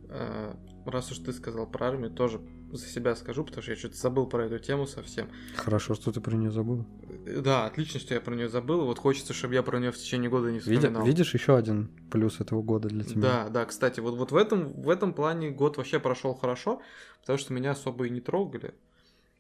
Э, 0.09 0.55
раз 0.87 1.12
уж 1.12 1.18
ты 1.18 1.33
сказал 1.33 1.66
про 1.66 1.89
армию, 1.89 2.11
тоже 2.11 2.41
за 2.77 2.87
себя 2.87 3.14
скажу, 3.16 3.45
потому 3.45 3.62
что 3.62 3.73
я 3.73 3.77
что-то 3.77 3.97
забыл 3.97 4.27
про 4.27 4.47
эту 4.47 4.59
тему 4.59 4.87
совсем. 4.87 5.29
Хорошо, 5.57 5.95
что 5.95 6.12
ты 6.12 6.20
про 6.20 6.35
нее 6.35 6.51
забыл. 6.51 6.87
Э, 7.27 7.41
да, 7.41 7.66
отлично, 7.66 8.01
что 8.01 8.14
я 8.14 8.20
про 8.20 8.35
нее 8.35 8.49
забыл. 8.49 8.85
Вот 8.85 8.99
хочется, 8.99 9.33
чтобы 9.33 9.55
я 9.55 9.62
про 9.62 9.79
нее 9.79 9.93
в 9.93 9.97
течение 9.97 10.31
года 10.31 10.51
не 10.51 10.61
вспоминал. 10.61 11.05
Види, 11.05 11.16
видишь 11.16 11.35
еще 11.35 11.57
один 11.57 11.89
плюс 12.11 12.41
этого 12.41 12.62
года 12.62 12.89
для 12.89 13.05
тебя? 13.05 13.20
Да, 13.20 13.49
да, 13.49 13.64
кстати, 13.64 14.01
вот, 14.01 14.16
вот 14.16 14.33
в, 14.33 14.37
этом, 14.37 14.73
в 14.73 14.89
этом 14.89 15.12
плане 15.14 15.51
год 15.51 15.77
вообще 15.77 16.01
прошел 16.01 16.35
хорошо, 16.35 16.83
потому 17.20 17.39
что 17.39 17.53
меня 17.53 17.73
особо 17.73 18.07
и 18.07 18.11
не 18.11 18.20
трогали. 18.20 18.75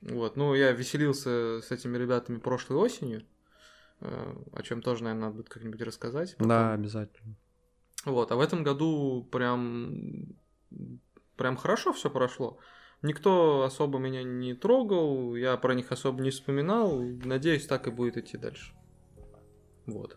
Вот, 0.02 0.36
ну, 0.36 0.54
я 0.54 0.72
веселился 0.72 1.60
с 1.62 1.70
этими 1.70 1.96
ребятами 1.96 2.38
прошлой 2.38 2.76
осенью, 2.76 3.22
э, 4.00 4.34
о 4.52 4.62
чем 4.62 4.82
тоже, 4.82 5.04
наверное, 5.04 5.26
надо 5.26 5.36
будет 5.36 5.48
как-нибудь 5.48 5.80
рассказать. 5.82 6.32
Потом. 6.32 6.48
Да, 6.48 6.72
обязательно. 6.72 7.36
Вот, 8.04 8.32
а 8.32 8.36
в 8.36 8.40
этом 8.40 8.64
году 8.64 9.26
прям, 9.30 10.36
прям 11.36 11.56
хорошо 11.56 11.92
все 11.92 12.10
прошло. 12.10 12.58
Никто 13.02 13.64
особо 13.64 13.98
меня 13.98 14.22
не 14.22 14.54
трогал, 14.54 15.34
я 15.34 15.56
про 15.56 15.74
них 15.74 15.90
особо 15.90 16.22
не 16.22 16.30
вспоминал. 16.30 17.00
Надеюсь, 17.00 17.66
так 17.66 17.88
и 17.88 17.90
будет 17.90 18.16
идти 18.16 18.36
дальше. 18.36 18.72
Вот. 19.86 20.16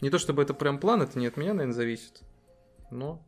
Не 0.00 0.08
то 0.08 0.18
чтобы 0.18 0.42
это 0.42 0.54
прям 0.54 0.78
план, 0.78 1.02
это 1.02 1.18
не 1.18 1.26
от 1.26 1.36
меня, 1.36 1.52
наверное, 1.52 1.74
зависит. 1.74 2.22
Но. 2.90 3.22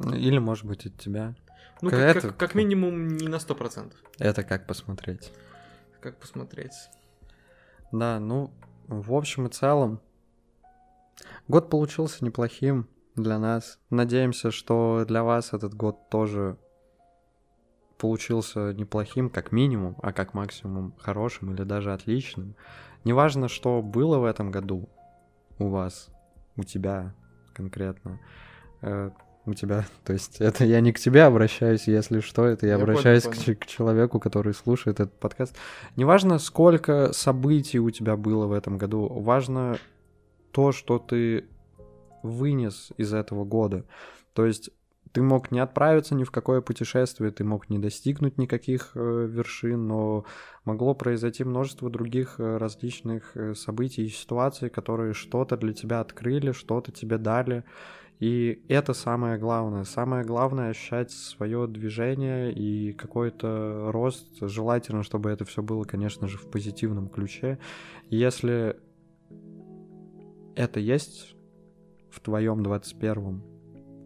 Или, 0.00 0.38
может 0.38 0.64
быть, 0.64 0.86
от 0.86 0.98
тебя. 0.98 1.36
Ну, 1.80 1.90
как, 1.90 1.98
это... 1.98 2.20
как, 2.20 2.36
как 2.36 2.54
минимум, 2.54 3.08
не 3.08 3.28
на 3.28 3.38
сто 3.38 3.54
процентов. 3.54 4.00
Это 4.18 4.42
как 4.42 4.66
посмотреть. 4.66 5.32
Как 6.00 6.18
посмотреть. 6.18 6.72
Да, 7.92 8.18
ну, 8.18 8.52
в 8.88 9.14
общем 9.14 9.46
и 9.46 9.50
целом, 9.50 10.00
год 11.46 11.70
получился 11.70 12.24
неплохим 12.24 12.88
для 13.14 13.38
нас. 13.38 13.78
Надеемся, 13.90 14.50
что 14.50 15.04
для 15.06 15.22
вас 15.22 15.52
этот 15.52 15.74
год 15.74 16.08
тоже 16.08 16.56
получился 18.02 18.72
неплохим, 18.72 19.30
как 19.30 19.52
минимум, 19.52 19.94
а 20.02 20.12
как 20.12 20.34
максимум 20.34 20.92
хорошим 20.98 21.54
или 21.54 21.62
даже 21.62 21.92
отличным. 21.92 22.56
Неважно, 23.04 23.46
что 23.46 23.80
было 23.80 24.18
в 24.18 24.24
этом 24.24 24.50
году 24.50 24.88
у 25.60 25.68
вас, 25.68 26.08
у 26.56 26.64
тебя 26.64 27.14
конкретно, 27.54 28.18
э, 28.80 29.10
у 29.46 29.54
тебя, 29.54 29.86
то 30.04 30.14
есть 30.14 30.40
это 30.40 30.64
я 30.64 30.80
не 30.80 30.92
к 30.92 30.98
тебе 30.98 31.22
обращаюсь, 31.22 31.86
если 31.86 32.18
что, 32.18 32.44
это 32.44 32.66
я, 32.66 32.72
я 32.72 32.82
обращаюсь 32.82 33.22
понял, 33.22 33.36
понял. 33.36 33.56
К, 33.56 33.60
к 33.60 33.66
человеку, 33.66 34.18
который 34.18 34.52
слушает 34.52 34.98
этот 34.98 35.16
подкаст. 35.20 35.56
Неважно, 35.94 36.40
сколько 36.40 37.12
событий 37.12 37.78
у 37.78 37.90
тебя 37.90 38.16
было 38.16 38.48
в 38.48 38.52
этом 38.52 38.78
году, 38.78 39.06
важно 39.06 39.78
то, 40.50 40.72
что 40.72 40.98
ты 40.98 41.44
вынес 42.24 42.90
из 42.96 43.14
этого 43.14 43.44
года. 43.44 43.84
То 44.32 44.44
есть 44.44 44.70
ты 45.12 45.22
мог 45.22 45.50
не 45.50 45.60
отправиться 45.60 46.14
ни 46.14 46.24
в 46.24 46.30
какое 46.30 46.60
путешествие, 46.60 47.30
ты 47.30 47.44
мог 47.44 47.68
не 47.68 47.78
достигнуть 47.78 48.38
никаких 48.38 48.92
э, 48.94 49.26
вершин, 49.28 49.86
но 49.86 50.24
могло 50.64 50.94
произойти 50.94 51.44
множество 51.44 51.90
других 51.90 52.36
э, 52.38 52.56
различных 52.56 53.36
э, 53.36 53.54
событий 53.54 54.06
и 54.06 54.08
ситуаций, 54.08 54.70
которые 54.70 55.12
что-то 55.12 55.56
для 55.56 55.74
тебя 55.74 56.00
открыли, 56.00 56.52
что-то 56.52 56.92
тебе 56.92 57.18
дали. 57.18 57.64
И 58.20 58.64
это 58.68 58.94
самое 58.94 59.36
главное. 59.36 59.84
Самое 59.84 60.24
главное 60.24 60.70
ощущать 60.70 61.10
свое 61.10 61.66
движение 61.66 62.52
и 62.52 62.92
какой-то 62.92 63.90
рост. 63.90 64.38
Желательно, 64.40 65.02
чтобы 65.02 65.30
это 65.30 65.44
все 65.44 65.60
было, 65.60 65.82
конечно 65.84 66.28
же, 66.28 66.38
в 66.38 66.48
позитивном 66.48 67.08
ключе. 67.08 67.58
Если 68.08 68.76
это 70.54 70.78
есть 70.78 71.34
в 72.10 72.20
твоем 72.20 72.62
21 72.62 73.42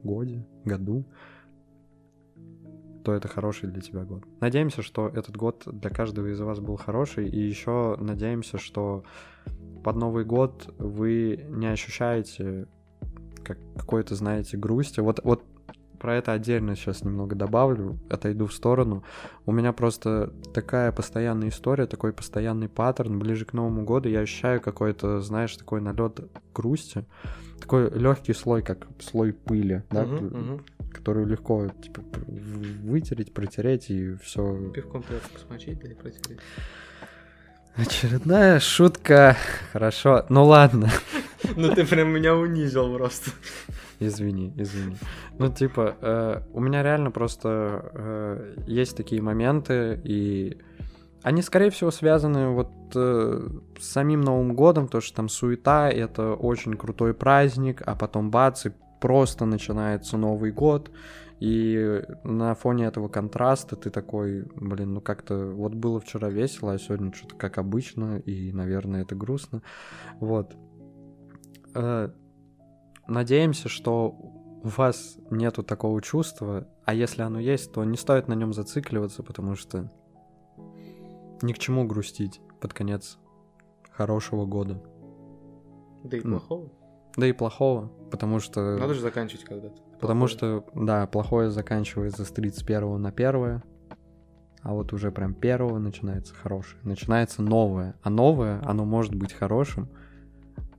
годе, 0.02 0.46
году, 0.66 1.04
то 3.04 3.14
это 3.14 3.28
хороший 3.28 3.70
для 3.70 3.80
тебя 3.80 4.04
год. 4.04 4.24
Надеемся, 4.40 4.82
что 4.82 5.08
этот 5.08 5.36
год 5.36 5.62
для 5.66 5.90
каждого 5.90 6.26
из 6.26 6.40
вас 6.40 6.58
был 6.58 6.76
хороший, 6.76 7.28
и 7.28 7.38
еще 7.38 7.96
надеемся, 8.00 8.58
что 8.58 9.04
под 9.84 9.96
Новый 9.96 10.24
год 10.24 10.74
вы 10.78 11.46
не 11.48 11.68
ощущаете 11.68 12.66
как 13.44 13.58
какой-то, 13.76 14.16
знаете, 14.16 14.56
грусти. 14.56 14.98
Вот, 14.98 15.20
вот 15.22 15.44
про 15.96 16.16
это 16.16 16.32
отдельно 16.32 16.76
сейчас 16.76 17.02
немного 17.02 17.34
добавлю, 17.34 17.98
отойду 18.10 18.46
в 18.46 18.54
сторону. 18.54 19.02
У 19.44 19.52
меня 19.52 19.72
просто 19.72 20.32
такая 20.54 20.92
постоянная 20.92 21.48
история, 21.48 21.86
такой 21.86 22.12
постоянный 22.12 22.68
паттерн. 22.68 23.18
Ближе 23.18 23.44
к 23.44 23.52
Новому 23.52 23.84
году 23.84 24.08
я 24.08 24.20
ощущаю 24.20 24.60
какой-то, 24.60 25.20
знаешь, 25.20 25.56
такой 25.56 25.80
налет 25.80 26.20
грусти 26.54 27.04
такой 27.60 27.90
легкий 27.90 28.32
слой, 28.32 28.62
как 28.62 28.86
слой 29.00 29.32
пыли, 29.32 29.82
да, 29.90 30.02
угу, 30.02 30.26
угу. 30.26 30.60
которую 30.92 31.26
легко 31.26 31.68
типа, 31.82 32.02
вытереть, 32.26 33.32
протереть 33.34 33.90
и 33.90 34.14
все. 34.16 34.70
Пивком 34.70 35.02
пивку 35.02 35.38
смочить 35.38 35.82
или 35.82 35.94
протереть? 35.94 36.38
Очередная 37.76 38.58
шутка. 38.58 39.36
Хорошо. 39.72 40.24
Ну 40.30 40.44
ладно. 40.44 40.90
Ну 41.56 41.74
ты 41.74 41.86
прям 41.86 42.10
меня 42.10 42.34
унизил 42.34 42.94
просто. 42.96 43.30
Извини, 44.00 44.52
извини. 44.56 44.96
Ну, 45.38 45.52
типа, 45.52 45.96
э, 46.00 46.40
у 46.52 46.60
меня 46.60 46.82
реально 46.82 47.10
просто 47.10 47.90
э, 47.94 48.54
есть 48.66 48.96
такие 48.96 49.22
моменты, 49.22 50.00
и 50.04 50.58
они, 51.22 51.42
скорее 51.42 51.70
всего, 51.70 51.90
связаны 51.90 52.48
вот 52.48 52.70
э, 52.94 53.48
с 53.78 53.88
самим 53.88 54.20
Новым 54.20 54.54
годом, 54.54 54.88
то, 54.88 55.00
что 55.00 55.16
там 55.16 55.28
суета, 55.28 55.90
это 55.90 56.34
очень 56.34 56.74
крутой 56.74 57.14
праздник, 57.14 57.82
а 57.86 57.94
потом 57.94 58.30
бац, 58.30 58.66
и 58.66 58.72
просто 59.00 59.46
начинается 59.46 60.16
Новый 60.16 60.52
год, 60.52 60.90
и 61.40 62.02
на 62.24 62.54
фоне 62.54 62.86
этого 62.86 63.08
контраста 63.08 63.76
ты 63.76 63.90
такой, 63.90 64.44
блин, 64.54 64.94
ну 64.94 65.00
как-то 65.00 65.46
вот 65.46 65.74
было 65.74 66.00
вчера 66.00 66.30
весело, 66.30 66.72
а 66.72 66.78
сегодня 66.78 67.12
что-то 67.12 67.34
как 67.36 67.58
обычно, 67.58 68.18
и, 68.18 68.52
наверное, 68.52 69.02
это 69.02 69.14
грустно. 69.14 69.62
Вот. 70.20 70.54
Э, 71.76 72.10
надеемся, 73.06 73.68
что 73.68 74.08
у 74.62 74.68
вас 74.68 75.18
нету 75.30 75.62
такого 75.62 76.00
чувства, 76.00 76.66
а 76.84 76.94
если 76.94 77.22
оно 77.22 77.38
есть, 77.38 77.72
то 77.72 77.84
не 77.84 77.96
стоит 77.96 78.28
на 78.28 78.34
нем 78.34 78.52
зацикливаться, 78.52 79.22
потому 79.22 79.54
что 79.54 79.92
ни 81.42 81.52
к 81.52 81.58
чему 81.58 81.86
грустить 81.86 82.40
под 82.60 82.72
конец 82.72 83.18
хорошего 83.92 84.46
года. 84.46 84.82
Да 86.02 86.16
и 86.16 86.20
плохого. 86.20 86.70
Да 87.16 87.26
и 87.26 87.32
плохого, 87.32 87.88
потому 88.10 88.40
что... 88.40 88.78
Надо 88.78 88.94
же 88.94 89.00
заканчивать 89.00 89.44
когда-то. 89.44 89.82
Потому 90.00 90.26
что, 90.26 90.64
да, 90.74 91.06
плохое 91.06 91.50
заканчивается 91.50 92.24
с 92.24 92.30
31 92.30 93.00
на 93.00 93.10
1, 93.10 93.62
а 94.62 94.74
вот 94.74 94.92
уже 94.92 95.12
прям 95.12 95.34
первого 95.34 95.78
начинается 95.78 96.34
хорошее. 96.34 96.80
Начинается 96.82 97.42
новое. 97.42 97.94
А 98.02 98.10
новое, 98.10 98.60
оно 98.66 98.84
может 98.84 99.14
быть 99.14 99.32
хорошим, 99.32 99.88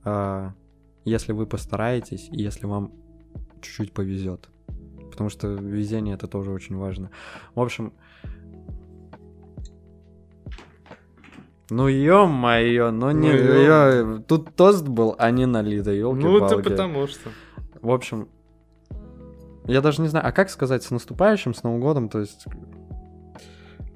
э, 0.04 0.50
если 1.08 1.32
вы 1.32 1.46
постараетесь 1.46 2.28
и 2.30 2.42
если 2.42 2.66
вам 2.66 2.92
чуть-чуть 3.60 3.92
повезет. 3.92 4.48
Потому 5.10 5.30
что 5.30 5.48
везение 5.48 6.14
это 6.14 6.28
тоже 6.28 6.50
очень 6.52 6.76
важно. 6.76 7.10
В 7.54 7.60
общем, 7.60 7.92
Ну 11.70 11.86
ё-моё, 11.86 12.90
ну 12.90 13.10
не... 13.10 13.30
Ну, 13.30 13.36
ё... 13.36 14.22
Тут 14.26 14.54
тост 14.54 14.88
был, 14.88 15.14
а 15.18 15.30
не 15.30 15.46
налито, 15.46 15.92
ёлки 15.92 16.22
Ну 16.22 16.44
это 16.44 16.58
потому 16.58 17.06
что. 17.06 17.30
В 17.82 17.90
общем, 17.90 18.28
я 19.66 19.82
даже 19.82 20.00
не 20.00 20.08
знаю, 20.08 20.26
а 20.26 20.32
как 20.32 20.48
сказать 20.48 20.82
с 20.82 20.90
наступающим, 20.90 21.52
с 21.52 21.62
Новым 21.62 21.80
годом, 21.80 22.08
то 22.08 22.20
есть... 22.20 22.46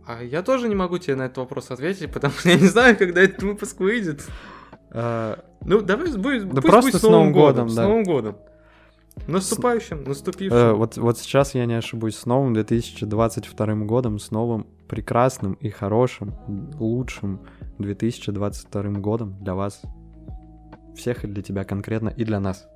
А 0.06 0.22
я 0.22 0.43
тоже 0.43 0.68
не 0.68 0.74
могу 0.74 0.98
тебе 0.98 1.16
на 1.16 1.22
этот 1.22 1.39
вопрос 1.39 1.70
ответить, 1.70 2.12
потому 2.12 2.34
что 2.34 2.51
я 2.51 2.56
не 2.56 2.66
знаю, 2.66 2.97
когда 2.97 3.22
этот 3.22 3.43
выпуск 3.43 3.80
выйдет. 3.80 4.22
А... 4.93 5.39
Ну, 5.64 5.81
давай 5.81 6.12
будет, 6.16 6.52
да 6.52 6.60
просто 6.60 6.93
будет 6.93 7.01
с 7.01 7.02
Новым 7.02 7.32
годом, 7.32 7.66
годом 7.66 7.69
да. 7.69 7.74
С 7.82 7.86
Новым 7.86 8.05
годом. 8.05 8.36
Наступающим, 9.27 10.05
наступившим. 10.05 10.59
Э, 10.59 10.73
вот, 10.73 10.97
вот 10.97 11.19
сейчас 11.19 11.55
я 11.55 11.66
не 11.66 11.74
ошибусь, 11.74 12.16
с 12.16 12.27
новым 12.27 12.55
2022 12.55 13.74
годом, 13.85 14.19
с 14.19 14.31
новым 14.31 14.66
прекрасным 14.89 15.55
и 15.55 15.69
хорошим, 15.69 16.35
лучшим 16.78 17.40
2022 17.78 18.82
годом 19.01 19.36
для 19.40 19.55
вас 19.55 19.82
всех 20.97 21.24
и 21.24 21.27
для 21.27 21.43
тебя 21.43 21.64
конкретно, 21.64 22.09
и 22.09 22.24
для 22.24 22.40
нас. 22.40 22.66